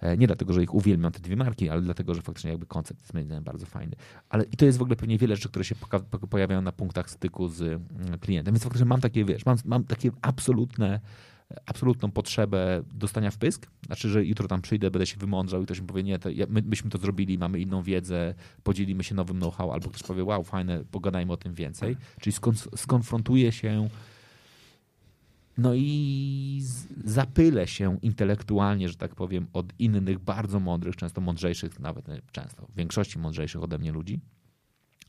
[0.00, 3.14] E, nie dlatego, że ich uwielbiam te dwie marki, ale dlatego, że faktycznie jakby koncept
[3.14, 3.96] jest bardzo fajny.
[4.28, 5.74] Ale i to jest w ogóle pewnie wiele rzeczy, które się
[6.30, 8.54] pojawiają na punktach styku z mm, klientem.
[8.54, 11.00] Więc faktycznie mam takie, wiesz, mam, mam takie absolutne
[11.66, 13.66] absolutną potrzebę dostania w pysk.
[13.86, 16.62] Znaczy, że jutro tam przyjdę, będę się wymądrzał i ktoś mi powie, nie, to my,
[16.62, 20.84] myśmy to zrobili, mamy inną wiedzę, podzielimy się nowym know-how, albo ktoś powie, wow, fajne,
[20.90, 21.96] pogadajmy o tym więcej.
[22.20, 23.88] Czyli skon- skonfrontuje się
[25.58, 26.62] no i
[27.04, 32.74] zapylę się intelektualnie, że tak powiem, od innych, bardzo mądrych, często mądrzejszych, nawet często w
[32.74, 34.20] większości mądrzejszych ode mnie ludzi.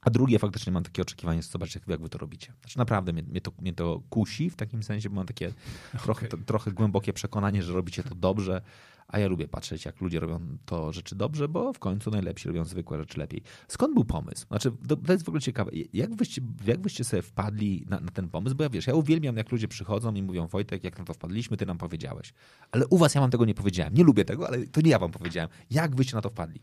[0.01, 2.53] A drugie, faktycznie mam takie oczekiwanie, zobaczcie, jak wy to robicie.
[2.61, 6.01] Znaczy naprawdę mnie, mnie, to, mnie to kusi w takim sensie, bo mam takie okay.
[6.05, 8.61] trochę, to, trochę głębokie przekonanie, że robicie to dobrze,
[9.07, 12.65] a ja lubię patrzeć, jak ludzie robią to rzeczy dobrze, bo w końcu najlepsi robią
[12.65, 13.41] zwykłe rzeczy lepiej.
[13.67, 14.47] Skąd był pomysł?
[14.47, 14.71] Znaczy,
[15.05, 15.71] to jest w ogóle ciekawe.
[15.93, 18.55] Jak wyście, jak wyście sobie wpadli na, na, ten pomysł?
[18.55, 21.57] Bo ja wiesz, ja uwielbiam, jak ludzie przychodzą i mówią, Wojtek, jak na to wpadliśmy,
[21.57, 22.33] ty nam powiedziałeś.
[22.71, 23.93] Ale u was ja wam tego nie powiedziałem.
[23.93, 25.49] Nie lubię tego, ale to nie ja wam powiedziałem.
[25.71, 26.61] Jak wyście na to wpadli?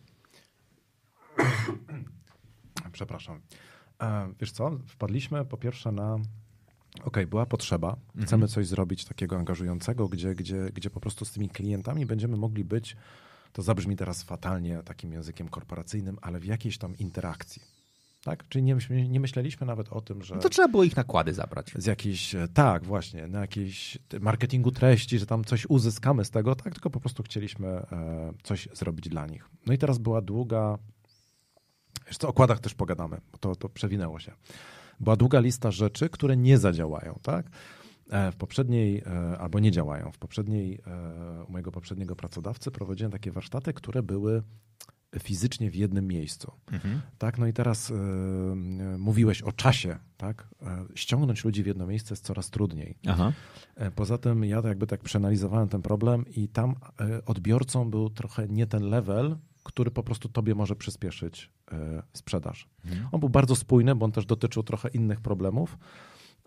[2.97, 3.41] Przepraszam.
[4.03, 7.97] E, wiesz co, wpadliśmy po pierwsze na Okej, okay, była potrzeba.
[8.13, 8.49] Chcemy mhm.
[8.49, 12.97] coś zrobić takiego angażującego, gdzie, gdzie, gdzie po prostu z tymi klientami będziemy mogli być,
[13.53, 17.63] to zabrzmi teraz fatalnie takim językiem korporacyjnym, ale w jakiejś tam interakcji.
[18.25, 18.49] Tak?
[18.49, 18.77] Czyli nie,
[19.09, 20.35] nie myśleliśmy nawet o tym, że.
[20.35, 21.73] No to trzeba było ich nakłady zabrać.
[21.77, 26.55] Z jakiejś, e, tak, właśnie, na jakiejś marketingu treści, że tam coś uzyskamy z tego,
[26.55, 29.51] tak, tylko po prostu chcieliśmy e, coś zrobić dla nich.
[29.67, 30.79] No i teraz była długa
[32.07, 34.33] jeszcze o okładach też pogadamy, bo to, to przewinęło się.
[35.01, 37.47] Była długa lista rzeczy, które nie zadziałają, tak?
[38.11, 40.13] E, w poprzedniej, e, albo nie działają.
[40.13, 44.43] W poprzedniej, e, u mojego poprzedniego pracodawcy prowadziłem takie warsztaty, które były
[45.19, 46.53] fizycznie w jednym miejscu.
[46.73, 47.01] Mhm.
[47.19, 47.95] Tak, no i teraz y,
[48.99, 50.49] mówiłeś o czasie, tak?
[50.95, 52.99] Ściągnąć ludzi w jedno miejsce jest coraz trudniej.
[53.07, 53.33] Aha.
[53.95, 56.75] Poza tym ja jakby tak przeanalizowałem ten problem i tam
[57.27, 59.37] odbiorcą był trochę nie ten level,
[59.67, 62.69] który po prostu tobie może przyspieszyć e, sprzedaż.
[62.85, 63.09] Mhm.
[63.13, 65.79] On był bardzo spójny, bo on też dotyczył trochę innych problemów,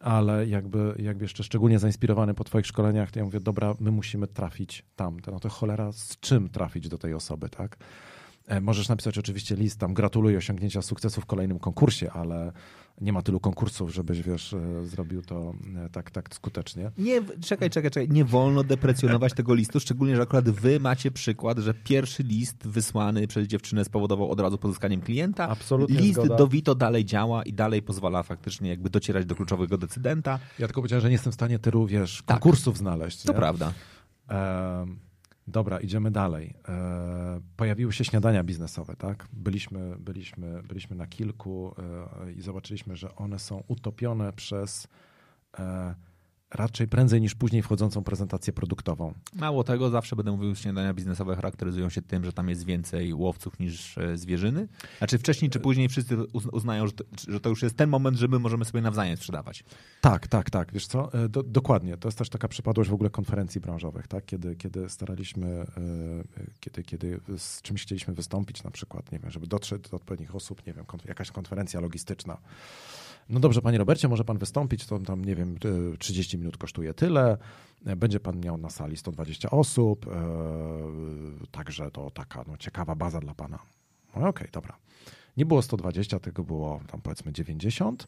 [0.02, 4.28] ale jakby, jakby jeszcze szczególnie zainspirowany po twoich szkoleniach, to ja mówię, dobra, my musimy
[4.28, 5.18] trafić tam.
[5.32, 7.78] No to cholera, z czym trafić do tej osoby, tak?
[8.50, 12.52] E, możesz napisać oczywiście list, tam gratuluję osiągnięcia sukcesu w kolejnym konkursie, ale
[13.02, 15.54] nie ma tylu konkursów, żebyś, wiesz, e, zrobił to
[15.86, 16.92] e, tak, tak skutecznie.
[16.98, 18.10] Nie, czekaj, czekaj, czekaj.
[18.10, 23.28] Nie wolno deprecjonować tego listu, szczególnie, że akurat wy macie przykład, że pierwszy list wysłany
[23.28, 25.50] przez dziewczynę spowodował od razu pozyskaniem klienta.
[25.50, 26.36] Absolutnie List zgoda.
[26.36, 30.40] do Vito dalej działa i dalej pozwala faktycznie jakby docierać do kluczowego decydenta.
[30.60, 32.26] Ja tylko powiedziałem, że nie jestem w stanie tylu, wiesz, tak.
[32.26, 32.80] konkursów tak.
[32.80, 33.24] znaleźć.
[33.24, 33.38] To nie?
[33.38, 33.74] prawda.
[34.30, 35.09] Um,
[35.50, 36.54] Dobra, idziemy dalej.
[36.70, 39.28] E, pojawiły się śniadania biznesowe, tak?
[39.34, 41.76] Byliśmy, byliśmy, byliśmy na kilku
[42.26, 44.88] e, i zobaczyliśmy, że one są utopione przez
[45.60, 45.96] e,
[46.52, 49.14] raczej prędzej niż później wchodzącą prezentację produktową.
[49.34, 53.60] Mało tego, zawsze będę mówił, śniadania biznesowe charakteryzują się tym, że tam jest więcej łowców
[53.60, 54.68] niż e, zwierzyny.
[54.98, 56.18] Znaczy wcześniej czy później wszyscy
[56.52, 59.64] uznają, że to, że to już jest ten moment, że my możemy sobie nawzajem sprzedawać.
[60.02, 60.74] Tak, tak, tak.
[60.74, 61.98] Wiesz co, e, do, dokładnie.
[61.98, 64.26] To jest też taka przypadłość w ogóle konferencji branżowych, tak?
[64.26, 65.66] kiedy, kiedy staraliśmy, e,
[66.60, 70.68] kiedy, kiedy z czymś chcieliśmy wystąpić na przykład, nie wiem, żeby dotrzeć do odpowiednich osób,
[70.68, 72.38] nie wiem, jakaś konferencja logistyczna.
[73.30, 75.58] No dobrze, panie Robercie, może pan wystąpić, to tam, nie wiem,
[76.00, 77.38] 30 minut kosztuje tyle,
[77.98, 80.12] będzie pan miał na sali 120 osób, e,
[81.52, 83.60] także to taka no, ciekawa baza dla pana.
[84.16, 84.78] No okej, okay, dobra.
[85.38, 88.08] Nie było 120, tylko było tam powiedzmy 90.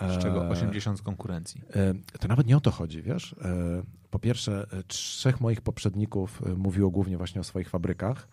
[0.00, 1.62] Z czego 80 z konkurencji.
[1.74, 3.32] E, to nawet nie o to chodzi, wiesz.
[3.44, 8.28] E, po pierwsze, trzech moich poprzedników mówiło głównie właśnie o swoich fabrykach.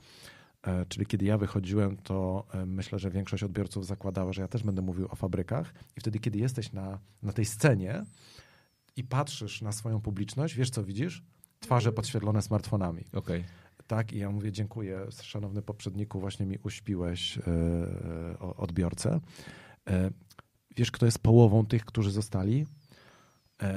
[0.62, 4.64] E, czyli kiedy ja wychodziłem, to e, myślę, że większość odbiorców zakładała, że ja też
[4.64, 5.74] będę mówił o fabrykach.
[5.98, 8.06] I wtedy, kiedy jesteś na, na tej scenie
[8.96, 11.24] i patrzysz na swoją publiczność, wiesz co widzisz?
[11.60, 13.06] Twarze podświetlone smartfonami.
[13.14, 13.44] Okay.
[13.88, 17.44] Tak, i ja mówię, dziękuję, szanowny poprzedniku, właśnie mi uśpiłeś yy,
[18.40, 19.20] odbiorcę.
[19.88, 19.94] Yy,
[20.78, 22.66] wiesz, kto jest połową tych, którzy zostali?
[23.62, 23.68] Yy,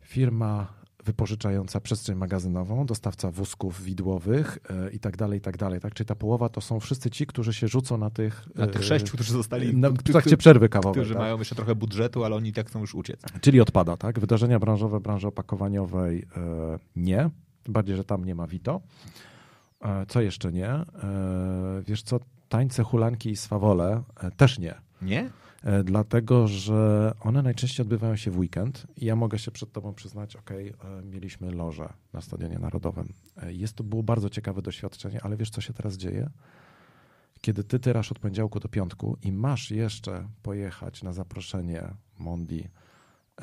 [0.00, 0.74] firma
[1.06, 5.80] wypożyczająca przestrzeń magazynową, dostawca wózków widłowych e, i tak dalej, i tak dalej.
[5.80, 5.94] Tak?
[5.94, 8.46] Czyli ta połowa to są wszyscy ci, którzy się rzucą na tych...
[8.54, 9.76] Na tych e, sześciu, którzy zostali...
[9.76, 11.02] Na, w trakcie przerwy kawowej.
[11.02, 11.22] Którzy tak?
[11.22, 13.20] mają jeszcze trochę budżetu, ale oni tak chcą już uciec.
[13.40, 14.20] Czyli odpada, tak?
[14.20, 17.30] Wydarzenia branżowe, branży opakowaniowej e, nie.
[17.62, 18.80] Tym bardziej, że tam nie ma Vito.
[20.08, 20.70] Co jeszcze nie?
[21.82, 22.20] Wiesz co?
[22.48, 24.02] Tańce, hulanki i swawole
[24.36, 24.74] też nie.
[25.02, 25.30] Nie?
[25.66, 29.94] E, dlatego że one najczęściej odbywają się w weekend i ja mogę się przed tobą
[29.94, 33.12] przyznać, ok, e, mieliśmy loże na Stadionie Narodowym.
[33.42, 36.30] E, jest to było bardzo ciekawe doświadczenie, ale wiesz, co się teraz dzieje?
[37.40, 42.68] Kiedy ty tyrasz od poniedziałku do piątku i masz jeszcze pojechać na zaproszenie Mondi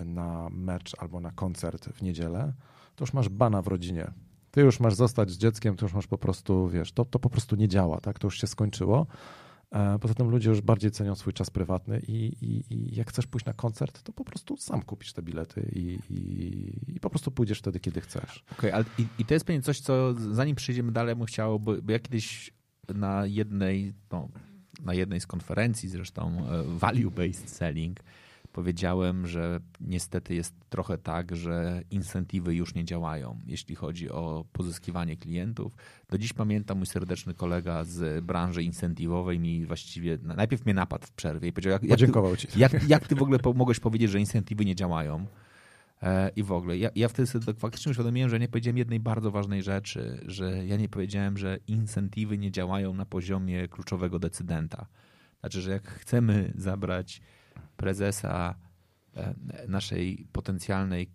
[0.06, 2.54] na mecz albo na koncert w niedzielę,
[2.96, 4.12] to już masz bana w rodzinie.
[4.52, 7.30] Ty już masz zostać z dzieckiem, to już masz po prostu, wiesz, to, to po
[7.30, 8.20] prostu nie działa, tak?
[8.20, 9.08] To już się skończyło.
[9.74, 13.28] E, poza tym ludzie już bardziej cenią swój czas prywatny i, i, i jak chcesz
[13.28, 16.00] pójść na koncert, to po prostu sam kupisz te bilety i,
[16.88, 18.44] i po prostu pójdziesz wtedy, kiedy chcesz.
[18.52, 21.82] Okej, okay, i, i to jest pewnie coś, co zanim przejdziemy dalej, bym chciał, bo,
[21.82, 22.52] bo ja kiedyś
[22.96, 24.30] na jednej, no,
[24.82, 28.00] na jednej z konferencji zresztą e, value-based selling
[28.54, 35.18] powiedziałem, że niestety jest trochę tak, że incentywy już nie działają, jeśli chodzi o pozyskiwanie
[35.18, 35.76] klientów.
[36.10, 41.12] Do dziś pamiętam mój serdeczny kolega z branży incentywowej mi właściwie najpierw mnie napadł w
[41.12, 42.60] przerwie i powiedział, jak, jak, ty.
[42.60, 45.26] Jak, jak ty w ogóle mogłeś powiedzieć, że incentywy nie działają?
[46.02, 46.78] E, I w ogóle.
[46.78, 50.78] Ja, ja wtedy sobie faktycznie uświadomiłem, że nie powiedziałem jednej bardzo ważnej rzeczy, że ja
[50.78, 54.86] nie powiedziałem, że incentywy nie działają na poziomie kluczowego decydenta.
[55.40, 57.22] Znaczy, że jak chcemy zabrać
[57.84, 58.56] prezesa
[59.16, 59.36] e,
[59.68, 61.12] naszej potencjalnej,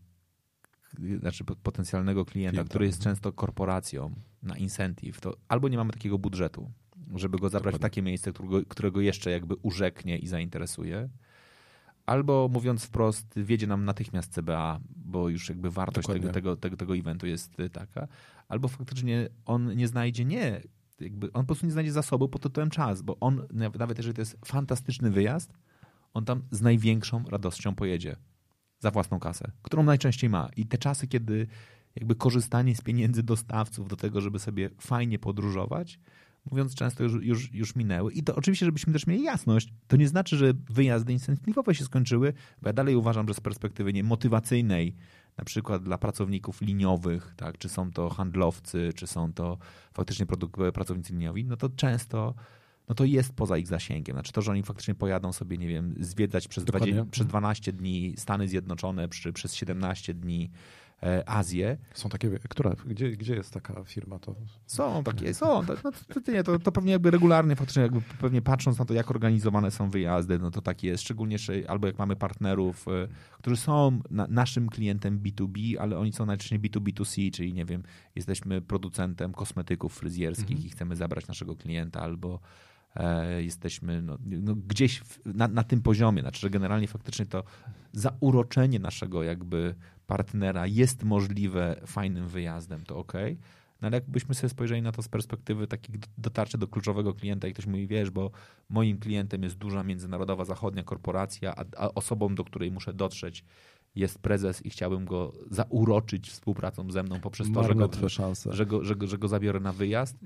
[1.20, 2.68] znaczy potencjalnego klienta, klienta.
[2.70, 6.70] który jest często korporacją na incentive, to albo nie mamy takiego budżetu,
[7.14, 7.78] żeby go zabrać Dokładnie.
[7.78, 11.08] w takie miejsce, którego, którego jeszcze jakby urzeknie i zainteresuje,
[12.06, 16.96] albo mówiąc wprost, wiedzie nam natychmiast CBA, bo już jakby wartość tego, tego, tego, tego
[16.96, 18.08] eventu jest taka,
[18.48, 20.60] albo faktycznie on nie znajdzie nie,
[21.00, 23.46] jakby on po prostu nie znajdzie zasobu pod tytułem czas, bo on,
[23.78, 25.52] nawet jeżeli to jest fantastyczny wyjazd,
[26.18, 28.16] on tam z największą radością pojedzie
[28.78, 30.48] za własną kasę, którą najczęściej ma.
[30.56, 31.46] I te czasy, kiedy
[31.96, 35.98] jakby korzystanie z pieniędzy dostawców do tego, żeby sobie fajnie podróżować,
[36.50, 38.12] mówiąc często, już, już, już minęły.
[38.12, 42.32] I to oczywiście, żebyśmy też mieli jasność, to nie znaczy, że wyjazdy incentywowe się skończyły,
[42.62, 44.94] bo ja dalej uważam, że z perspektywy nie motywacyjnej,
[45.38, 49.58] na przykład dla pracowników liniowych, tak, czy są to handlowcy, czy są to
[49.92, 50.26] faktycznie
[50.74, 52.34] pracownicy liniowi, no to często
[52.88, 54.16] no to jest poza ich zasięgiem.
[54.16, 58.14] Znaczy to, że oni faktycznie pojadą sobie, nie wiem, zwiedzać przez, 20, przez 12 dni
[58.16, 60.50] Stany Zjednoczone, przy, przez 17 dni
[61.02, 61.78] e, Azję.
[61.94, 64.18] Są takie, która, gdzie, gdzie jest taka firma?
[64.18, 64.34] To...
[64.66, 65.66] Są takie, są.
[65.66, 68.94] To, no, to, nie, to, to pewnie jakby regularnie, faktycznie jakby pewnie patrząc na to,
[68.94, 71.02] jak organizowane są wyjazdy, no to tak jest.
[71.02, 71.36] Szczególnie,
[71.68, 73.08] albo jak mamy partnerów, e,
[73.38, 77.82] którzy są na, naszym klientem B2B, ale oni są najczęściej B2B2C, czyli nie wiem,
[78.14, 80.66] jesteśmy producentem kosmetyków fryzjerskich mhm.
[80.66, 82.40] i chcemy zabrać naszego klienta, albo
[83.38, 86.22] jesteśmy no, no gdzieś na, na, tym poziomie.
[86.22, 87.44] Znaczy, że generalnie faktycznie to
[87.92, 89.74] zauroczenie naszego jakby
[90.06, 93.12] partnera jest możliwe fajnym wyjazdem, to ok.
[93.80, 97.52] No ale jakbyśmy sobie spojrzeli na to z perspektywy takich dotarcia do kluczowego klienta i
[97.52, 98.30] ktoś mówi, wiesz, bo
[98.68, 103.44] moim klientem jest duża międzynarodowa zachodnia korporacja, a, a osobą, do której muszę dotrzeć
[103.94, 107.90] jest prezes i chciałbym go zauroczyć współpracą ze mną poprzez to, że go,
[108.52, 110.16] że, go, że, go, że go zabiorę na wyjazd,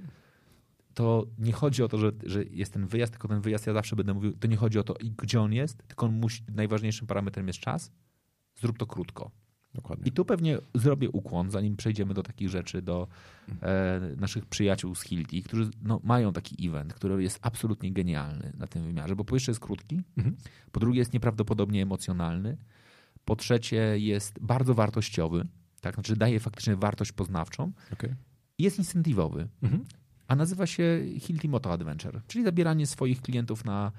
[0.95, 3.97] to nie chodzi o to, że, że jest ten wyjazd, tylko ten wyjazd ja zawsze
[3.97, 7.47] będę mówił, to nie chodzi o to, gdzie on jest, tylko on musi, najważniejszym parametrem
[7.47, 7.93] jest czas,
[8.61, 9.31] zrób to krótko.
[9.75, 10.09] Dokładnie.
[10.09, 13.09] I tu pewnie zrobię ukłon, zanim przejdziemy do takich rzeczy, do
[13.63, 18.67] e, naszych przyjaciół z Hilti, którzy no, mają taki event, który jest absolutnie genialny na
[18.67, 20.37] tym wymiarze, bo po pierwsze jest krótki, Mhm.
[20.73, 22.57] po drugie jest nieprawdopodobnie emocjonalny,
[23.25, 25.47] po trzecie jest bardzo wartościowy,
[25.81, 28.15] tak, znaczy daje faktycznie wartość poznawczą Okej.
[28.59, 29.85] i jest incentywowy, Mhm.
[30.33, 33.93] A nazywa się Hilti Moto Adventure, czyli zabieranie swoich klientów na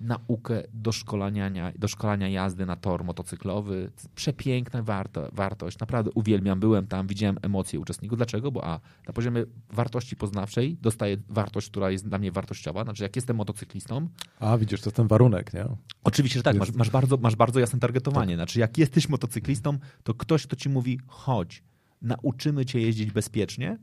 [0.00, 3.90] naukę doszkolania, doszkolania jazdy na tor motocyklowy.
[4.14, 5.78] Przepiękna warto, wartość.
[5.78, 6.60] Naprawdę uwielbiam.
[6.60, 8.18] Byłem tam, widziałem emocje uczestników.
[8.18, 8.52] Dlaczego?
[8.52, 12.84] Bo a, na poziomie wartości poznawczej dostaję wartość, która jest dla mnie wartościowa.
[12.84, 14.08] Znaczy, jak jestem motocyklistą,
[14.40, 15.64] A widzisz, to jest ten warunek, nie?
[16.04, 18.34] Oczywiście, że tak, masz, masz, bardzo, masz bardzo jasne targetowanie.
[18.34, 21.62] Znaczy, jak jesteś motocyklistą, to ktoś, kto ci mówi, chodź,
[22.02, 23.78] nauczymy cię jeździć bezpiecznie,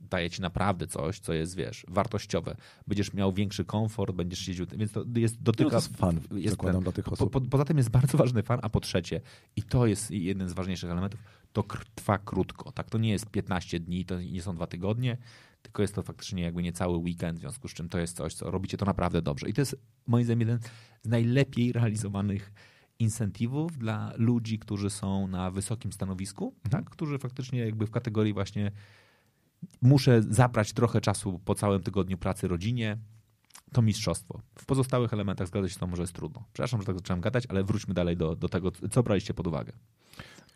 [0.00, 2.56] daje ci naprawdę coś, co jest, wiesz, wartościowe.
[2.86, 5.64] Będziesz miał większy komfort, będziesz jeździł, więc to jest, dotyka...
[5.64, 7.32] No to jest fan, zakładam, ten- dla tych po, osób.
[7.32, 9.20] po, poza tym jest bardzo ważny fan, a po trzecie,
[9.56, 11.20] i to jest jeden z ważniejszych elementów,
[11.52, 11.64] to
[11.94, 12.72] trwa krótko.
[12.72, 15.16] Tak, to nie jest 15 dni, to nie są dwa tygodnie,
[15.62, 18.34] tylko jest to faktycznie jakby nie cały weekend, w związku z czym to jest coś,
[18.34, 19.48] co robicie to naprawdę dobrze.
[19.48, 19.76] I to jest
[20.06, 20.58] moim zdaniem jeden
[21.02, 22.52] z najlepiej realizowanych
[22.98, 26.90] incentywów dla ludzi, którzy są na wysokim stanowisku, tak?
[26.90, 28.72] którzy faktycznie jakby w kategorii właśnie
[29.82, 32.98] muszę zabrać trochę czasu po całym tygodniu pracy rodzinie,
[33.72, 34.40] to mistrzostwo.
[34.54, 36.44] W pozostałych elementach zgadza się to, może jest trudno.
[36.52, 39.72] Przepraszam, że tak zacząłem gadać, ale wróćmy dalej do, do tego, co braliście pod uwagę.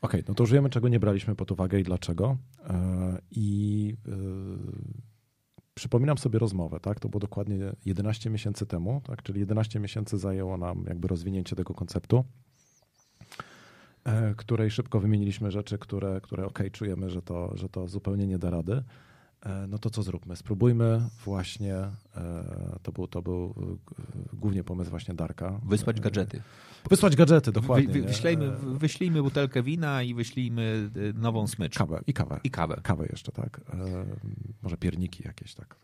[0.02, 2.36] Okej, no to już wiemy, czego nie braliśmy pod uwagę i dlaczego.
[2.64, 4.12] E, I e,
[5.74, 7.00] przypominam sobie rozmowę, tak?
[7.00, 9.22] To było dokładnie 11 miesięcy temu, tak?
[9.22, 12.24] Czyli 11 miesięcy zajęło nam jakby rozwinięcie tego konceptu,
[14.36, 18.50] której szybko wymieniliśmy rzeczy, które, które okej, czujemy, że to, że to zupełnie nie da
[18.50, 18.82] rady.
[19.42, 20.36] E, No to co zróbmy?
[20.36, 21.90] Spróbujmy właśnie, e,
[22.82, 23.54] to był, to był
[24.32, 25.60] e, głównie pomysł właśnie Darka.
[25.66, 26.42] Wysłać E, gadżety.
[26.90, 27.86] Wysłać gadżety, dokładnie.
[27.86, 28.06] Wy, wy, nie?
[28.78, 31.78] wyślijmy, E, butelkę wina i wyślijmy nową smycz.
[31.78, 32.40] Kawę i kawę.
[32.44, 32.80] I kawę.
[32.82, 33.60] Kawę jeszcze, tak.
[33.74, 34.04] E,
[34.62, 35.76] może pierniki jakieś, tak.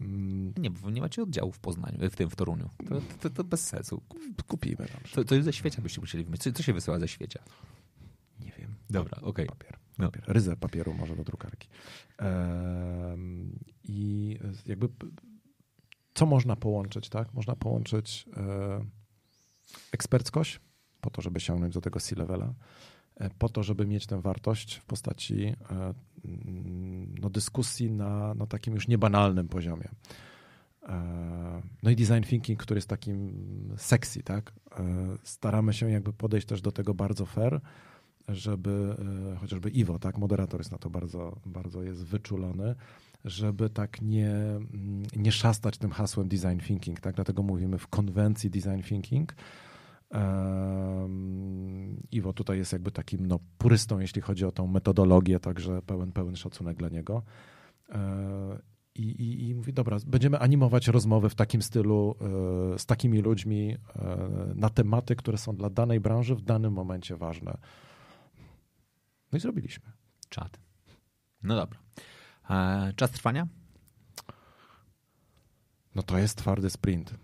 [0.00, 2.70] Mm, Nie, bo nie macie oddziału w Poznaniu, w tym w Toruniu.
[2.88, 4.02] To, to, to bez sensu.
[4.46, 4.86] Kupimy.
[5.14, 6.44] To, to ze świecia byście musieli wymyślić.
[6.54, 7.42] Co, co się wysyła ze świecia?
[8.40, 8.74] Nie wiem.
[8.90, 9.46] Dobra, okej.
[9.46, 9.78] Papier.
[9.98, 10.06] No.
[10.06, 10.24] papier.
[10.26, 11.68] Ryzę papieru może do drukarki.
[13.84, 14.88] I jakby
[16.14, 17.34] co można połączyć, tak?
[17.34, 18.84] Można połączyć e,
[19.92, 20.60] eksperckość
[21.00, 22.54] po to, żeby sięgnąć do tego C-levela,
[23.38, 25.94] po to, żeby mieć tę wartość w postaci e,
[26.24, 29.88] mm, no, dyskusji na no, takim już niebanalnym poziomie.
[30.88, 33.34] E, No i design thinking, który jest takim
[33.76, 34.52] sexy, tak?
[34.78, 34.84] E,
[35.22, 37.60] Staramy się jakby podejść też do tego bardzo fair,
[38.28, 38.96] żeby
[39.32, 42.74] e, chociażby Iwo, tak, moderator jest na to bardzo, bardzo jest wyczulony,
[43.24, 48.50] żeby tak nie, mm, nie szastać tym hasłem design thinking, tak, dlatego mówimy w konwencji
[48.50, 49.34] design thinking.
[52.10, 56.36] Iwo tutaj jest jakby takim no, purystą, jeśli chodzi o tą metodologię, także pełen, pełen
[56.36, 57.22] szacunek dla niego.
[57.88, 58.58] E,
[58.94, 62.14] I, i, I mówi, dobra, będziemy animować rozmowy w takim stylu
[62.74, 64.18] e, z takimi ludźmi e,
[64.54, 67.58] na tematy, które są dla danej branży w danym momencie ważne.
[69.32, 69.92] No i zrobiliśmy.
[70.28, 70.60] Czad.
[71.42, 71.78] No dobra.
[72.50, 73.46] E, czas trwania?
[75.94, 77.14] No to jest twardy sprint.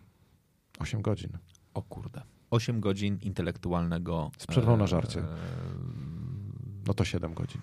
[0.78, 1.38] 8 godzin.
[1.74, 2.31] O kurde.
[2.52, 4.30] 8 godzin intelektualnego.
[4.38, 5.20] Z przerwą na żarcie.
[5.20, 5.26] e,
[6.86, 7.60] No to 7 godzin.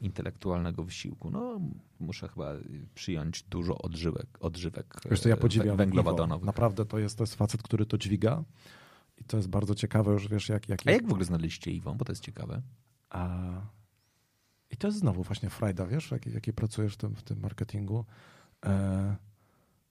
[0.00, 1.30] intelektualnego wysiłku.
[1.30, 1.60] No,
[2.00, 2.52] muszę chyba
[2.94, 5.76] przyjąć dużo odżywek, odżywek Wiesz co, ja e, podziwiam Iwo.
[5.76, 6.46] węglowodanowych.
[6.46, 8.44] Naprawdę to jest, to jest facet, który to dźwiga
[9.18, 10.68] i to jest bardzo ciekawe już, wiesz, jak...
[10.68, 11.94] jak, A jak w ogóle znaleźliście Iwą?
[11.94, 12.62] Bo to jest ciekawe.
[13.10, 13.38] A...
[14.70, 17.40] I to jest znowu właśnie frajda, wiesz, w jakiej, jakiej pracujesz w tym, w tym
[17.40, 18.04] marketingu.
[18.66, 19.16] E...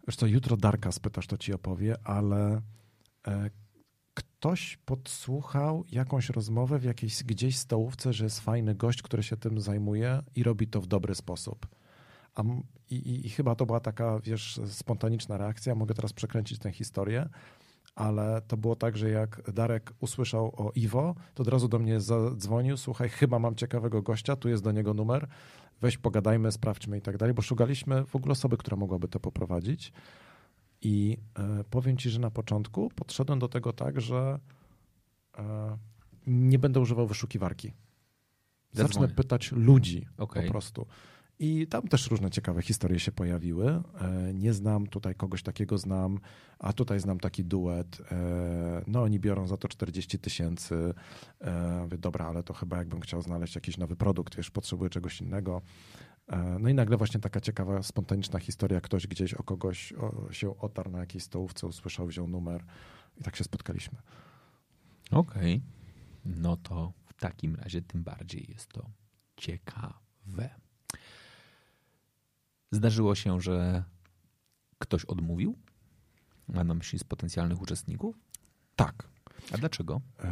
[0.07, 2.61] Wiesz co, jutro Darka spytasz, to ci opowie, ale
[3.27, 3.49] e...
[4.17, 9.61] ktoś podsłuchał jakąś rozmowę w jakiejś gdzieś stołówce, że jest fajny gość, który się tym
[9.61, 11.67] zajmuje i robi to w dobry sposób.
[12.35, 12.43] A,
[12.89, 15.75] i, i, I chyba to była taka, wiesz, spontaniczna reakcja.
[15.75, 17.29] Mogę teraz przekręcić tę historię,
[17.95, 21.99] ale to było tak, że jak Darek usłyszał o Iwo, to od razu do mnie
[21.99, 25.27] zadzwonił, słuchaj, chyba mam ciekawego gościa, tu jest do niego numer,
[25.81, 29.93] weź pogadajmy, sprawdźmy i tak dalej, bo szukaliśmy w ogóle osoby, która mogłaby to poprowadzić.
[30.81, 34.39] I e, powiem ci, że na początku podszedłem do tego tak, że
[35.37, 35.77] e,
[36.27, 37.73] nie będę używał wyszukiwarki.
[38.71, 39.13] Zacznę Zadzwonię.
[39.13, 40.43] pytać ludzi Okej.
[40.45, 40.85] po prostu.
[41.39, 43.67] I tam też różne ciekawe historie się pojawiły.
[44.01, 46.19] E, Nie znam tutaj kogoś takiego znam,
[46.59, 48.01] a tutaj znam taki duet.
[48.87, 50.93] No oni biorą za to 40 tysięcy.
[51.99, 55.61] Dobra, ale to chyba jakbym chciał znaleźć jakiś nowy produkt, wiesz, potrzebuję czegoś innego.
[56.27, 58.81] E, No i nagle właśnie taka ciekawa, spontaniczna historia.
[58.81, 59.93] Ktoś gdzieś o kogoś
[60.31, 62.63] się otarł na jakiejś stołówce, usłyszał, wziął numer
[63.17, 63.97] i tak się spotkaliśmy.
[65.11, 65.61] Okej.
[66.25, 68.89] No to w takim razie tym bardziej jest to
[69.37, 70.49] ciekawe.
[72.71, 73.83] Zdarzyło się, że
[74.79, 75.57] ktoś odmówił?
[76.47, 78.19] Mam na myśli z potencjalnych uczestników?
[78.75, 79.07] Tak.
[79.51, 80.01] A dlaczego?
[80.19, 80.29] E,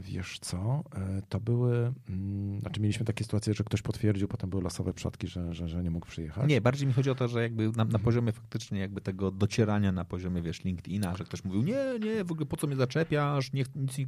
[0.00, 4.62] wiesz co, e, to były, mm, znaczy mieliśmy takie sytuacje, że ktoś potwierdził, potem były
[4.62, 6.48] losowe przypadki, że, że, że nie mógł przyjechać.
[6.48, 9.92] Nie, bardziej mi chodzi o to, że jakby na, na poziomie faktycznie jakby tego docierania
[9.92, 13.52] na poziomie, wiesz, LinkedIna, że ktoś mówił, nie, nie, w ogóle po co mnie zaczepiasz,
[13.52, 13.98] nie, nic,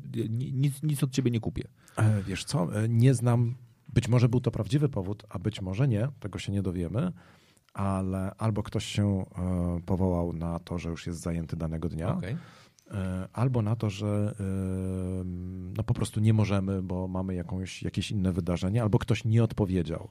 [0.52, 1.64] nic, nic od ciebie nie kupię.
[1.96, 3.54] E, wiesz co, nie znam,
[3.88, 7.12] być może był to prawdziwy powód, a być może nie, tego się nie dowiemy,
[7.74, 9.24] ale albo ktoś się
[9.86, 12.36] powołał na to, że już jest zajęty danego dnia, Okay.
[12.90, 14.44] E, albo na to, że e,
[15.76, 20.08] no po prostu nie możemy, bo mamy jakąś, jakieś inne wydarzenie, albo ktoś nie odpowiedział.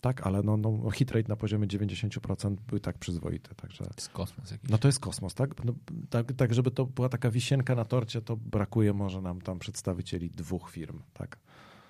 [0.00, 3.54] Tak, ale no, no, hit rate na poziomie 90% był tak przyzwoity.
[3.54, 4.70] Także, To jest kosmos jakiś.
[4.70, 5.64] no to jest kosmos, tak?
[5.64, 5.72] No,
[6.10, 6.32] tak?
[6.32, 10.70] Tak, żeby to była taka wisienka na torcie, to brakuje może nam tam przedstawicieli dwóch
[10.70, 11.38] firm, tak?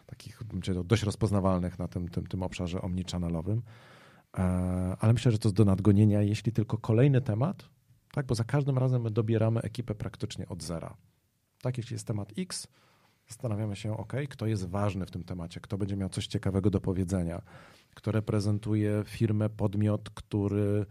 [0.06, 0.40] Takich
[0.84, 3.62] dość rozpoznawalnych na tym, tym, tym obszarze omnichannelowym.
[4.38, 4.42] E,
[5.00, 7.68] Ale myślę, że to jest do nadgonienia, jeśli tylko kolejny temat,
[8.16, 8.26] tak?
[8.26, 10.96] Bo za każdym razem my dobieramy ekipę praktycznie od zera.
[11.62, 12.68] Tak, jeśli jest temat X,
[13.28, 16.80] zastanawiamy się, ok, kto jest ważny w tym temacie, kto będzie miał coś ciekawego do
[16.80, 17.42] powiedzenia,
[17.94, 20.86] kto reprezentuje firmę, podmiot, który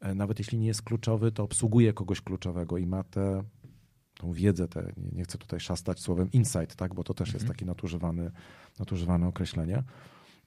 [0.00, 3.44] e, nawet jeśli nie jest kluczowy, to obsługuje kogoś kluczowego i ma tę
[4.14, 7.54] tą wiedzę, te, nie, chcę tutaj szastać słowem insight, tak, bo to też jest Mhm.
[7.56, 8.30] takie nadużywane,
[8.78, 9.82] nadużywane określenie.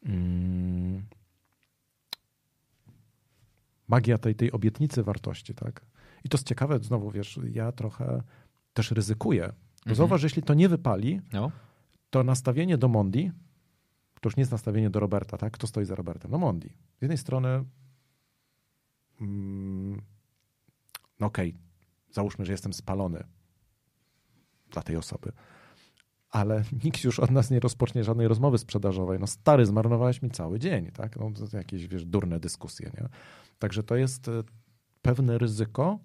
[0.06, 1.04] Mm.
[3.88, 5.93] Magia tej, tej obietnicy wartości, tak?
[6.24, 8.24] I to jest ciekawe, znowu wiesz, ja trochę
[8.74, 9.42] też ryzykuję.
[9.48, 9.96] Bo Mhm.
[9.96, 11.52] zauważ, że jeśli to nie wypali, No.
[12.10, 13.32] to nastawienie do Mondi,
[14.22, 15.54] to już nie jest nastawienie do Roberta, tak?
[15.54, 16.32] Kto stoi za Robertem?
[16.32, 16.70] No Mondi.
[17.00, 17.64] Z jednej strony,
[19.22, 20.02] mm,
[21.20, 21.56] no okej,
[22.12, 23.24] załóżmy, że jestem spalony
[24.72, 25.32] dla tej osoby,
[26.30, 29.20] ale nikt już od nas nie rozpocznie żadnej rozmowy sprzedażowej.
[29.20, 31.16] No stary, zmarnowałeś mi cały dzień, tak?
[31.20, 33.10] No jakieś, wiesz, durne dyskusje, nie?
[33.60, 34.44] Także to jest e,
[35.02, 36.00] pewne ryzyko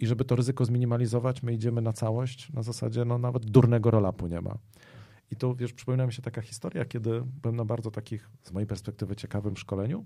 [0.00, 4.26] i żeby to ryzyko zminimalizować, my idziemy na całość, na zasadzie, no nawet durnego rolapu
[4.26, 4.58] nie ma.
[5.30, 8.66] I to, wiesz, przypomina mi się taka historia, kiedy byłem na bardzo takich, z mojej
[8.66, 10.04] perspektywy, ciekawym szkoleniu.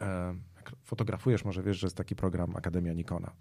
[0.00, 3.32] E, jak fotografujesz, może wiesz, że jest taki program Akademia Nikona.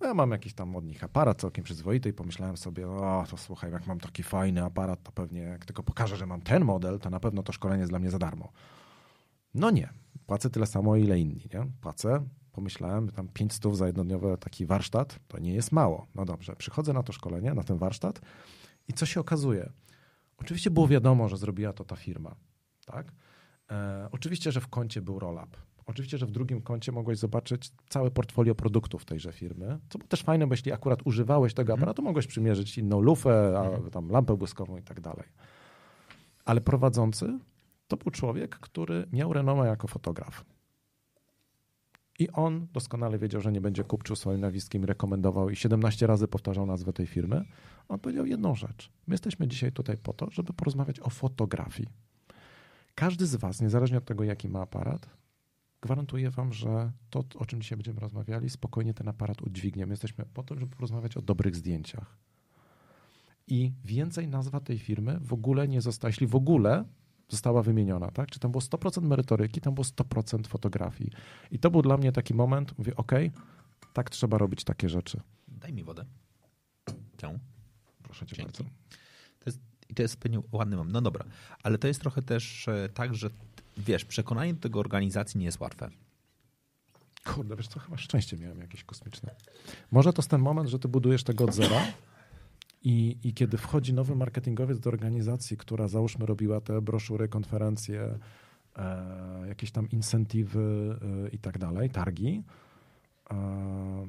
[0.00, 3.36] No ja mam jakiś tam od nich aparat całkiem przyzwoity i pomyślałem sobie, o, to
[3.36, 6.98] słuchaj, jak mam taki fajny aparat, to pewnie jak tylko pokażę, że mam ten model,
[6.98, 8.52] to na pewno to szkolenie jest dla mnie za darmo.
[9.54, 9.88] No nie,
[10.26, 11.66] płacę tyle samo, ile inni, nie?
[11.80, 12.24] Płacę,
[12.58, 16.06] pomyślałem, tam 500 za jednodniowy taki warsztat, to nie jest mało.
[16.14, 18.20] No dobrze, przychodzę na to szkolenie, na ten warsztat
[18.88, 19.72] i co się okazuje?
[20.38, 22.34] Oczywiście było wiadomo, że zrobiła to ta firma,
[22.86, 23.12] tak?
[23.70, 25.56] E, oczywiście, że w koncie był roll-up.
[25.86, 30.22] Oczywiście, że w drugim koncie mogłeś zobaczyć całe portfolio produktów tejże firmy, co było też
[30.22, 34.76] fajne, bo jeśli akurat używałeś tego aparatu, mogłeś przymierzyć inną lufę, a, tam lampę błyskową
[34.76, 35.28] i tak dalej.
[36.44, 37.38] Ale prowadzący
[37.88, 40.44] to był człowiek, który miał renomę jako fotograf.
[42.18, 46.66] I on doskonale wiedział, że nie będzie kupczył swoim nazwiskiem, rekomendował i 17 razy powtarzał
[46.66, 47.44] nazwę tej firmy.
[47.88, 48.90] On powiedział jedną rzecz.
[49.06, 51.88] My jesteśmy dzisiaj tutaj po to, żeby porozmawiać o fotografii.
[52.94, 55.08] Każdy z Was, niezależnie od tego, jaki ma aparat,
[55.80, 59.86] gwarantuję Wam, że to, o czym dzisiaj będziemy rozmawiali, spokojnie ten aparat udźwignie.
[59.86, 62.18] My jesteśmy po to, żeby porozmawiać o dobrych zdjęciach.
[63.46, 66.84] I więcej nazwa tej firmy w ogóle nie została, jeśli w ogóle
[67.28, 68.30] została wymieniona, tak?
[68.30, 71.10] Czy tam było 100% merytoryki, tam było 100% fotografii.
[71.50, 73.12] I to był dla mnie taki moment, mówię, ok,
[73.92, 75.20] tak trzeba robić takie rzeczy.
[75.48, 76.04] Daj mi wodę.
[77.18, 77.38] Cię.
[78.02, 78.52] Proszę cię Dzięki.
[78.52, 78.64] bardzo.
[79.38, 80.94] To jest, I to jest pewnie ładny moment.
[80.94, 81.24] No dobra,
[81.62, 83.30] ale to jest trochę też e, tak, że
[83.76, 85.90] wiesz, przekonanie do tego organizacji nie jest łatwe.
[87.24, 89.34] Kurde, wiesz co, chyba szczęście miałem jakieś kosmiczne.
[89.90, 91.82] Może to jest ten moment, że ty budujesz tego od zera
[92.82, 98.18] i, i kiedy wchodzi nowy marketingowiec do organizacji, która załóżmy robiła te broszury, konferencje,
[98.76, 102.42] e, jakieś tam incentywy e, i tak dalej, targi,
[103.30, 104.06] e,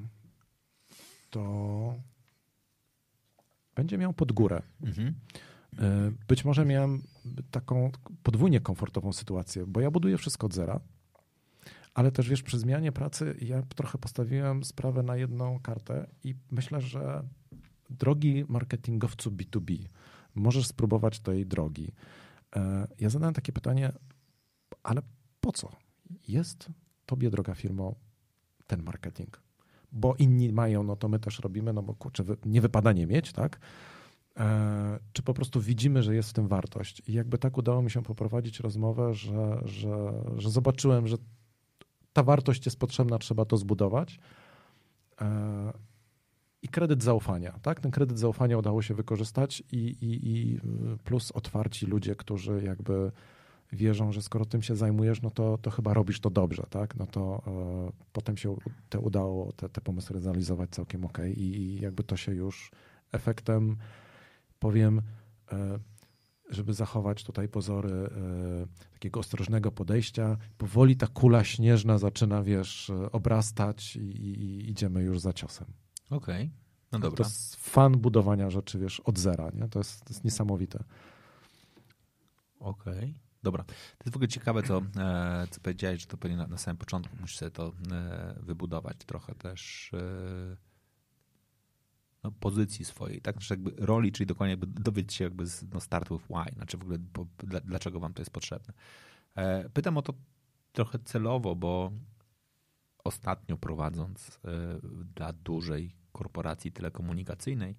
[1.29, 1.95] to
[3.75, 4.61] będzie miał pod górę.
[4.81, 5.13] Mhm.
[5.79, 7.01] E, Być może miałem
[7.51, 7.91] taką
[8.23, 10.79] podwójnie komfortową sytuację, bo ja buduję wszystko od zera,
[11.93, 16.81] ale też wiesz, przy zmianie pracy ja trochę postawiłem sprawę na jedną kartę i myślę,
[16.81, 17.23] że
[17.89, 19.87] drogi marketingowcu B2B,
[20.35, 21.91] możesz spróbować tej drogi.
[22.55, 23.91] E, Ja zadałem takie pytanie,
[24.83, 25.01] ale
[25.41, 25.71] po co
[26.27, 26.69] jest
[27.05, 27.95] tobie, droga firmo,
[28.67, 29.41] ten marketing?
[29.91, 33.31] Bo inni mają, no to my też robimy, no bo kurczę, nie wypada nie mieć,
[33.33, 33.59] tak?
[34.37, 37.01] E, czy po prostu widzimy, że jest w tym wartość.
[37.07, 41.17] I jakby tak udało mi się poprowadzić rozmowę, że, że, że zobaczyłem, że
[42.13, 44.19] ta wartość jest potrzebna, trzeba to zbudować.
[46.61, 47.59] I kredyt zaufania.
[47.61, 47.79] Tak?
[47.79, 50.59] Ten kredyt zaufania udało się wykorzystać i, i, i
[51.03, 53.11] plus otwarci ludzie, którzy jakby
[53.73, 56.95] wierzą, że skoro tym się zajmujesz, no to, to chyba robisz to dobrze, tak?
[56.95, 58.57] No to e, potem się
[58.89, 62.71] te udało te, te pomysły realizować całkiem ok i, i jakby to się już
[63.11, 63.77] efektem,
[64.59, 65.01] powiem,
[65.51, 65.79] e,
[66.49, 68.09] żeby zachować tutaj pozory e,
[68.93, 75.33] takiego ostrożnego podejścia, powoli ta kula śnieżna zaczyna, wiesz, obrastać i, i idziemy już za
[75.33, 75.67] ciosem.
[76.09, 76.49] Okej, okay.
[76.91, 77.17] no dobra.
[77.17, 79.69] To jest fan budowania rzeczy, wiesz, od zera, nie?
[79.69, 80.83] To jest, to jest niesamowite.
[82.59, 82.97] Okej.
[82.97, 83.29] Okay.
[83.43, 83.63] Dobra.
[83.63, 83.73] To
[84.05, 87.15] jest w ogóle ciekawe, co, e, co powiedziałeś, że to pewnie na, na samym początku
[87.21, 90.57] musisz sobie to e, wybudować trochę też e,
[92.23, 93.35] no, pozycji swojej, tak?
[93.35, 96.77] Znaczy jakby roli, czyli dokładnie jakby dowiedzieć się jakby z no, start with why, znaczy
[96.77, 97.27] w ogóle bo,
[97.63, 98.73] dlaczego wam to jest potrzebne.
[99.73, 100.13] Pytam o to
[100.73, 101.91] trochę celowo, bo
[103.09, 104.39] ostatnio prowadząc
[105.15, 107.75] dla dużej korporacji telekomunikacyjnej,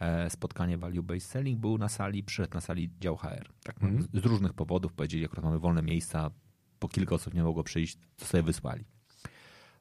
[0.00, 3.48] E, spotkanie Value Based Selling, był na sali, przyszedł na sali dział HR.
[3.62, 4.08] Tak, mm.
[4.14, 6.30] Z różnych powodów powiedzieli, akurat mamy wolne miejsca,
[6.78, 8.84] po kilka osób nie mogło przyjść, to sobie wysłali.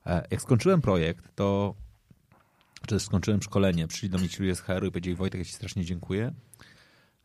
[0.06, 1.76] E, jak skończyłem projekt, to
[2.88, 5.54] czy skończyłem szkolenie, przyszli do mnie ci ludzie z HR-u i powiedzieli, Wojtek, ja ci
[5.54, 6.34] strasznie dziękuję.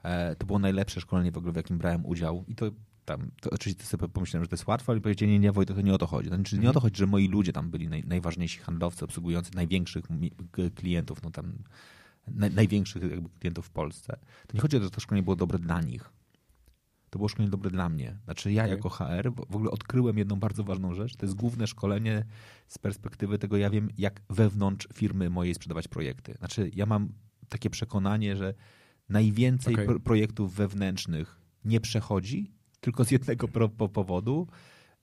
[0.02, 2.66] E, to było najlepsze szkolenie w ogóle, w jakim brałem udział i to
[3.08, 5.82] tam, to oczywiście sobie pomyślałem, że to jest łatwe, ale powiedzieli, nie, nie, Wojtek, to
[5.82, 6.28] nie o to chodzi.
[6.28, 10.04] Znaczy, nie o to chodzi, że moi ludzie tam byli naj, najważniejsi handlowcy obsługujący największych
[10.74, 11.52] klientów, no tam
[12.50, 15.58] największych jakby klientów w Polsce, to nie chodzi o to, że to szkolenie było dobre
[15.58, 16.10] dla nich.
[17.10, 18.18] To było szkolenie dobre dla mnie.
[18.24, 18.76] Znaczy ja okay.
[18.76, 21.16] jako HR w ogóle odkryłem jedną bardzo ważną rzecz.
[21.16, 22.24] To jest główne szkolenie
[22.68, 26.34] z perspektywy tego, ja wiem jak wewnątrz firmy mojej sprzedawać projekty.
[26.38, 27.12] Znaczy ja mam
[27.48, 28.54] takie przekonanie, że
[29.08, 29.86] najwięcej okay.
[29.86, 33.48] pro projektów wewnętrznych nie przechodzi, tylko z jednego
[33.88, 34.46] powodu,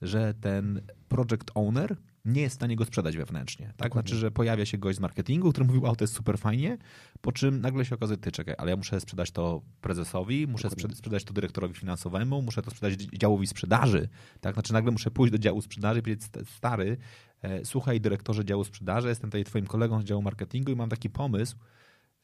[0.02, 3.74] że ten project owner nie jest w stanie go sprzedać wewnętrznie.
[3.78, 3.92] Tak?
[3.92, 6.78] Znaczy, że pojawia się gość z marketingu, który mówił, o to jest super fajnie,
[7.22, 10.96] po czym nagle się okazuje, ty czekaj, ale ja muszę sprzedać to prezesowi, muszę Dokładnie.
[10.96, 14.10] sprzedać to dyrektorowi finansowemu, muszę to sprzedać działowi sprzedaży.
[14.42, 14.54] Tak?
[14.54, 16.28] Znaczy nagle muszę pójść do działu sprzedaży i powiedzieć,
[16.58, 16.98] stary,
[17.42, 21.10] e, słuchaj dyrektorze działu sprzedaży, jestem tutaj twoim kolegą z działu marketingu i mam taki
[21.10, 21.58] pomysł,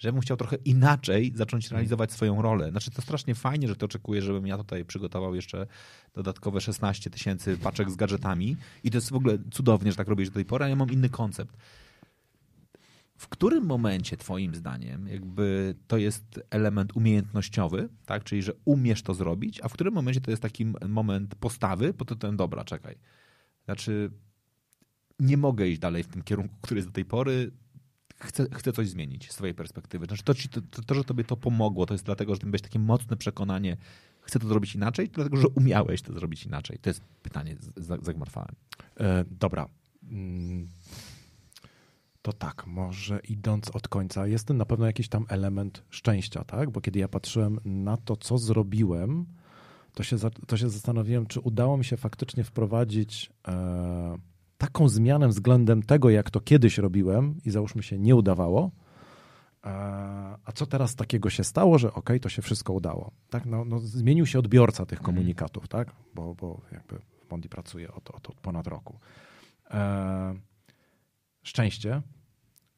[0.02, 1.78] że bym chciał trochę inaczej zacząć mhm.
[1.78, 2.72] realizować swoją rolę.
[2.72, 5.68] Znaczy to strasznie fajnie, że ty oczekujesz, żebym ja tutaj przygotował jeszcze
[6.14, 10.30] dodatkowe 16 tysięcy paczek z gadżetami i to jest w ogóle cudownie, że tak robisz
[10.30, 11.57] do tej pory, a ja mam inny koncept.
[13.15, 18.23] W którym momencie twoim zdaniem jakby to jest element umiejętnościowy, tak?
[18.23, 22.15] czyli że umiesz to zrobić, a w którym momencie to jest taki moment postawy, to
[22.15, 22.95] ten dobra, czekaj.
[23.65, 24.11] Znaczy
[25.19, 27.52] nie mogę iść dalej w tym kierunku, który jest do tej pory,
[28.22, 30.06] chcę, chcę coś zmienić z twojej perspektywy.
[30.06, 30.34] Znaczy to,
[30.72, 33.77] to, to, że tobie to pomogło, to jest dlatego, że miałeś takie mocne przekonanie,
[34.22, 36.77] chcę to zrobić inaczej, dlatego, że umiałeś to zrobić inaczej.
[36.81, 37.56] To jest pytanie,
[38.02, 38.56] zagmartwałem.
[38.99, 39.68] E, dobra.
[40.11, 40.68] Mm,
[42.22, 46.69] to tak, może idąc od końca, jest na pewno jakiś tam element szczęścia, tak?
[46.72, 49.26] Bo kiedy ja patrzyłem na to, co zrobiłem,
[49.93, 50.18] to się,
[50.48, 54.18] to się zastanowiłem, czy udało mi się faktycznie wprowadzić e,
[54.62, 58.72] taką zmianę względem tego, jak to kiedyś robiłem i załóżmy się nie udawało,
[60.46, 63.12] a co teraz takiego się stało, że ok, to się wszystko udało.
[63.30, 63.46] Tak?
[63.46, 65.16] No, no zmienił się odbiorca tych mhm.
[65.16, 65.96] komunikatów, tak?
[66.16, 69.00] bo, bo jakby w Mondi pracuje od, od, od ponad roku.
[69.72, 70.34] E,
[71.44, 72.02] szczęście,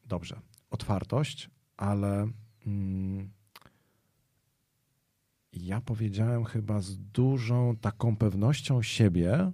[0.06, 0.40] dobrze.
[0.70, 2.28] Otwartość, ale
[2.66, 3.30] mm,
[5.52, 9.52] ja powiedziałem chyba z dużą taką pewnością siebie,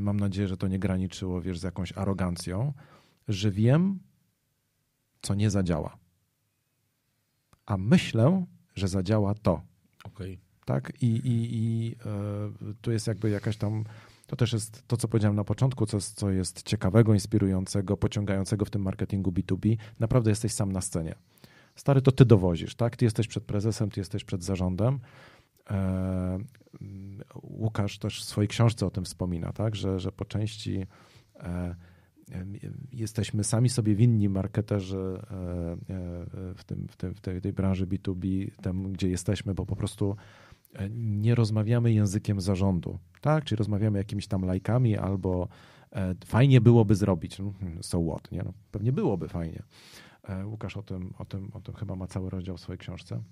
[0.00, 2.72] mam nadzieję, że to nie graniczyło, wiesz, z jakąś arogancją,
[3.28, 3.98] że wiem,
[5.22, 5.96] co nie zadziała.
[7.66, 8.44] A myślę,
[8.74, 9.62] że zadziała to.
[10.04, 10.38] Okay.
[10.64, 10.92] Tak?
[11.00, 11.94] I, i, i
[12.70, 13.84] y, tu jest jakby jakaś tam.
[14.26, 18.70] To też jest to, co powiedziałem na początku, co, co jest ciekawego, inspirującego, pociągającego w
[18.70, 19.76] tym marketingu B2B.
[19.98, 21.14] Naprawdę jesteś sam na scenie.
[21.76, 22.96] Stary, to ty dowozisz, tak?
[22.96, 25.00] Ty jesteś przed prezesem, ty jesteś przed zarządem.
[25.70, 26.38] E,
[27.42, 29.76] Łukasz też w swojej książce o tym wspomina, tak?
[29.76, 30.86] że, że po części
[31.36, 31.74] e,
[32.92, 35.22] jesteśmy sami sobie winni, marketerzy e,
[36.54, 40.16] w, tym, w, tym, w tej, tej branży B2B, tam gdzie jesteśmy, bo po prostu
[40.90, 43.44] nie rozmawiamy językiem zarządu, tak?
[43.44, 45.48] Czyli rozmawiamy jakimiś tam lajkami albo
[46.24, 47.38] fajnie byłoby zrobić.
[47.38, 48.42] No, hmm, so what, nie?
[48.44, 49.62] No, pewnie byłoby fajnie.
[50.44, 53.22] Łukasz o tym, o, tym, o tym chyba ma cały rozdział w swojej książce.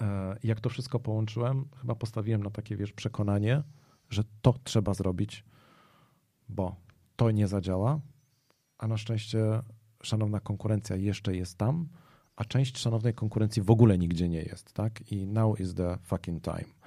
[0.00, 3.62] E, jak to wszystko połączyłem, chyba postawiłem na takie, wiesz, przekonanie,
[4.10, 5.44] że to trzeba zrobić,
[6.48, 6.76] bo
[7.16, 8.00] to nie zadziała,
[8.78, 9.62] a na szczęście
[10.02, 11.88] szanowna konkurencja jeszcze jest tam,
[12.36, 15.12] a część szanownej konkurencji w ogóle nigdzie nie jest, tak?
[15.12, 16.81] I now is the fucking time.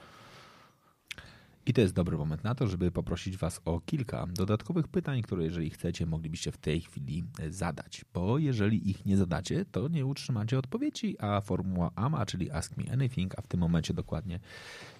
[1.65, 5.43] I to jest dobry moment na to, żeby poprosić Was o kilka dodatkowych pytań, które
[5.43, 8.05] jeżeli chcecie, moglibyście w tej chwili e, zadać.
[8.13, 12.91] Bo jeżeli ich nie zadacie, to nie utrzymacie odpowiedzi, a formuła AMA, czyli Ask Me
[12.93, 14.39] Anything, a w tym momencie dokładnie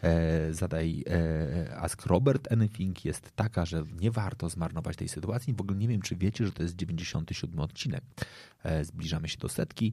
[0.02, 5.54] e, zadaj e, Ask Robert Anything jest taka, że nie warto zmarnować tej sytuacji.
[5.54, 8.04] W ogóle nie wiem, czy wiecie, że to jest 97 odcinek.
[8.64, 9.92] E, zbliżamy się do setki.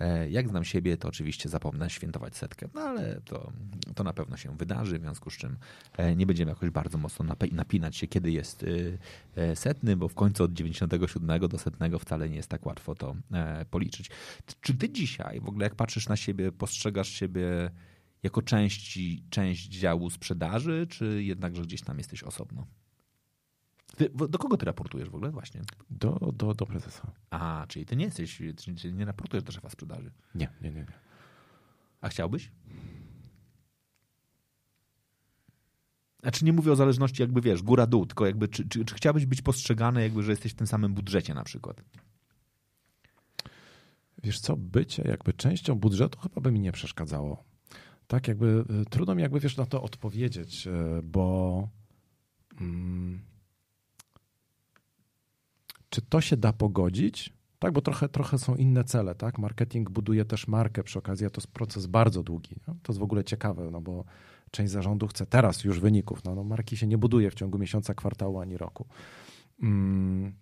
[0.00, 3.52] E, jak znam siebie, to oczywiście zapomnę świętować setkę, no ale to,
[3.94, 5.56] to na pewno się wydarzy, w związku z czym
[5.96, 8.64] e, nie będziemy jakoś bardzo mocno napinać się, kiedy jest
[9.36, 13.16] e, setny, bo w końcu od 97 do setnego wcale nie jest tak łatwo to
[13.70, 14.10] policzyć.
[14.60, 17.70] Czy ty dzisiaj, w ogóle jak patrzysz na siebie, postrzegasz siebie
[18.22, 18.98] jako część,
[19.30, 22.66] część działu sprzedaży, czy jednakże gdzieś tam jesteś osobno?
[23.96, 25.60] Ty, do kogo ty raportujesz w ogóle właśnie?
[25.90, 27.12] Do, do, do prezesa.
[27.30, 30.10] A, czyli ty nie jesteś, czyli nie raportujesz do szefa sprzedaży?
[30.34, 30.80] Nie, nie, nie.
[30.80, 30.92] nie.
[32.00, 32.50] A chciałbyś?
[36.22, 39.42] Znaczy nie mówię o zależności jakby, wiesz, góra-dół, tylko jakby, czy, czy, czy chciałbyś być
[39.42, 41.82] postrzegany jakby, że jesteś w tym samym budżecie na przykład?
[44.22, 47.44] Wiesz co, bycie jakby częścią budżetu chyba by mi nie przeszkadzało.
[48.06, 51.68] Tak jakby, y, trudno mi jakby, wiesz, na to odpowiedzieć, y, bo...
[52.60, 53.20] Mm,
[55.92, 57.32] czy to się da pogodzić?
[57.58, 59.38] Tak, bo trochę, trochę są inne cele, tak?
[59.38, 62.56] Marketing buduje też markę przy okazji, a to jest proces bardzo długi.
[62.68, 62.74] No?
[62.82, 64.04] To jest w ogóle ciekawe, no bo
[64.50, 66.24] część zarządu chce teraz już wyników.
[66.24, 68.86] No, no marki się nie buduje w ciągu miesiąca, kwartału ani roku.
[69.62, 70.32] Mm.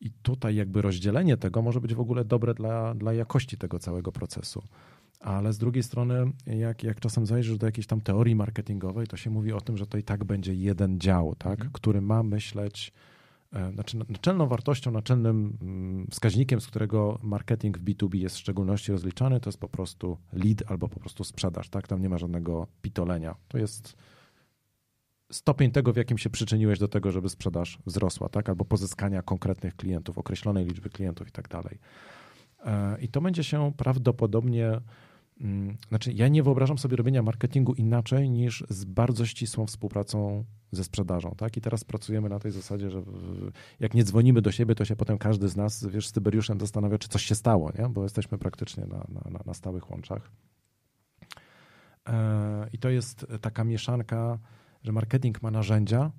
[0.00, 4.12] I tutaj jakby rozdzielenie tego może być w ogóle dobre dla, dla jakości tego całego
[4.12, 4.62] procesu.
[5.20, 9.30] Ale z drugiej strony, jak, jak czasem zajrzysz do jakiejś tam teorii marketingowej, to się
[9.30, 11.52] mówi o tym, że to i tak będzie jeden dział, tak?
[11.52, 11.70] Mhm.
[11.72, 12.92] który ma myśleć
[13.72, 19.40] znaczy naczelną wartością, naczelnym mm, wskaźnikiem, z którego marketing w B2B jest w szczególności rozliczany,
[19.40, 21.68] to jest po prostu lead albo po prostu sprzedaż.
[21.68, 21.88] Tak?
[21.88, 23.34] Tam nie ma żadnego pitolenia.
[23.48, 23.96] To jest
[25.32, 28.48] stopień tego, w jakim się przyczyniłeś do tego, żeby sprzedaż wzrosła, tak?
[28.48, 31.78] albo pozyskania konkretnych klientów, określonej liczby klientów i tak dalej.
[32.64, 34.80] E, I to będzie się prawdopodobnie
[35.88, 41.34] znaczy, ja nie wyobrażam sobie robienia marketingu inaczej niż z bardzo ścisłą współpracą ze sprzedażą,
[41.36, 41.56] tak?
[41.56, 43.02] I teraz pracujemy na tej zasadzie, że
[43.80, 46.98] jak nie dzwonimy do siebie, to się potem każdy z nas, wiesz, z Tyberiuszem zastanawia,
[46.98, 47.88] czy coś się stało, nie?
[47.88, 50.30] Bo jesteśmy praktycznie na, na, na stałych łączach.
[52.08, 54.38] E, I to jest taka mieszanka,
[54.82, 56.12] że marketing ma narzędzia,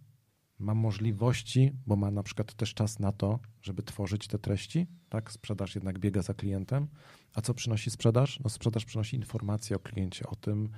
[0.60, 5.32] ma możliwości, bo ma na przykład też czas na to, żeby tworzyć te treści, tak?
[5.32, 6.88] Sprzedaż jednak biega za klientem.
[7.36, 8.40] A co przynosi sprzedaż?
[8.44, 10.70] No sprzedaż przynosi informacje o kliencie, o tym,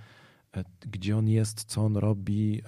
[0.58, 2.68] e, gdzie on jest, co on robi, e,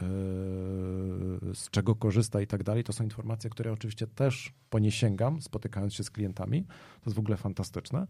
[1.56, 2.84] z czego korzysta i tak dalej.
[2.84, 6.64] To są informacje, które oczywiście też po nie sięgam, spotykając się z klientami.
[6.64, 8.08] To jest w ogóle fantastyczne.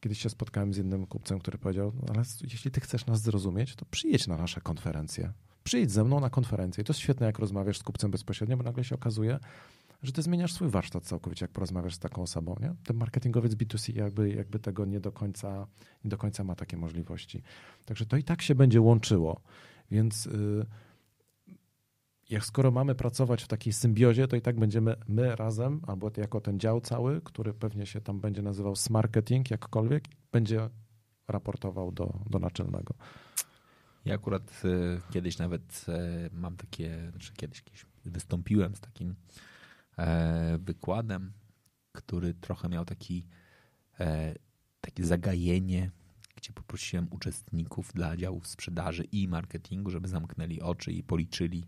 [0.00, 3.76] Kiedyś się spotkałem z jednym kupcem, który powiedział, no ale jeśli ty chcesz nas zrozumieć,
[3.76, 5.32] to przyjedź na nasze konferencje
[5.64, 6.82] przyjdź ze mną na konferencję.
[6.82, 9.38] I to jest świetne, jak rozmawiasz z kupcem bezpośrednio, bo nagle się okazuje,
[10.02, 12.56] że ty zmieniasz swój warsztat całkowicie, jak porozmawiasz z taką osobą.
[12.60, 12.74] Nie?
[12.84, 15.66] Ten marketingowiec B2C jakby, jakby tego nie do, końca,
[16.04, 17.42] nie do końca ma takie możliwości.
[17.84, 19.40] Także to i tak się będzie łączyło.
[19.90, 20.66] Więc yy,
[22.30, 26.40] jak skoro mamy pracować w takiej symbiozie, to i tak będziemy my razem, albo jako
[26.40, 30.70] ten dział cały, który pewnie się tam będzie nazywał smarketing, jakkolwiek, będzie
[31.28, 32.94] raportował do, do naczelnego.
[34.04, 39.14] Ja akurat e, kiedyś nawet e, mam takie, znaczy kiedyś, kiedyś wystąpiłem z takim
[40.58, 41.32] wykładem,
[41.92, 43.26] który trochę miał taki,
[44.80, 45.90] takie zagajenie,
[46.36, 51.66] gdzie poprosiłem uczestników dla działów sprzedaży i marketingu, żeby zamknęli oczy i policzyli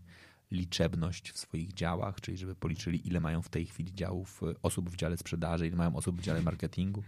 [0.51, 4.95] liczebność w swoich działach, czyli żeby policzyli, ile mają w tej chwili działów osób w
[4.95, 7.03] dziale sprzedaży, ile mają osób w dziale marketingu.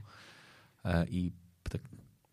[1.10, 1.32] I
[1.64, 1.82] tak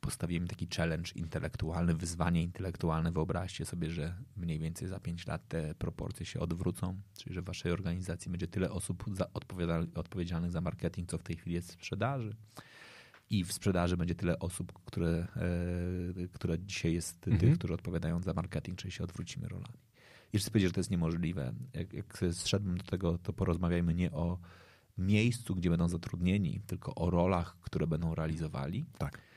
[0.03, 3.13] postawiłem taki challenge intelektualny, wyzwanie intelektualne.
[3.13, 7.45] Wyobraźcie sobie, że mniej więcej za 5 lat te proporcje się odwrócą, czyli że w
[7.45, 9.05] waszej organizacji będzie tyle osób
[9.95, 12.37] odpowiedzialnych za marketing, co w tej chwili jest w sprzedaży.
[13.31, 15.27] I w sprzedaży będzie tyle osób, które,
[16.17, 17.41] e, które dzisiaj jest mhm.
[17.41, 19.79] tych, którzy odpowiadają za marketing, czyli się odwrócimy rolami.
[20.33, 21.55] I wszyscy powiedzieli, że to jest niemożliwe.
[21.75, 24.39] Jak, jak zszedłem do tego, to porozmawiajmy nie o
[24.99, 28.87] miejscu, gdzie będą zatrudnieni, tylko o rolach, które będą realizowali.
[28.99, 29.32] Tak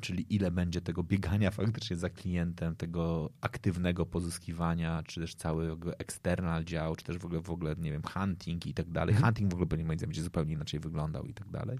[0.00, 6.64] czyli ile będzie tego biegania faktycznie za klientem, tego aktywnego pozyskiwania, czy też cały external
[6.64, 9.14] dział, czy też w ogóle, w ogóle nie wiem, hunting i tak dalej.
[9.14, 9.24] Mhm.
[9.24, 11.78] Hunting w ogóle będzie zupełnie inaczej wyglądał i tak dalej.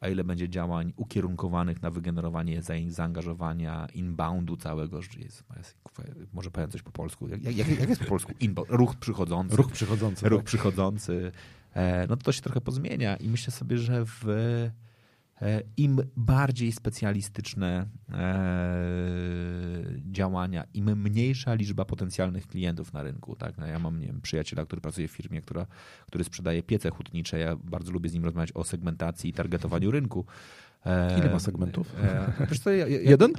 [0.00, 5.44] A ile będzie działań ukierunkowanych na wygenerowanie zaangażowania inboundu całego, jest,
[6.32, 8.32] może powiem coś po polsku, jak, jak, jak jest po polsku?
[8.40, 9.56] Inbound, ruch przychodzący.
[9.56, 10.28] Ruch przychodzący.
[10.28, 10.46] Ruch tak.
[10.46, 11.32] przychodzący.
[11.74, 14.85] E, no to to się trochę pozmienia i myślę sobie, że w E,
[15.76, 18.76] Im bardziej specjalistyczne e,
[20.12, 23.36] działania, im mniejsza liczba potencjalnych klientów na rynku.
[23.36, 23.58] Tak?
[23.58, 25.66] No ja mam nie wiem, przyjaciela, który pracuje w firmie, która,
[26.06, 27.38] który sprzedaje piece hutnicze.
[27.38, 30.24] Ja bardzo lubię z nim rozmawiać o segmentacji i targetowaniu rynku.
[30.86, 31.96] E, Ile ma segmentów?
[32.50, 33.32] Wiesz co, ja, ja, Jeden?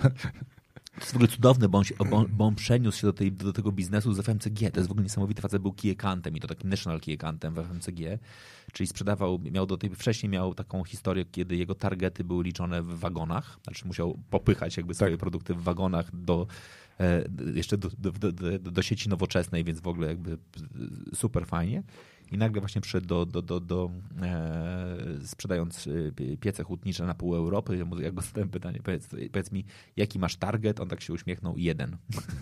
[0.97, 3.31] To jest w ogóle cudowne, bo on, się, bo, bo on przeniósł się do, tej,
[3.31, 4.71] do tego biznesu z FMCG.
[4.71, 5.95] To jest w ogóle niesamowity facet, był key
[6.33, 7.17] i to takim national key
[7.51, 8.19] w FMCG,
[8.73, 12.99] czyli sprzedawał, miał do tej, wcześniej miał taką historię, kiedy jego targety były liczone w
[12.99, 15.19] wagonach, znaczy musiał popychać jakby swoje tak.
[15.19, 16.47] produkty w wagonach do
[16.99, 17.23] e,
[17.55, 20.37] jeszcze do, do, do, do, sieci nowoczesnej, więc w ogóle jakby
[21.13, 21.83] super fajnie
[22.31, 23.91] i nagle właśnie przyszedł do, do, do, do
[24.21, 27.85] e, sprzedając e, piece hutnicze na pół Europy.
[28.01, 30.79] Ja go zadałem pytanie, powiedz, powiedz, mi, jaki masz target?
[30.79, 31.97] On tak się uśmiechnął, jeden.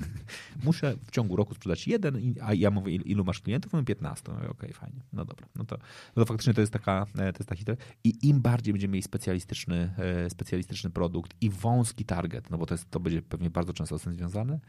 [0.64, 3.74] Muszę w ciągu roku sprzedać jeden, a ja mówię, ilu masz klientów?
[3.74, 4.32] Mówię 15.
[4.32, 5.48] Okej, okay, fajnie, no dobra.
[5.56, 5.78] No to,
[6.16, 7.86] no to faktycznie to jest taka, e, to jest ta historia.
[8.04, 12.74] I im bardziej będziemy mieli specjalistyczny, e, specjalistyczny produkt i wąski target, no bo to,
[12.74, 14.60] jest, to będzie pewnie bardzo często z tym związane,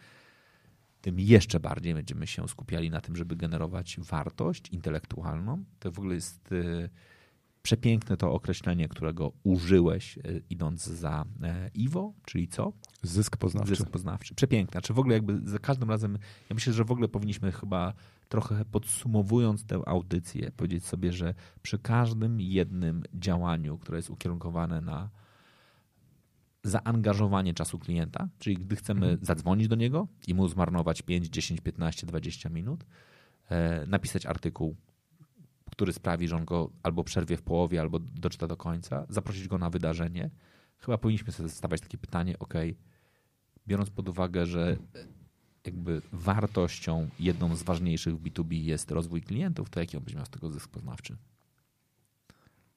[1.06, 5.64] tym jeszcze bardziej będziemy się skupiali na tym, żeby generować wartość intelektualną.
[5.78, 6.88] To w ogóle jest e,
[7.62, 12.72] przepiękne to określenie, którego użyłeś e, idąc za e, Iwo, czyli co?
[13.02, 13.76] Zysk poznawczy.
[13.76, 14.34] Zysk poznawczy.
[14.34, 14.80] Przepiękne.
[14.82, 16.18] Czy w ogóle jakby za każdym razem,
[16.50, 17.92] ja myślę, że w ogóle powinniśmy chyba
[18.28, 25.10] trochę podsumowując tę audycję, powiedzieć sobie, że przy każdym jednym działaniu, które jest ukierunkowane na
[26.66, 29.24] zaangażowanie czasu klienta, czyli gdy chcemy mhm.
[29.24, 32.84] zadzwonić do niego i mu zmarnować 5, 10, 15, 20 minut,
[33.48, 34.76] e, napisać artykuł,
[35.70, 39.58] który sprawi, że on go albo przerwie w połowie, albo doczyta do końca, zaprosić go
[39.58, 40.30] na wydarzenie.
[40.78, 42.54] Chyba powinniśmy sobie stawiać takie pytanie, ok,
[43.66, 44.76] biorąc pod uwagę, że
[45.66, 50.26] jakby wartością jedną z ważniejszych w B2B jest rozwój klientów, to jaki on będzie miał
[50.26, 51.16] z tego zysk poznawczy?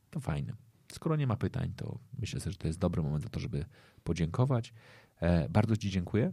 [0.09, 0.68] To fajne.
[0.91, 3.65] Skoro nie ma pytań, to myślę sobie, że to jest dobry moment na to, żeby
[4.03, 4.73] podziękować.
[5.21, 6.31] E, bardzo Ci dziękuję.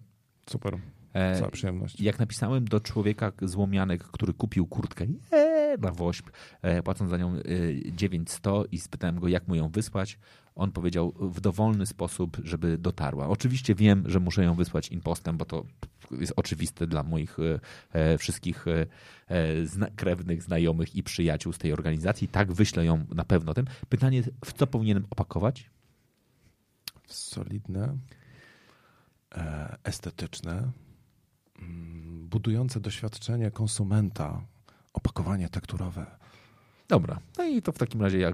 [0.51, 0.79] Super.
[1.13, 2.01] E, Cała przyjemność.
[2.01, 6.31] Jak napisałem do człowieka z Łomianek, który kupił kurtkę ee, na Wośp,
[6.63, 7.37] e, płacąc za nią
[7.93, 8.43] 900
[8.73, 10.19] i spytałem go, jak mu ją wysłać,
[10.55, 13.29] on powiedział w dowolny sposób, żeby dotarła.
[13.29, 15.65] Oczywiście wiem, że muszę ją wysłać impostem, bo to
[16.11, 17.37] jest oczywiste dla moich
[17.93, 18.87] e, wszystkich e,
[19.29, 22.29] e, zna krewnych, znajomych i przyjaciół z tej organizacji.
[22.29, 23.67] Tak, wyślę ją na pewno tym.
[23.89, 25.71] Pytanie, w co powinienem opakować?
[27.07, 27.97] Solidne,
[29.85, 30.71] estetyczne,
[31.59, 34.43] mm, budujące doświadczenie konsumenta,
[34.93, 36.07] opakowanie tekturowe
[36.89, 38.33] Dobra, no i to w takim razie ja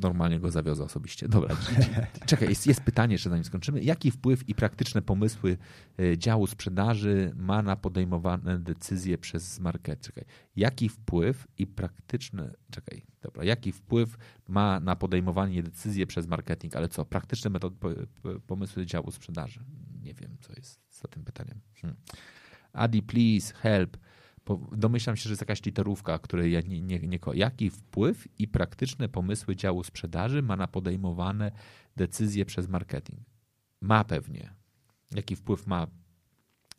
[0.00, 1.28] normalnie go zawiozę osobiście.
[1.28, 1.56] Dobra,
[2.26, 3.82] czekaj, jest, jest pytanie jeszcze zanim skończymy.
[3.82, 5.56] Jaki wpływ i praktyczne pomysły
[5.98, 10.00] e, działu sprzedaży ma na podejmowane decyzje przez market?
[10.00, 10.24] Czekaj,
[10.56, 14.16] jaki wpływ i praktyczne, czekaj, dobra, jaki wpływ
[14.48, 17.76] ma na podejmowanie decyzji przez marketing, ale co, praktyczne metody,
[18.46, 19.60] pomysły działu sprzedaży?
[20.02, 21.60] Nie wiem, co jest za tym pytaniem.
[21.80, 22.00] Hmm.
[22.72, 23.96] Adi, please help
[24.72, 27.18] domyślam się, że jest jakaś literówka, której ja nie, nie, nie.
[27.34, 31.52] Jaki wpływ i praktyczne pomysły działu sprzedaży ma na podejmowane
[31.96, 33.20] decyzje przez marketing?
[33.80, 34.54] Ma pewnie.
[35.14, 35.86] Jaki wpływ ma.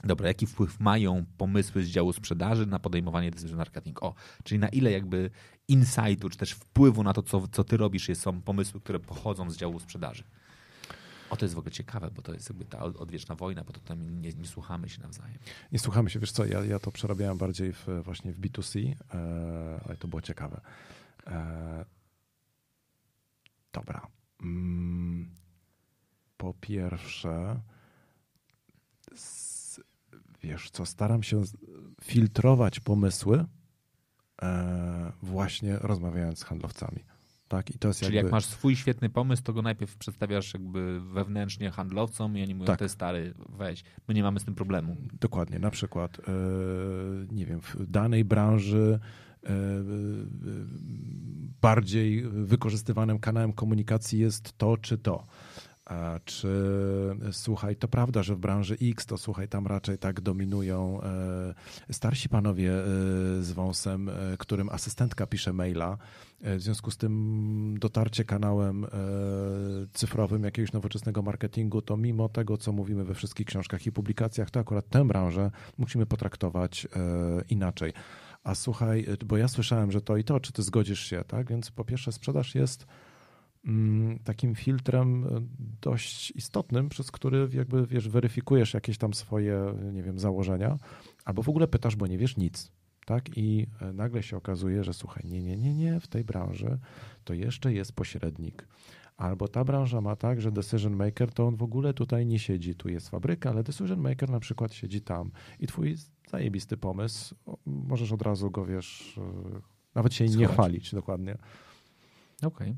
[0.03, 4.03] Dobra, jaki wpływ mają pomysły z działu sprzedaży na podejmowanie decyzji przez marketing?
[4.03, 4.13] O,
[4.43, 5.29] czyli na ile jakby
[5.67, 9.57] insightu, czy też wpływu na to, co, co ty robisz, są pomysły, które pochodzą z
[9.57, 10.23] działu sprzedaży?
[11.29, 13.79] O, to jest w ogóle ciekawe, bo to jest jakby ta odwieczna wojna, bo to
[13.79, 15.37] tam nie, nie słuchamy się nawzajem.
[15.71, 19.81] Nie słuchamy się, wiesz co, ja, ja to przerabiałem bardziej w, właśnie w B2C, e,
[19.85, 20.61] ale to było ciekawe.
[21.27, 21.85] E,
[23.73, 24.07] dobra.
[24.41, 25.29] Mm,
[26.37, 27.61] po pierwsze,
[30.41, 31.43] wiesz co, staram się
[32.01, 33.45] filtrować pomysły
[34.41, 37.03] e, właśnie rozmawiając z handlowcami.
[37.47, 38.27] Tak, i to jest Czyli jakby...
[38.27, 42.67] jak masz swój świetny pomysł, to go najpierw przedstawiasz jakby wewnętrznie handlowcom i oni mówią,
[42.67, 42.81] tak.
[42.81, 44.97] jest stary, weź, my nie mamy z tym problemu.
[45.19, 48.99] Dokładnie, na przykład, yy, nie wiem, w danej branży
[49.43, 49.49] yy,
[51.61, 55.27] bardziej wykorzystywanym kanałem komunikacji jest to czy to.
[56.25, 56.47] Czy
[57.31, 62.29] słuchaj, to prawda, że w branży X to słuchaj, tam raczej tak dominują e, starsi
[62.29, 62.83] panowie e,
[63.43, 65.97] z wąsem, e, którym asystentka pisze maila.
[66.41, 68.85] W związku z tym dotarcie kanałem
[69.93, 74.59] cyfrowym jakiegoś nowoczesnego marketingu, to mimo tego, co mówimy we wszystkich książkach i publikacjach, to
[74.59, 76.87] akurat tę branżę musimy potraktować
[77.49, 77.93] inaczej.
[78.43, 81.49] A słuchaj, bo ja słyszałem, że to i to, czy ty zgodzisz się, tak?
[81.49, 82.85] Więc po pierwsze sprzedaż jest
[84.23, 85.41] takim filtrem e,
[85.81, 90.77] dość istotnym, przez który jakby wiesz, weryfikujesz jakieś tam swoje, nie wiem, założenia,
[91.25, 92.71] albo w ogóle pytasz, bo nie wiesz nic.
[93.05, 93.37] Tak?
[93.37, 96.79] I e, nagle się okazuje, że słuchaj, nie, nie, nie, nie, w tej branży
[97.23, 98.67] to jeszcze jest pośrednik.
[99.17, 102.75] Albo ta branża ma tak, że decision maker to on w ogóle tutaj nie siedzi.
[102.75, 105.31] Tu jest fabryka, ale decision maker na przykład siedzi tam.
[105.59, 105.95] I twój
[106.29, 107.35] zajebisty pomysł,
[107.65, 109.61] możesz od razu go, wiesz, e,
[109.95, 111.37] nawet się nie chwalić dokładnie.
[112.41, 112.47] Okej.
[112.47, 112.75] Okay.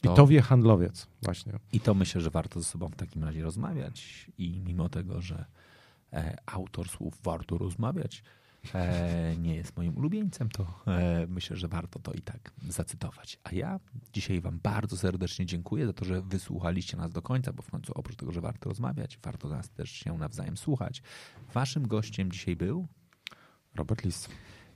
[0.00, 0.12] To...
[0.12, 1.52] I to wie handlowiec właśnie.
[1.72, 5.44] I to myślę, że warto ze sobą w takim razie rozmawiać i mimo tego, że
[6.12, 8.22] e, autor słów warto rozmawiać,
[8.74, 13.38] e, nie jest moim ulubieńcem, to e, myślę, że warto to i tak zacytować.
[13.44, 13.80] A ja
[14.12, 17.92] dzisiaj Wam bardzo serdecznie dziękuję za to, że wysłuchaliście nas do końca, bo w końcu
[17.94, 21.02] oprócz tego, że warto rozmawiać, warto nas też się nawzajem słuchać.
[21.54, 22.88] Waszym gościem dzisiaj był
[23.74, 24.28] Robert Lis.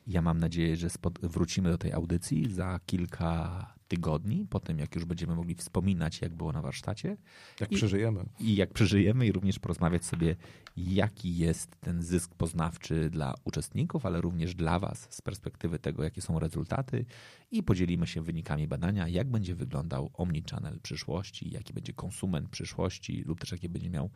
[0.06, 0.88] Ja mam nadzieję, że
[1.22, 6.52] wrócimy do tej audycji za kilka tygodni, potem jak już będziemy mogli wspominać, jak było
[6.52, 7.16] na warsztacie.
[7.60, 8.24] Jak I, przeżyjemy.
[8.40, 10.36] I jak przeżyjemy i również porozmawiać sobie,
[10.76, 16.20] jaki jest ten zysk poznawczy dla uczestników, ale również dla Was z perspektywy tego, jakie
[16.20, 17.04] są rezultaty
[17.50, 23.40] i podzielimy się wynikami badania, jak będzie wyglądał omnichannel przyszłości, jaki będzie konsument przyszłości lub
[23.40, 24.10] też jakie będzie miał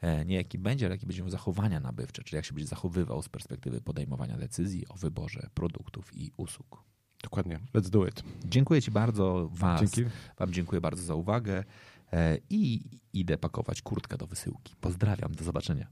[0.00, 3.22] e, nie jaki będzie, ale jakie będzie miał zachowania nabywcze, czyli jak się będzie zachowywał
[3.22, 6.95] z perspektywy podejmowania decyzji o wyborze produktów i usług.
[7.26, 7.58] Dokładnie.
[7.74, 8.22] Let's do it.
[8.44, 9.48] Dziękuję Ci bardzo.
[9.52, 10.10] Was, Dzięki.
[10.38, 11.64] Wam dziękuję bardzo za uwagę
[12.12, 12.80] e, i
[13.12, 14.74] idę pakować kurtkę do wysyłki.
[14.80, 15.34] Pozdrawiam.
[15.34, 15.86] Do zobaczenia.